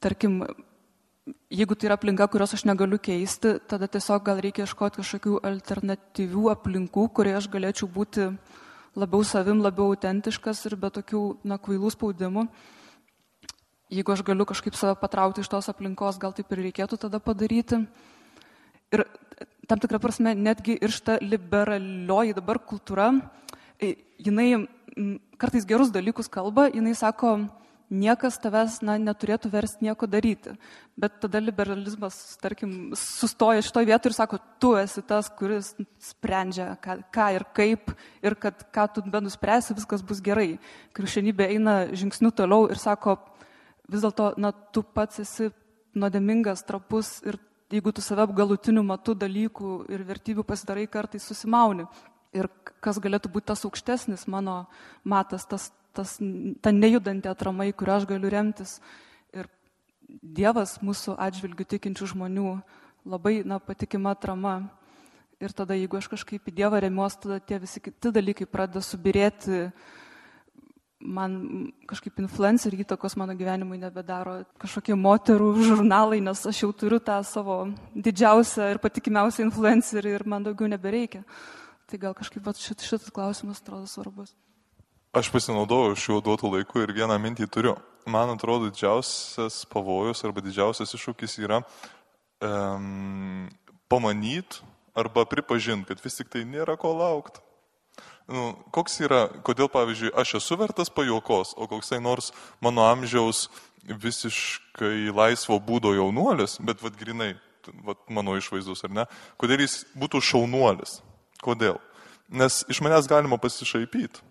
Tarkim, 0.05 0.43
jeigu 1.51 1.75
tai 1.75 1.89
yra 1.91 1.97
aplinka, 1.99 2.29
kurios 2.31 2.55
aš 2.55 2.67
negaliu 2.69 2.99
keisti, 3.03 3.57
tada 3.69 3.89
tiesiog 3.91 4.25
gal 4.27 4.41
reikia 4.43 4.67
ieškoti 4.67 5.03
kažkokių 5.03 5.41
alternatyvių 5.51 6.47
aplinkų, 6.55 7.09
kurioje 7.17 7.43
aš 7.43 7.51
galėčiau 7.53 7.91
būti 7.91 8.31
labiau 8.97 9.27
savim, 9.27 9.61
labiau 9.65 9.93
autentiškas 9.93 10.65
ir 10.71 10.79
be 10.81 10.91
tokių, 10.95 11.23
na, 11.45 11.59
kvailų 11.59 11.93
spaudimų 11.93 12.47
jeigu 13.91 14.13
aš 14.13 14.23
galiu 14.27 14.47
kažkaip 14.47 14.75
save 14.75 14.97
patraukti 15.01 15.43
iš 15.43 15.51
tos 15.51 15.69
aplinkos, 15.71 16.19
gal 16.19 16.35
taip 16.35 16.51
ir 16.53 16.65
reikėtų 16.67 16.99
tada 17.07 17.21
padaryti. 17.23 17.85
Ir 18.95 19.05
tam 19.71 19.83
tikrą 19.83 20.01
prasme, 20.03 20.35
netgi 20.35 20.77
ir 20.79 20.95
šita 20.95 21.19
liberalioji 21.23 22.37
dabar 22.37 22.61
kultūra, 22.63 23.11
jinai 23.79 24.67
kartais 25.39 25.67
gerus 25.69 25.93
dalykus 25.95 26.31
kalba, 26.33 26.69
jinai 26.73 26.95
sako, 26.99 27.37
niekas 27.91 28.39
tavęs 28.43 28.81
na, 28.83 28.97
neturėtų 28.99 29.51
versti 29.53 29.87
nieko 29.87 30.09
daryti. 30.11 30.57
Bet 30.99 31.21
tada 31.23 31.41
liberalizmas, 31.43 32.17
tarkim, 32.43 32.95
sustoja 32.99 33.63
šitoje 33.65 33.91
vietoje 33.91 34.13
ir 34.13 34.17
sako, 34.17 34.41
tu 34.63 34.73
esi 34.81 35.05
tas, 35.07 35.29
kuris 35.39 35.75
sprendžia, 36.03 36.73
ką, 36.83 36.99
ką 37.15 37.29
ir 37.37 37.47
kaip, 37.57 37.93
ir 38.27 38.39
kad 38.41 38.67
ką 38.75 38.89
tu 38.95 39.05
be 39.07 39.23
nuspręsi, 39.23 39.77
viskas 39.79 40.05
bus 40.07 40.23
gerai. 40.25 40.57
Krikščionybė 40.97 41.51
eina 41.55 41.77
žingsniu 41.95 42.33
toliau 42.35 42.71
ir 42.73 42.81
sako, 42.83 43.19
vis 43.91 44.03
dėlto, 44.03 44.33
na, 44.41 44.53
tu 44.53 44.83
pats 44.83 45.23
esi 45.23 45.53
nuodėmingas, 45.97 46.65
trapus 46.67 47.21
ir 47.27 47.39
jeigu 47.73 47.93
tu 47.93 48.03
save 48.05 48.27
galutiniu 48.37 48.85
matu 48.87 49.15
dalykų 49.19 49.87
ir 49.93 50.05
vertybių 50.07 50.45
pasidarai, 50.47 50.87
kartais 50.91 51.27
susimauni. 51.27 51.87
Ir 52.37 52.49
kas 52.85 52.99
galėtų 53.01 53.31
būti 53.33 53.49
tas 53.53 53.65
aukštesnis 53.65 54.27
mano 54.29 54.67
matas, 55.05 55.47
tas, 55.49 55.71
tas, 55.97 56.17
ta 56.63 56.73
nejudanti 56.75 57.31
atrama, 57.31 57.67
į 57.69 57.75
kurią 57.79 58.01
aš 58.01 58.09
galiu 58.13 58.33
remtis. 58.33 58.79
Ir 59.35 59.49
Dievas 60.07 60.77
mūsų 60.87 61.17
atžvilgių 61.19 61.67
tikinčių 61.75 62.13
žmonių 62.13 62.51
labai 63.07 63.41
na, 63.47 63.59
patikima 63.59 64.15
atrama. 64.15 64.61
Ir 65.43 65.53
tada, 65.53 65.77
jeigu 65.77 65.99
aš 65.99 66.09
kažkaip 66.15 66.49
į 66.49 66.55
Dievą 66.63 66.81
remiuosi, 66.81 67.21
tada 67.27 67.41
tie 67.45 67.59
visi 67.61 67.83
kiti 67.85 68.13
dalykai 68.15 68.47
pradeda 68.49 68.81
subirėti, 68.85 69.67
man 71.01 71.35
kažkaip 71.89 72.23
influencerių 72.23 72.81
įtakos 72.85 73.17
mano 73.21 73.35
gyvenimui 73.37 73.79
nebedaro 73.81 74.39
kažkokie 74.63 74.97
moterų 74.97 75.51
žurnalai, 75.61 76.23
nes 76.25 76.41
aš 76.49 76.63
jau 76.65 76.73
turiu 76.73 76.99
tą 77.05 77.19
savo 77.27 77.67
didžiausią 77.93 78.73
ir 78.73 78.83
patikimiausią 78.83 79.47
influencerį 79.51 80.17
ir 80.17 80.27
man 80.29 80.47
daugiau 80.47 80.71
nebereikia. 80.73 81.23
Tai 81.87 82.01
gal 82.03 82.17
kažkaip 82.19 82.49
šit, 82.59 82.83
šitas 82.83 83.13
klausimas 83.15 83.61
atrodo 83.63 83.87
svarbus. 83.87 84.35
Aš 85.17 85.31
pasinaudojau 85.33 85.97
šiuo 85.97 86.21
duotų 86.21 86.53
laiku 86.53 86.83
ir 86.85 86.93
vieną 86.93 87.17
mintį 87.23 87.49
turiu. 87.49 87.77
Man 88.07 88.31
atrodo, 88.35 88.69
didžiausias 88.69 89.63
pavojus 89.73 90.21
arba 90.29 90.45
didžiausias 90.45 90.93
iššūkis 90.95 91.39
yra 91.41 91.63
um, 92.45 93.49
pamanyti 93.89 94.61
arba 94.97 95.25
pripažinti, 95.29 95.89
kad 95.89 96.05
vis 96.05 96.21
tik 96.21 96.29
tai 96.33 96.45
nėra 96.45 96.77
ko 96.81 96.93
laukti 96.97 97.41
nu, 98.33 98.51
koks 98.75 98.99
yra, 99.05 99.27
kodėl, 99.47 99.69
pavyzdžiui, 99.73 100.13
aš 100.19 100.37
esu 100.41 100.59
vertas 100.59 100.91
pajokos, 100.93 101.55
o 101.57 101.69
koksai 101.71 102.01
nors 102.03 102.33
mano 102.65 102.87
amžiaus 102.87 103.47
visiškai 103.87 105.13
laisvo 105.15 105.61
būdo 105.63 105.95
jaunuolis, 105.95 106.59
bet 106.67 106.83
vad 106.83 106.99
grinai, 106.99 107.35
vad 107.87 108.01
mano 108.11 108.37
išvaizdus 108.39 108.85
ar 108.87 108.95
ne, 108.95 109.05
kodėl 109.41 109.63
jis 109.63 109.85
būtų 109.99 110.23
šaunuolis. 110.23 111.01
Kodėl? 111.43 111.79
Nes 112.27 112.65
iš 112.71 112.83
manęs 112.83 113.07
galima 113.11 113.39
pasišaipyti. 113.39 114.25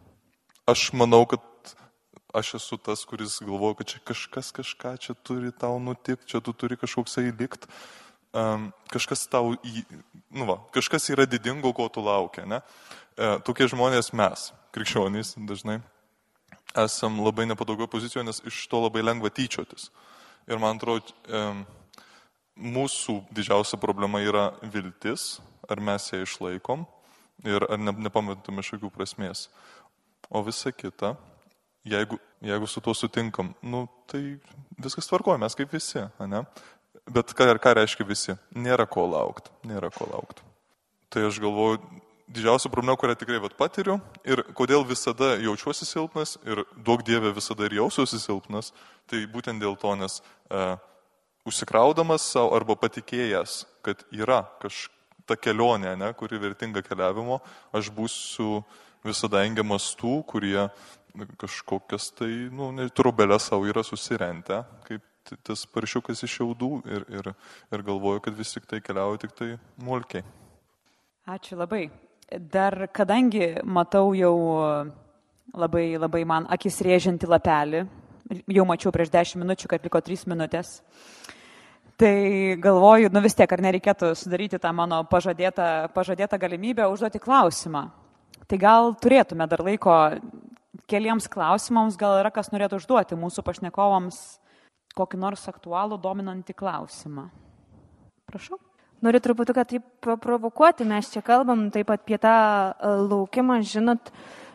Aš 0.66 0.90
manau, 0.98 1.28
kad 1.30 1.42
aš 2.34 2.56
esu 2.58 2.78
tas, 2.82 3.04
kuris 3.06 3.38
galvoja, 3.46 3.76
kad 3.78 3.92
čia 3.92 4.00
kažkas 4.02 4.48
kažką 4.50 4.96
čia 4.98 5.14
turi 5.14 5.52
tau 5.54 5.78
nutikti, 5.80 6.26
čia 6.26 6.42
tu 6.42 6.54
turi 6.58 6.74
kažkoksai 6.74 7.30
likt, 7.38 7.68
um, 8.34 8.72
kažkas 8.90 9.28
tau, 9.30 9.54
į, 9.62 9.84
nu 10.34 10.48
va, 10.50 10.58
kažkas 10.74 11.06
yra 11.14 11.28
didingo, 11.30 11.70
ko 11.70 11.86
tu 11.86 12.02
laukia, 12.02 12.48
ne? 12.50 12.64
E, 13.14 13.30
tokie 13.46 13.68
žmonės 13.70 14.10
mes, 14.18 14.48
krikščionys, 14.74 15.36
dažnai 15.46 15.78
esam 16.82 17.22
labai 17.22 17.46
nepatogio 17.46 17.86
pozicijoje, 17.86 18.26
nes 18.26 18.42
iš 18.50 18.66
to 18.72 18.82
labai 18.84 19.06
lengva 19.06 19.30
tyčiotis. 19.30 19.92
Ir 20.50 20.58
man 20.60 20.82
atrodo, 20.82 21.14
e, 21.30 21.46
mūsų 22.58 23.20
didžiausia 23.38 23.78
problema 23.78 24.20
yra 24.26 24.50
viltis, 24.74 25.38
ar 25.70 25.78
mes 25.78 26.10
ją 26.10 26.26
išlaikom 26.26 26.90
ir 27.46 27.70
ar 27.70 27.80
ne, 27.80 27.94
nepametume 28.10 28.66
šiokių 28.66 28.90
prasmės. 28.98 29.48
O 30.30 30.42
visa 30.44 30.72
kita, 30.72 31.16
jeigu, 31.86 32.20
jeigu 32.42 32.68
su 32.68 32.82
tuo 32.82 32.94
sutinkam, 32.94 33.54
nu, 33.62 33.86
tai 34.10 34.40
viskas 34.82 35.08
tvarkoja, 35.10 35.40
mes 35.42 35.56
kaip 35.58 35.74
visi, 35.74 36.02
ne? 36.26 36.46
Bet 37.06 37.36
ką, 37.38 37.52
ką 37.62 37.76
reiškia 37.78 38.08
visi? 38.08 38.34
Nėra 38.58 38.88
ko 38.90 39.06
laukti, 39.12 39.54
nėra 39.70 39.92
ko 39.94 40.08
laukti. 40.10 40.42
Tai 41.14 41.28
aš 41.28 41.38
galvoju, 41.44 41.78
didžiausia 42.26 42.72
problema, 42.74 42.98
kurią 42.98 43.14
tikrai 43.22 43.38
vat, 43.44 43.54
patiriu 43.60 44.00
ir 44.26 44.42
kodėl 44.58 44.86
visada 44.88 45.36
jaučiuosi 45.38 45.86
silpnas 45.86 46.40
ir 46.48 46.64
daug 46.76 47.06
dievė 47.06 47.36
visada 47.36 47.68
ir 47.68 47.78
jausiuosi 47.78 48.20
silpnas, 48.24 48.74
tai 49.06 49.22
būtent 49.30 49.62
dėl 49.62 49.78
to, 49.78 49.94
nes 50.00 50.18
e, 50.50 50.66
užsikraudamas 51.46 52.26
savo 52.34 52.56
arba 52.58 52.78
patikėjęs, 52.82 53.62
kad 53.86 54.02
yra 54.10 54.42
kažkokia 54.64 54.96
ta 55.26 55.38
kelionė, 55.38 55.96
ne, 55.98 56.12
kuri 56.18 56.40
vertinga 56.42 56.84
keliavimo, 56.86 57.40
aš 57.76 57.90
būsiu 57.94 58.62
visada 59.06 59.44
engiamas 59.46 59.92
tų, 60.00 60.20
kurie 60.30 60.68
kažkokias 61.40 62.10
tai, 62.18 62.32
nu, 62.52 62.72
trubelės 62.96 63.48
savo 63.50 63.68
yra 63.70 63.84
susirentę, 63.86 64.64
kaip 64.88 65.04
tas 65.46 65.64
paršiukas 65.72 66.22
iš 66.28 66.40
jaudų 66.42 66.72
ir, 66.86 67.06
ir, 67.10 67.30
ir 67.74 67.86
galvoju, 67.86 68.22
kad 68.26 68.36
vis 68.38 68.52
tik 68.54 68.68
tai 68.70 68.82
keliauja 68.84 69.24
tik 69.24 69.34
tai 69.38 69.54
mulkiai. 69.82 70.26
Ačiū 71.26 71.58
labai. 71.58 71.88
Dar 72.52 72.88
kadangi 72.94 73.56
matau 73.64 74.12
jau 74.18 74.36
labai, 75.54 75.88
labai 76.02 76.26
man 76.28 76.50
akis 76.52 76.82
rėžianti 76.86 77.30
lapelį, 77.30 77.86
jau 78.54 78.66
mačiau 78.68 78.94
prieš 78.94 79.14
10 79.14 79.42
minučių, 79.46 79.72
kad 79.72 79.86
liko 79.86 80.02
3 80.02 80.28
minutės, 80.34 80.80
Tai 81.96 82.56
galvoju, 82.60 83.08
nu 83.08 83.22
vis 83.24 83.38
tiek, 83.40 83.48
ar 83.48 83.62
nereikėtų 83.64 84.10
sudaryti 84.20 84.58
tą 84.60 84.74
mano 84.76 84.98
pažadėtą, 85.08 85.94
pažadėtą 85.96 86.36
galimybę 86.42 86.90
užduoti 86.92 87.22
klausimą. 87.24 87.86
Tai 88.46 88.58
gal 88.62 88.94
turėtume 89.02 89.48
dar 89.50 89.64
laiko 89.66 89.94
keliems 90.90 91.28
klausimams, 91.32 91.98
gal 91.98 92.20
yra 92.20 92.32
kas 92.34 92.52
norėtų 92.54 92.80
užduoti 92.82 93.18
mūsų 93.18 93.46
pašnekovams 93.46 94.22
kokį 94.96 95.20
nors 95.20 95.44
aktualų 95.52 96.00
dominantį 96.02 96.56
klausimą. 96.58 97.28
Prašau. 98.30 98.60
Noriu 99.04 99.20
truputį, 99.22 99.54
kad 99.54 99.70
taip 99.70 100.08
provokuoti, 100.24 100.86
mes 100.88 101.12
čia 101.12 101.22
kalbam 101.26 101.68
taip 101.74 101.92
apie 101.94 102.18
tą 102.22 102.32
e, 102.32 102.92
laukimą, 103.06 103.60
žinot, 103.68 104.10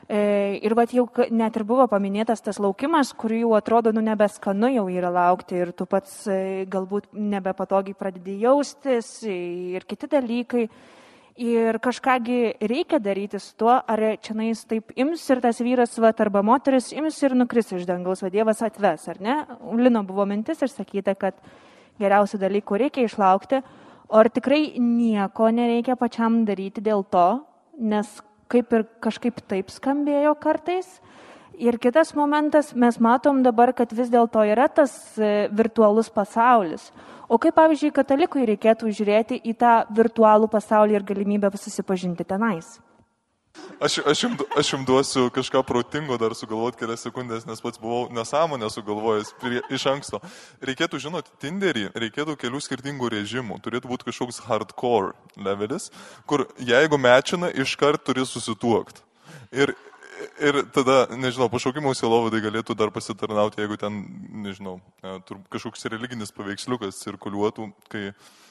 e, 0.09 0.57
ir 0.65 0.75
va 0.75 0.87
jau 0.91 1.05
net 1.31 1.59
ir 1.61 1.65
buvo 1.69 1.85
paminėtas 1.93 2.43
tas 2.43 2.59
laukimas, 2.63 3.13
kurį 3.21 3.43
jau 3.45 3.53
atrodo, 3.59 3.93
nu 3.95 4.03
nebeskanu 4.03 4.73
jau 4.73 4.87
yra 4.91 5.13
laukti 5.13 5.61
ir 5.61 5.75
tu 5.77 5.87
pats 5.87 6.25
e, 6.33 6.65
galbūt 6.73 7.13
nebepatogiai 7.15 7.99
pradedi 7.99 8.41
jaustis 8.47 9.13
ir 9.29 9.87
kiti 9.87 10.09
dalykai. 10.11 10.65
Ir 11.39 11.79
kažkągi 11.79 12.59
reikia 12.61 12.99
daryti 12.99 13.39
su 13.39 13.55
tuo, 13.57 13.77
ar 13.87 14.01
čia 14.21 14.35
nais 14.35 14.65
taip 14.67 14.91
ims 14.99 15.23
ir 15.31 15.41
tas 15.41 15.61
vyras, 15.63 15.95
va, 16.03 16.11
arba 16.11 16.43
moteris 16.43 16.91
ims 16.93 17.23
ir 17.23 17.37
nukris 17.39 17.71
iš 17.73 17.87
dangaus, 17.87 18.23
va 18.23 18.31
Dievas 18.31 18.63
atves, 18.63 19.07
ar 19.09 19.21
ne? 19.21 19.37
Lino 19.79 20.03
buvo 20.05 20.27
mintis 20.27 20.63
išsakyta, 20.67 21.15
kad 21.15 21.39
geriausių 22.01 22.41
dalykų 22.43 22.81
reikia 22.85 23.07
išlaukti, 23.07 23.63
o 24.11 24.19
ar 24.19 24.29
tikrai 24.29 24.81
nieko 24.81 25.53
nereikia 25.55 25.97
pačiam 25.97 26.43
daryti 26.45 26.83
dėl 26.83 27.07
to, 27.07 27.45
nes 27.79 28.11
kaip 28.51 28.73
ir 28.75 28.87
kažkaip 29.01 29.41
taip 29.47 29.71
skambėjo 29.71 30.35
kartais. 30.43 30.99
Ir 31.61 31.77
kitas 31.77 32.15
momentas, 32.17 32.73
mes 32.73 32.97
matom 32.97 33.43
dabar, 33.45 33.75
kad 33.77 33.91
vis 33.93 34.09
dėlto 34.09 34.41
yra 34.49 34.65
tas 34.73 34.93
e, 35.21 35.49
virtualus 35.53 36.09
pasaulis. 36.09 36.87
O 37.29 37.37
kaip, 37.39 37.53
pavyzdžiui, 37.59 37.93
katalikui 37.95 38.47
reikėtų 38.49 38.89
žiūrėti 38.97 39.37
į 39.45 39.53
tą 39.61 39.75
virtualų 39.93 40.49
pasaulį 40.49 40.97
ir 40.97 41.05
galimybę 41.11 41.51
susipažinti 41.61 42.25
tenais? 42.25 42.79
Aš, 43.77 43.99
aš, 44.09 44.23
jums, 44.25 44.45
aš 44.57 44.71
jums 44.73 44.87
duosiu 44.89 45.27
kažką 45.35 45.61
protingo 45.69 46.17
dar 46.21 46.33
sugalvoti 46.39 46.81
kelias 46.81 47.05
sekundės, 47.05 47.45
nes 47.49 47.61
pats 47.61 47.81
buvau 47.83 48.09
nesąmonę 48.15 48.73
sugalvojęs 48.73 49.35
prie, 49.43 49.61
iš 49.69 49.87
anksto. 49.93 50.23
Reikėtų 50.65 51.01
žinoti, 51.03 51.37
Tinderį 51.45 51.87
reikėtų 51.93 52.39
kelių 52.41 52.63
skirtingų 52.65 53.13
režimų. 53.19 53.61
Turėtų 53.61 53.93
būti 53.93 54.09
kažkoks 54.09 54.41
hardcore 54.49 55.13
levelis, 55.37 55.91
kur 56.25 56.47
jeigu 56.57 56.97
mečina, 56.97 57.53
iškart 57.53 58.09
turi 58.09 58.25
susituokti. 58.25 59.05
Ir 59.53 59.77
ir 60.41 60.61
tada, 60.75 61.05
nežinau, 61.17 61.51
pašaukimo 61.53 61.93
silovadai 61.97 62.43
galėtų 62.45 62.77
dar 62.79 62.93
pasitarnauti, 62.95 63.63
jeigu 63.63 63.79
ten, 63.81 64.01
nežinau, 64.47 64.79
e, 65.03 65.17
kažkoks 65.53 65.89
religinis 65.93 66.35
paveiksliukas 66.37 67.03
cirkuliuotų, 67.05 67.71
kai 67.93 68.11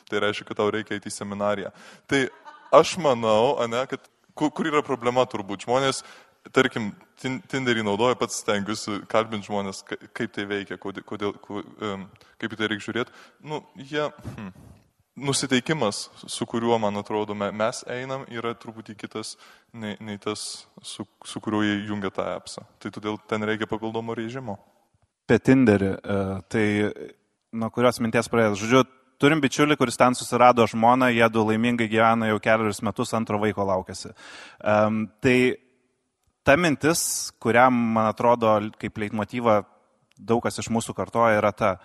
tai 0.09 0.23
reiškia, 0.25 0.47
kad 0.49 0.61
tau 0.61 0.69
reikia 0.73 0.97
eiti 0.97 1.11
į 1.11 1.15
seminariją. 1.15 1.73
Tai 2.09 2.23
aš 2.79 2.95
manau, 3.01 3.59
ane, 3.63 3.83
kad 3.91 4.09
kur 4.35 4.69
yra 4.69 4.81
problema 4.85 5.25
turbūt 5.29 5.67
žmonės, 5.67 6.03
tarkim, 6.55 6.93
Tinderį 7.19 7.83
naudoja, 7.83 8.15
pats 8.15 8.37
stengiuosi 8.39 9.01
kalbinti 9.11 9.49
žmonės, 9.49 9.81
kaip 10.15 10.31
tai 10.31 10.45
veikia, 10.47 10.77
kodėl, 10.79 11.03
kodėl, 11.03 11.33
kaip 12.39 12.53
į 12.55 12.59
tai 12.61 12.69
reikia 12.71 12.85
žiūrėti. 12.85 13.15
Nu, 13.43 13.59
jie, 13.75 14.05
hmm, 14.37 14.53
nusiteikimas, 15.19 16.09
su 16.27 16.45
kuriuo, 16.49 16.77
man 16.81 16.97
atrodo, 17.01 17.35
mes 17.35 17.83
einam, 17.91 18.25
yra 18.31 18.53
truputį 18.57 18.95
kitas 18.99 19.35
nei, 19.73 19.97
nei 20.03 20.19
tas, 20.21 20.65
su, 20.81 21.05
su 21.25 21.41
kuriuo 21.43 21.63
jie 21.65 21.79
jungia 21.89 22.11
tą 22.13 22.25
appsą. 22.35 22.65
Tai 22.79 22.91
todėl 22.95 23.19
ten 23.29 23.45
reikia 23.47 23.69
papildomo 23.69 24.15
režimo. 24.17 24.57
Apie 25.27 25.39
Tinderį, 25.45 25.91
e, 25.93 26.21
tai 26.49 26.65
nuo 27.53 27.69
kurios 27.73 28.01
minties 28.01 28.29
pradėti. 28.31 28.61
Žodžiu, 28.63 28.83
turim 29.21 29.41
bičiulį, 29.43 29.77
kuris 29.77 29.99
ten 29.99 30.15
susirado 30.17 30.65
žmoną, 30.69 31.11
jie 31.13 31.27
du 31.33 31.43
laimingai 31.45 31.89
gyvena 31.91 32.31
jau 32.31 32.39
keliarius 32.43 32.81
metus, 32.85 33.13
antro 33.17 33.39
vaiko 33.41 33.65
laukėsi. 33.67 34.13
Um, 34.63 35.03
tai 35.21 35.59
ta 36.47 36.55
mintis, 36.57 37.01
kurią, 37.41 37.67
man 37.69 38.09
atrodo, 38.09 38.55
kaip 38.81 38.97
leitmotyvą 39.03 39.61
daug 40.19 40.43
kas 40.43 40.59
iš 40.59 40.69
mūsų 40.73 40.95
kartoja, 40.97 41.37
yra 41.39 41.51
ta, 41.55 41.75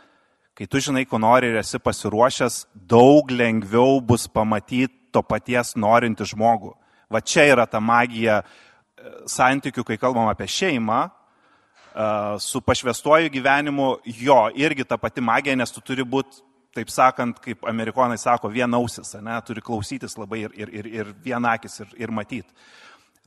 Kai 0.55 0.68
tu 0.70 0.78
žinai, 0.78 1.02
ko 1.11 1.18
nori 1.18 1.48
ir 1.50 1.57
esi 1.59 1.80
pasiruošęs, 1.82 2.61
daug 2.86 3.30
lengviau 3.34 3.98
bus 3.98 4.28
pamatyti 4.30 4.94
to 5.11 5.22
paties 5.26 5.72
norinti 5.74 6.26
žmogų. 6.30 6.70
Va 7.11 7.18
čia 7.18 7.48
yra 7.50 7.64
ta 7.66 7.80
magija 7.82 8.36
e, 8.38 8.46
santykių, 9.30 9.82
kai 9.88 9.98
kalbam 9.98 10.30
apie 10.30 10.46
šeimą, 10.46 11.00
e, 11.11 12.07
su 12.38 12.62
pašvestuoju 12.62 13.32
gyvenimu, 13.34 13.88
jo, 14.22 14.38
irgi 14.55 14.86
ta 14.86 14.98
pati 14.98 15.24
magija, 15.26 15.59
nes 15.59 15.74
tu 15.74 15.82
turi 15.82 16.07
būti, 16.07 16.38
taip 16.74 16.90
sakant, 16.90 17.42
kaip 17.42 17.66
amerikonai 17.66 18.18
sako, 18.18 18.50
vienausis, 18.55 19.16
ne, 19.22 19.34
turi 19.46 19.62
klausytis 19.62 20.14
labai 20.18 20.44
ir, 20.46 20.55
ir, 20.55 20.70
ir, 20.70 20.90
ir 21.00 21.14
vienakis 21.26 21.82
ir, 21.82 21.94
ir 22.07 22.14
matyti. 22.14 22.50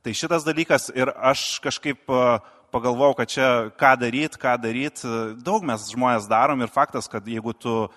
Tai 0.04 0.16
šitas 0.16 0.48
dalykas 0.48 0.88
ir 0.96 1.12
aš 1.12 1.58
kažkaip 1.64 2.08
uh, 2.08 2.40
pagalvojau, 2.72 3.16
kad 3.18 3.32
čia 3.32 3.48
ką 3.80 3.94
daryti, 4.02 4.40
ką 4.42 4.58
daryti. 4.62 5.14
Daug 5.44 5.66
mes 5.66 5.88
žmonės 5.94 6.28
darom 6.30 6.62
ir 6.62 6.74
faktas, 6.74 7.10
kad 7.12 7.26
jeigu 7.28 7.56
tu 7.56 7.88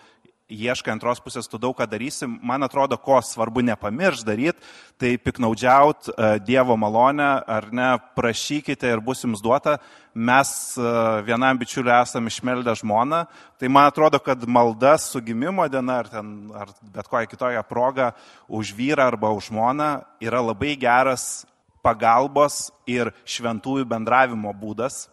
ieškai 0.51 0.93
antros 0.93 1.21
pusės, 1.23 1.49
tu 1.49 1.59
daug 1.63 1.77
ką 1.79 1.87
darysi, 1.89 2.27
man 2.27 2.67
atrodo, 2.67 2.99
ko 2.99 3.21
svarbu 3.23 3.63
nepamiršti 3.71 4.27
daryti, 4.27 4.71
tai 5.01 5.15
piknaudžiaut 5.23 6.11
e, 6.11 6.31
Dievo 6.45 6.77
malonę 6.81 7.29
ar 7.47 7.69
ne, 7.73 7.91
prašykite 8.19 8.91
ir 8.91 9.03
bus 9.05 9.23
jums 9.25 9.43
duota. 9.45 9.79
Mes 10.15 10.51
e, 10.75 10.95
vienam 11.27 11.59
bičiuliu 11.61 11.93
esame 12.01 12.33
išmeldę 12.33 12.75
žmoną, 12.83 13.23
tai 13.61 13.71
man 13.71 13.87
atrodo, 13.91 14.19
kad 14.23 14.43
malda 14.49 14.97
su 14.99 15.23
gimimo 15.23 15.69
diena 15.71 16.01
ar, 16.03 16.11
ten, 16.11 16.35
ar 16.51 16.75
bet 16.83 17.07
kokia 17.07 17.31
kitokia 17.31 17.63
proga 17.67 18.11
už 18.49 18.75
vyrą 18.75 19.07
arba 19.13 19.31
už 19.37 19.53
žmoną 19.53 19.93
yra 20.21 20.43
labai 20.43 20.75
geras 20.81 21.47
pagalbos 21.85 22.71
ir 22.89 23.13
šventųjų 23.25 23.87
bendravimo 23.89 24.53
būdas. 24.57 25.09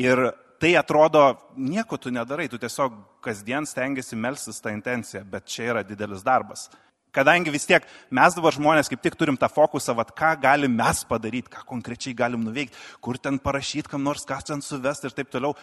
Ir 0.00 0.32
tai 0.60 0.74
atrodo, 0.80 1.34
nieko 1.56 1.98
tu 2.00 2.10
nedarai, 2.14 2.48
tu 2.48 2.58
tiesiog 2.58 2.96
kasdien 3.24 3.66
stengiasi 3.68 4.16
melstis 4.16 4.62
tą 4.62 4.72
intenciją, 4.74 5.24
bet 5.28 5.46
čia 5.50 5.70
yra 5.72 5.84
didelis 5.86 6.24
darbas. 6.24 6.68
Kadangi 7.14 7.52
vis 7.54 7.66
tiek 7.68 7.84
mes 8.10 8.34
dabar 8.34 8.54
žmonės 8.56 8.88
kaip 8.90 9.02
tik 9.04 9.14
turim 9.18 9.36
tą 9.38 9.46
fokusą, 9.52 9.94
vat, 9.94 10.10
ką 10.18 10.32
galim 10.42 10.72
mes 10.74 11.04
padaryti, 11.06 11.52
ką 11.52 11.62
konkrečiai 11.68 12.14
galim 12.18 12.42
nuveikti, 12.42 12.74
kur 13.04 13.20
ten 13.22 13.38
parašyti, 13.38 13.92
kam 13.92 14.02
nors 14.02 14.26
ką 14.26 14.40
ten 14.48 14.64
suvesti 14.64 15.06
ir 15.06 15.14
taip 15.14 15.30
toliau. 15.30 15.54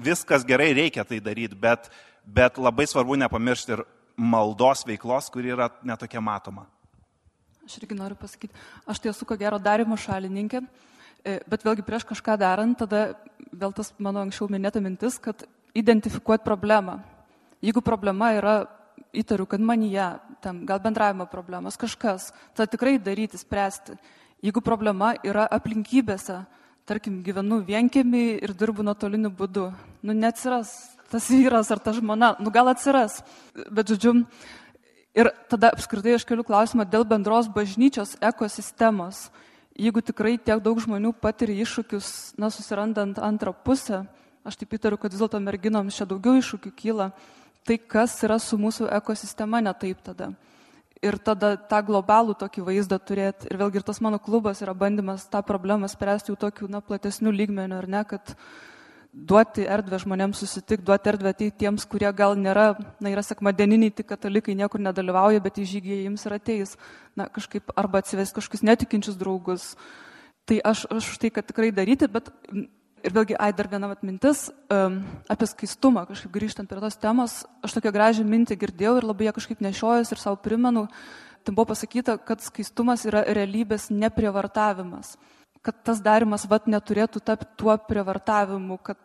Viskas 0.00 0.46
gerai, 0.48 0.70
reikia 0.78 1.04
tai 1.04 1.20
daryti, 1.20 1.58
bet, 1.60 1.90
bet 2.24 2.56
labai 2.56 2.88
svarbu 2.88 3.18
nepamiršti 3.26 3.76
ir 3.76 3.84
maldos 4.16 4.86
veiklos, 4.88 5.28
kuri 5.34 5.52
yra 5.52 5.68
netokia 5.84 6.24
matoma. 6.24 6.64
Aš 7.66 7.80
irgi 7.80 7.96
noriu 7.98 8.14
pasakyti, 8.14 8.54
aš 8.86 9.00
tai 9.02 9.10
esu 9.10 9.26
ko 9.26 9.34
gero 9.38 9.58
darimo 9.58 9.96
šalininkė, 9.98 10.60
e, 11.26 11.40
bet 11.50 11.64
vėlgi 11.66 11.82
prieš 11.82 12.04
kažką 12.06 12.36
darant, 12.38 12.78
tada 12.78 13.16
vėl 13.50 13.74
tas 13.74 13.90
mano 13.98 14.22
anksčiau 14.22 14.46
minėta 14.52 14.78
mintis, 14.80 15.18
kad 15.18 15.42
identifikuoti 15.74 16.46
problemą. 16.46 17.00
Jeigu 17.64 17.82
problema 17.82 18.30
yra, 18.36 18.54
įtariu, 19.16 19.48
kad 19.50 19.60
manyje, 19.60 20.06
tam, 20.44 20.62
gal 20.68 20.78
bendravimo 20.84 21.26
problemas, 21.26 21.76
kažkas, 21.80 22.30
tada 22.54 22.70
tikrai 22.70 23.00
daryti, 23.02 23.40
spręsti. 23.40 23.96
Jeigu 24.46 24.62
problema 24.62 25.16
yra 25.26 25.48
aplinkybėse, 25.50 26.44
tarkim, 26.86 27.22
gyvenu 27.26 27.64
vienkėmi 27.66 28.36
ir 28.46 28.54
dirbu 28.54 28.86
nuotoliniu 28.86 29.32
būdu, 29.34 29.72
nu 30.06 30.14
neatsiras 30.14 30.76
tas 31.10 31.28
vyras 31.30 31.70
ar 31.70 31.80
ta 31.82 31.94
žmona, 31.94 32.34
nu 32.42 32.50
gal 32.50 32.70
atsiras, 32.70 33.20
bet 33.70 33.90
žodžiu, 33.90 34.24
Ir 35.16 35.30
tada 35.48 35.70
apskritai 35.72 36.12
aš 36.18 36.26
keliu 36.28 36.44
klausimą 36.44 36.84
dėl 36.92 37.06
bendros 37.08 37.46
bažnyčios 37.48 38.18
ekosistemos. 38.20 39.30
Jeigu 39.72 40.02
tikrai 40.04 40.34
tiek 40.36 40.60
daug 40.60 40.76
žmonių 40.80 41.14
patiria 41.16 41.64
iššūkius, 41.64 42.36
na, 42.40 42.50
susirandant 42.52 43.16
antrą 43.20 43.54
pusę, 43.56 44.02
aš 44.44 44.60
taip 44.60 44.76
įtariu, 44.76 44.98
kad 45.00 45.12
vis 45.12 45.20
dėlto 45.20 45.40
merginoms 45.40 45.96
čia 45.96 46.04
daugiau 46.08 46.36
iššūkių 46.40 46.72
kyla, 46.76 47.10
tai 47.64 47.78
kas 47.80 48.18
yra 48.28 48.36
su 48.40 48.60
mūsų 48.60 48.90
ekosistema 48.98 49.62
ne 49.64 49.72
taip 49.76 50.04
tada. 50.04 50.30
Ir 51.04 51.16
tada 51.20 51.54
tą 51.56 51.80
globalų 51.84 52.36
tokį 52.40 52.64
vaizdą 52.68 53.00
turėti. 53.00 53.48
Ir 53.48 53.60
vėlgi 53.60 53.80
ir 53.80 53.88
tas 53.88 54.00
mano 54.04 54.20
klubas 54.20 54.60
yra 54.64 54.76
bandymas 54.76 55.26
tą 55.32 55.40
problemą 55.44 55.88
spręsti 55.92 56.32
jau 56.32 56.38
tokiu, 56.44 56.68
na, 56.72 56.80
platesniu 56.84 57.32
lygmeniu, 57.32 57.80
ar 57.80 57.88
ne, 57.88 58.04
kad 58.08 58.36
duoti 59.16 59.64
erdvę 59.64 59.98
žmonėms 60.02 60.42
susitikti, 60.42 60.84
duoti 60.84 61.10
erdvę 61.12 61.32
tiems, 61.36 61.86
kurie 61.88 62.08
gal 62.12 62.36
nėra, 62.36 62.74
na, 63.00 63.10
yra 63.10 63.24
sekmadieniniai, 63.24 63.94
tik 63.96 64.10
katalikai 64.12 64.56
niekur 64.58 64.82
nedalyvauja, 64.84 65.40
bet 65.42 65.60
į 65.62 65.66
žygį 65.72 66.00
jiems 66.04 66.26
ir 66.28 66.36
ateis, 66.36 66.74
na, 67.16 67.28
kažkaip 67.32 67.72
arba 67.80 68.02
atsives 68.04 68.34
kažkokius 68.36 68.66
netikinčius 68.66 69.16
draugus. 69.16 69.70
Tai 70.46 70.60
aš, 70.68 70.84
už 70.92 71.16
tai, 71.22 71.32
kad 71.34 71.48
tikrai 71.48 71.72
daryti, 71.74 72.06
bet 72.12 72.28
ir 72.52 73.14
vėlgi, 73.14 73.38
ai, 73.40 73.52
dar 73.56 73.70
viena 73.72 73.88
mintis 74.04 74.46
um, 74.68 75.00
apie 75.32 75.48
skaistumą, 75.48 76.04
kažkaip 76.10 76.34
grįžtant 76.34 76.68
prie 76.68 76.82
tos 76.82 77.00
temos, 77.00 77.38
aš 77.64 77.78
tokią 77.78 77.94
gražią 77.96 78.26
mintį 78.28 78.58
girdėjau 78.60 78.98
ir 79.00 79.08
labai 79.08 79.30
ją 79.30 79.36
kažkaip 79.38 79.64
nešiojus 79.64 80.12
ir 80.12 80.22
savo 80.22 80.38
primenu, 80.44 80.86
tai 81.46 81.54
buvo 81.54 81.72
pasakyta, 81.72 82.18
kad 82.20 82.44
skaistumas 82.44 83.06
yra 83.08 83.24
realybės 83.26 83.88
neprievartavimas 83.94 85.16
kad 85.66 85.82
tas 85.86 86.00
darimas 86.02 86.46
vat 86.46 86.68
neturėtų 86.70 87.22
tapti 87.26 87.48
tuo 87.58 87.74
prievartavimu, 87.88 88.78
kad 88.86 88.98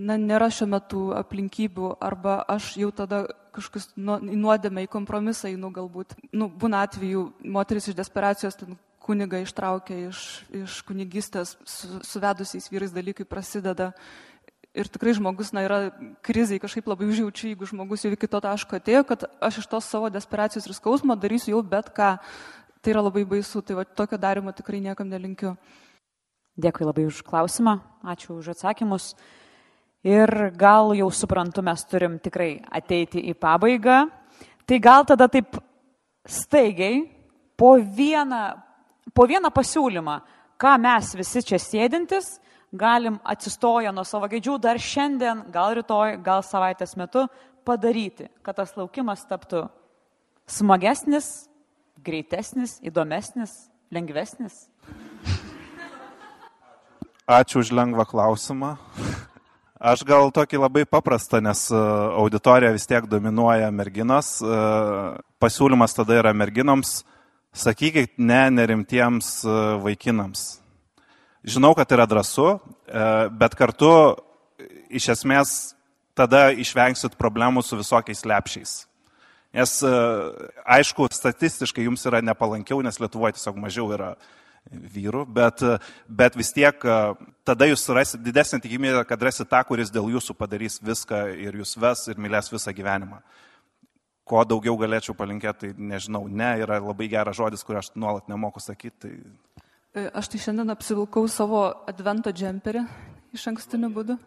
na, 0.00 0.16
nėra 0.16 0.48
šiuo 0.52 0.68
metu 0.70 1.02
aplinkybių 1.16 1.94
arba 2.00 2.40
aš 2.48 2.72
jau 2.80 2.90
tada 2.94 3.24
kažkas 3.54 3.90
nu, 3.98 4.18
nuodėmę, 4.20 4.86
į 4.86 4.92
kompromisą 4.92 5.50
einu 5.50 5.72
galbūt. 5.74 6.14
Nu, 6.32 6.48
būna 6.48 6.84
atveju, 6.86 7.26
moteris 7.42 7.90
iš 7.90 7.98
desperacijos 7.98 8.58
ten 8.60 8.78
kuniga 9.02 9.40
ištraukia 9.42 9.96
iš, 10.10 10.20
iš 10.54 10.80
kunigystės, 10.86 11.56
su, 11.66 12.00
suvedusiais 12.06 12.70
vyrais 12.70 12.94
dalykai 12.94 13.26
prasideda. 13.28 13.90
Ir 14.70 14.86
tikrai 14.86 15.16
žmogus, 15.18 15.50
na, 15.50 15.64
yra 15.66 15.78
krizai, 16.22 16.60
kažkaip 16.62 16.86
labai 16.86 17.08
užjaučiu, 17.10 17.48
jeigu 17.50 17.66
žmogus 17.66 18.04
jau 18.06 18.12
iki 18.14 18.28
to 18.30 18.38
taško 18.44 18.78
atėjo, 18.78 19.02
kad 19.08 19.26
aš 19.42 19.64
iš 19.64 19.70
tos 19.72 19.88
savo 19.90 20.12
desperacijos 20.14 20.68
ir 20.68 20.76
skausmo 20.76 21.16
darysiu 21.18 21.56
jau 21.56 21.62
bet 21.66 21.90
ką. 21.96 22.12
Tai 22.80 22.92
yra 22.94 23.02
labai 23.04 23.26
baisu, 23.28 23.60
tai 23.66 23.74
va, 23.76 23.84
tokio 23.84 24.16
darimo 24.20 24.54
tikrai 24.56 24.78
niekam 24.80 25.10
nelinkiu. 25.10 25.56
Dėkui 26.60 26.84
labai 26.84 27.06
už 27.08 27.22
klausimą, 27.24 27.78
ačiū 28.04 28.36
už 28.40 28.52
atsakymus. 28.54 29.14
Ir 30.04 30.50
gal 30.56 30.94
jau 30.96 31.08
suprantu, 31.12 31.64
mes 31.64 31.84
turim 31.88 32.18
tikrai 32.20 32.58
ateiti 32.72 33.22
į 33.30 33.34
pabaigą. 33.36 34.02
Tai 34.68 34.78
gal 34.80 35.04
tada 35.08 35.28
taip 35.28 35.58
staigiai 36.28 37.02
po 37.56 37.74
vieną, 37.80 38.42
po 39.12 39.26
vieną 39.28 39.50
pasiūlymą, 39.52 40.20
ką 40.60 40.76
mes 40.80 41.12
visi 41.16 41.42
čia 41.44 41.60
sėdintis 41.60 42.38
galim 42.72 43.18
atsistoję 43.24 43.92
nuo 43.92 44.04
savo 44.04 44.28
gėdžių 44.30 44.56
dar 44.62 44.78
šiandien, 44.78 45.44
gal 45.50 45.74
rytoj, 45.74 46.18
gal 46.22 46.44
savaitės 46.46 46.96
metu 46.96 47.26
padaryti, 47.66 48.28
kad 48.46 48.60
tas 48.60 48.76
laukimas 48.78 49.26
taptų 49.28 49.66
smagesnis, 50.50 51.48
greitesnis, 52.00 52.78
įdomesnis, 52.86 53.70
lengvesnis? 53.90 54.69
Ačiū 57.30 57.60
už 57.62 57.68
lengvą 57.70 58.02
klausimą. 58.10 58.74
Aš 59.78 60.00
gal 60.02 60.32
tokį 60.34 60.58
labai 60.64 60.82
paprastą, 60.82 61.38
nes 61.38 61.68
e, 61.70 61.78
auditorija 62.18 62.72
vis 62.74 62.88
tiek 62.90 63.04
dominuoja 63.06 63.68
merginos. 63.70 64.40
E, 64.42 64.56
pasiūlymas 65.38 65.94
tada 65.94 66.16
yra 66.18 66.32
merginoms, 66.34 67.04
sakykit 67.54 68.18
ne 68.18 68.40
nerimtiems 68.50 69.28
e, 69.46 69.54
vaikinams. 69.84 70.42
Žinau, 71.46 71.70
kad 71.78 71.94
yra 71.94 72.08
drąsu, 72.10 72.48
bet 73.38 73.54
kartu 73.56 73.92
iš 74.90 75.06
esmės 75.14 75.54
tada 76.18 76.48
išvengsit 76.50 77.14
problemų 77.14 77.62
su 77.62 77.78
visokiais 77.78 78.26
lepšiais. 78.26 78.74
Nes 79.54 79.78
aišku, 80.66 81.06
statistiškai 81.14 81.86
jums 81.86 82.04
yra 82.10 82.20
nepalankiau, 82.26 82.82
nes 82.82 82.98
Lietuvoje 83.00 83.38
tiesiog 83.38 83.56
mažiau 83.62 83.88
yra 83.94 84.10
uh, 84.18 84.28
vyrų, 84.70 85.24
bet, 85.26 85.62
bet 86.06 86.36
vis 86.38 86.52
tiek 86.54 86.84
tada 87.46 87.68
jūs 87.68 87.86
rasit 87.94 88.22
didesnį 88.22 88.60
tikimybę, 88.64 89.04
kad 89.08 89.22
rasit 89.22 89.48
tą, 89.50 89.62
kuris 89.66 89.90
dėl 89.92 90.10
jūsų 90.14 90.36
padarys 90.38 90.78
viską 90.82 91.24
ir 91.34 91.58
jūs 91.60 91.76
ves 91.80 92.06
ir 92.12 92.20
mylės 92.20 92.52
visą 92.52 92.74
gyvenimą. 92.76 93.20
Ko 94.30 94.44
daugiau 94.46 94.76
galėčiau 94.78 95.16
palinkėti, 95.18 95.72
tai 95.72 95.88
nežinau, 95.90 96.28
ne, 96.28 96.52
yra 96.62 96.78
labai 96.78 97.08
geras 97.10 97.38
žodis, 97.38 97.64
kurį 97.66 97.80
aš 97.80 97.90
nuolat 97.98 98.28
nemoku 98.30 98.62
sakyti. 98.62 98.94
Tai... 99.02 99.64
E, 99.98 100.06
aš 100.14 100.30
tai 100.30 100.42
šiandien 100.44 100.70
apsivilkau 100.70 101.24
savo 101.26 101.64
advento 101.90 102.30
džemperį 102.30 102.84
iš 103.34 103.48
ankstiniu 103.50 103.90
būdu. 103.94 104.20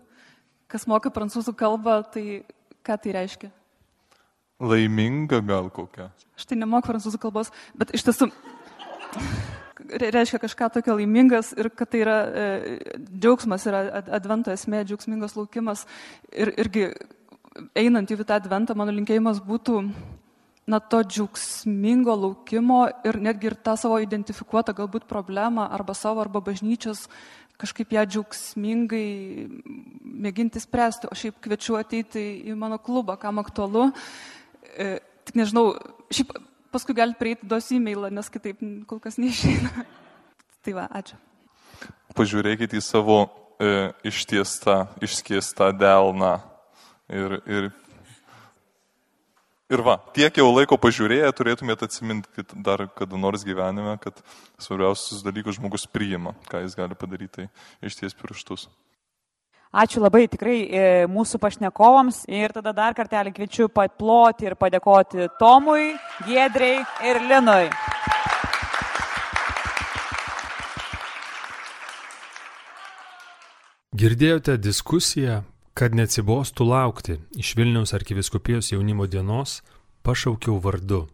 Kas 0.67 0.89
moka 0.89 1.11
prancūzų 1.13 1.55
kalbą, 1.55 2.01
tai 2.11 2.43
ką 2.84 2.99
tai 2.99 3.15
reiškia? 3.15 3.51
Laiminga 4.63 5.39
gal 5.45 5.71
kokia. 5.71 6.11
Aš 6.36 6.49
tai 6.49 6.59
nemoku 6.59 6.91
prancūzų 6.91 7.19
kalbos, 7.21 7.53
bet 7.77 7.95
iš 7.95 8.09
tiesų 8.09 8.31
reiškia 9.89 10.39
kažką 10.41 10.69
tokio 10.77 10.95
laimingas 10.97 11.53
ir 11.57 11.69
kad 11.75 11.91
tai 11.91 12.03
yra 12.03 12.17
e, 12.23 12.47
džiaugsmas, 13.11 13.67
yra 13.69 13.84
advento 14.03 14.53
esmė, 14.53 14.84
džiaugsmingas 14.88 15.38
laukimas. 15.38 15.86
Ir 16.31 16.53
irgi 16.57 16.89
einant 17.77 18.11
į 18.11 18.19
tą 18.23 18.38
adventą, 18.39 18.75
mano 18.77 18.93
linkėjimas 18.95 19.41
būtų 19.43 19.79
na, 20.67 20.79
to 20.79 21.03
džiaugsmingo 21.03 22.15
laukimo 22.15 22.86
ir 23.05 23.19
netgi 23.21 23.51
ir 23.51 23.57
tą 23.59 23.75
savo 23.79 23.99
identifikuotą 24.03 24.75
galbūt 24.77 25.07
problemą 25.09 25.67
arba 25.75 25.95
savo 25.97 26.23
arba 26.23 26.41
bažnyčios 26.43 27.07
kažkaip 27.61 27.93
ją 27.93 28.03
džiaugsmingai 28.09 29.07
mėginti 30.23 30.61
spręsti. 30.63 31.09
O 31.11 31.15
šiaip 31.15 31.38
kviečiu 31.43 31.77
ateiti 31.79 32.23
į 32.49 32.57
mano 32.59 32.79
klubą, 32.81 33.15
kam 33.21 33.39
aktualu. 33.39 33.91
E, 34.73 34.97
tik 35.27 35.38
nežinau, 35.39 35.75
šiaip 36.11 36.34
paskui 36.74 36.95
galite 36.97 37.19
prieiti 37.21 37.47
duos 37.49 37.69
e-mailą, 37.74 38.09
nes 38.13 38.32
kitaip 38.34 38.59
kol 38.89 39.01
kas 39.03 39.19
neišeina. 39.21 39.86
tai 40.65 40.74
va, 40.78 40.88
ačiū. 40.89 41.19
Pažiūrėkite 42.17 42.78
į 42.80 42.84
savo 42.84 43.21
e, 43.61 43.91
ištiestą, 44.09 44.84
išskiestą 45.03 45.71
delną. 45.78 46.36
Ir, 47.13 47.36
ir, 47.49 47.67
ir 49.74 49.84
va, 49.86 49.97
tiek 50.15 50.38
jau 50.39 50.47
laiko 50.49 50.78
pažiūrėję, 50.82 51.30
turėtumėte 51.38 51.89
atsiminti 51.89 52.45
dar 52.53 52.88
kada 52.97 53.19
nors 53.19 53.43
gyvenime, 53.45 53.97
kad 54.01 54.24
svarbiausius 54.61 55.26
dalykus 55.26 55.59
žmogus 55.59 55.86
priima, 55.89 56.34
ką 56.49 56.63
jis 56.63 56.78
gali 56.80 56.97
padaryti, 56.97 57.45
tai 57.49 57.89
išties 57.91 58.17
pirštus. 58.17 58.69
Ačiū 59.74 60.03
labai 60.03 60.28
tikrai 60.30 60.57
e, 60.69 60.82
mūsų 61.09 61.39
pašnekovams 61.41 62.28
ir 62.30 62.51
tada 62.53 62.76
dar 62.78 62.93
kartelį 62.93 63.32
kviečiu 63.34 63.71
paploti 63.74 64.45
ir 64.45 64.53
padėkoti 64.53 65.26
Tomui, 65.39 65.95
Giedrei 66.28 66.76
ir 67.01 67.19
Linui. 67.26 67.71
Girdėjote 73.97 74.59
diskusiją, 74.61 75.39
kad 75.74 75.97
neatsibostų 75.97 76.69
laukti 76.69 77.17
iš 77.41 77.55
Vilniaus 77.57 77.95
arkiviskupijos 77.97 78.69
jaunimo 78.76 79.09
dienos 79.09 79.63
pašaukiau 80.05 80.59
vardu, 80.61 81.07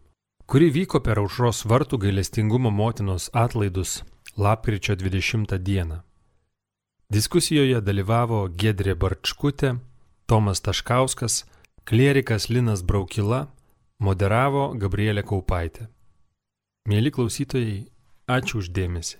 kuri 0.44 0.68
vyko 0.76 1.00
per 1.00 1.24
aušros 1.24 1.64
vartų 1.64 2.04
gailestingumo 2.04 2.68
motinos 2.68 3.32
atlaidus 3.32 4.02
lapkričio 4.36 5.00
20 5.00 5.56
dieną. 5.64 6.02
Diskusijoje 7.10 7.80
dalyvavo 7.82 8.44
Gedrė 8.54 8.92
Barčkutė, 8.94 9.72
Tomas 10.30 10.60
Taškauskas, 10.62 11.40
klierikas 11.82 12.46
Linas 12.54 12.84
Braukila, 12.86 13.48
moderavo 13.98 14.68
Gabrielė 14.78 15.24
Kaupaitė. 15.26 15.88
Mėly 16.86 17.10
klausytojai, 17.10 17.80
ačiū 18.30 18.60
uždėmesi. 18.62 19.18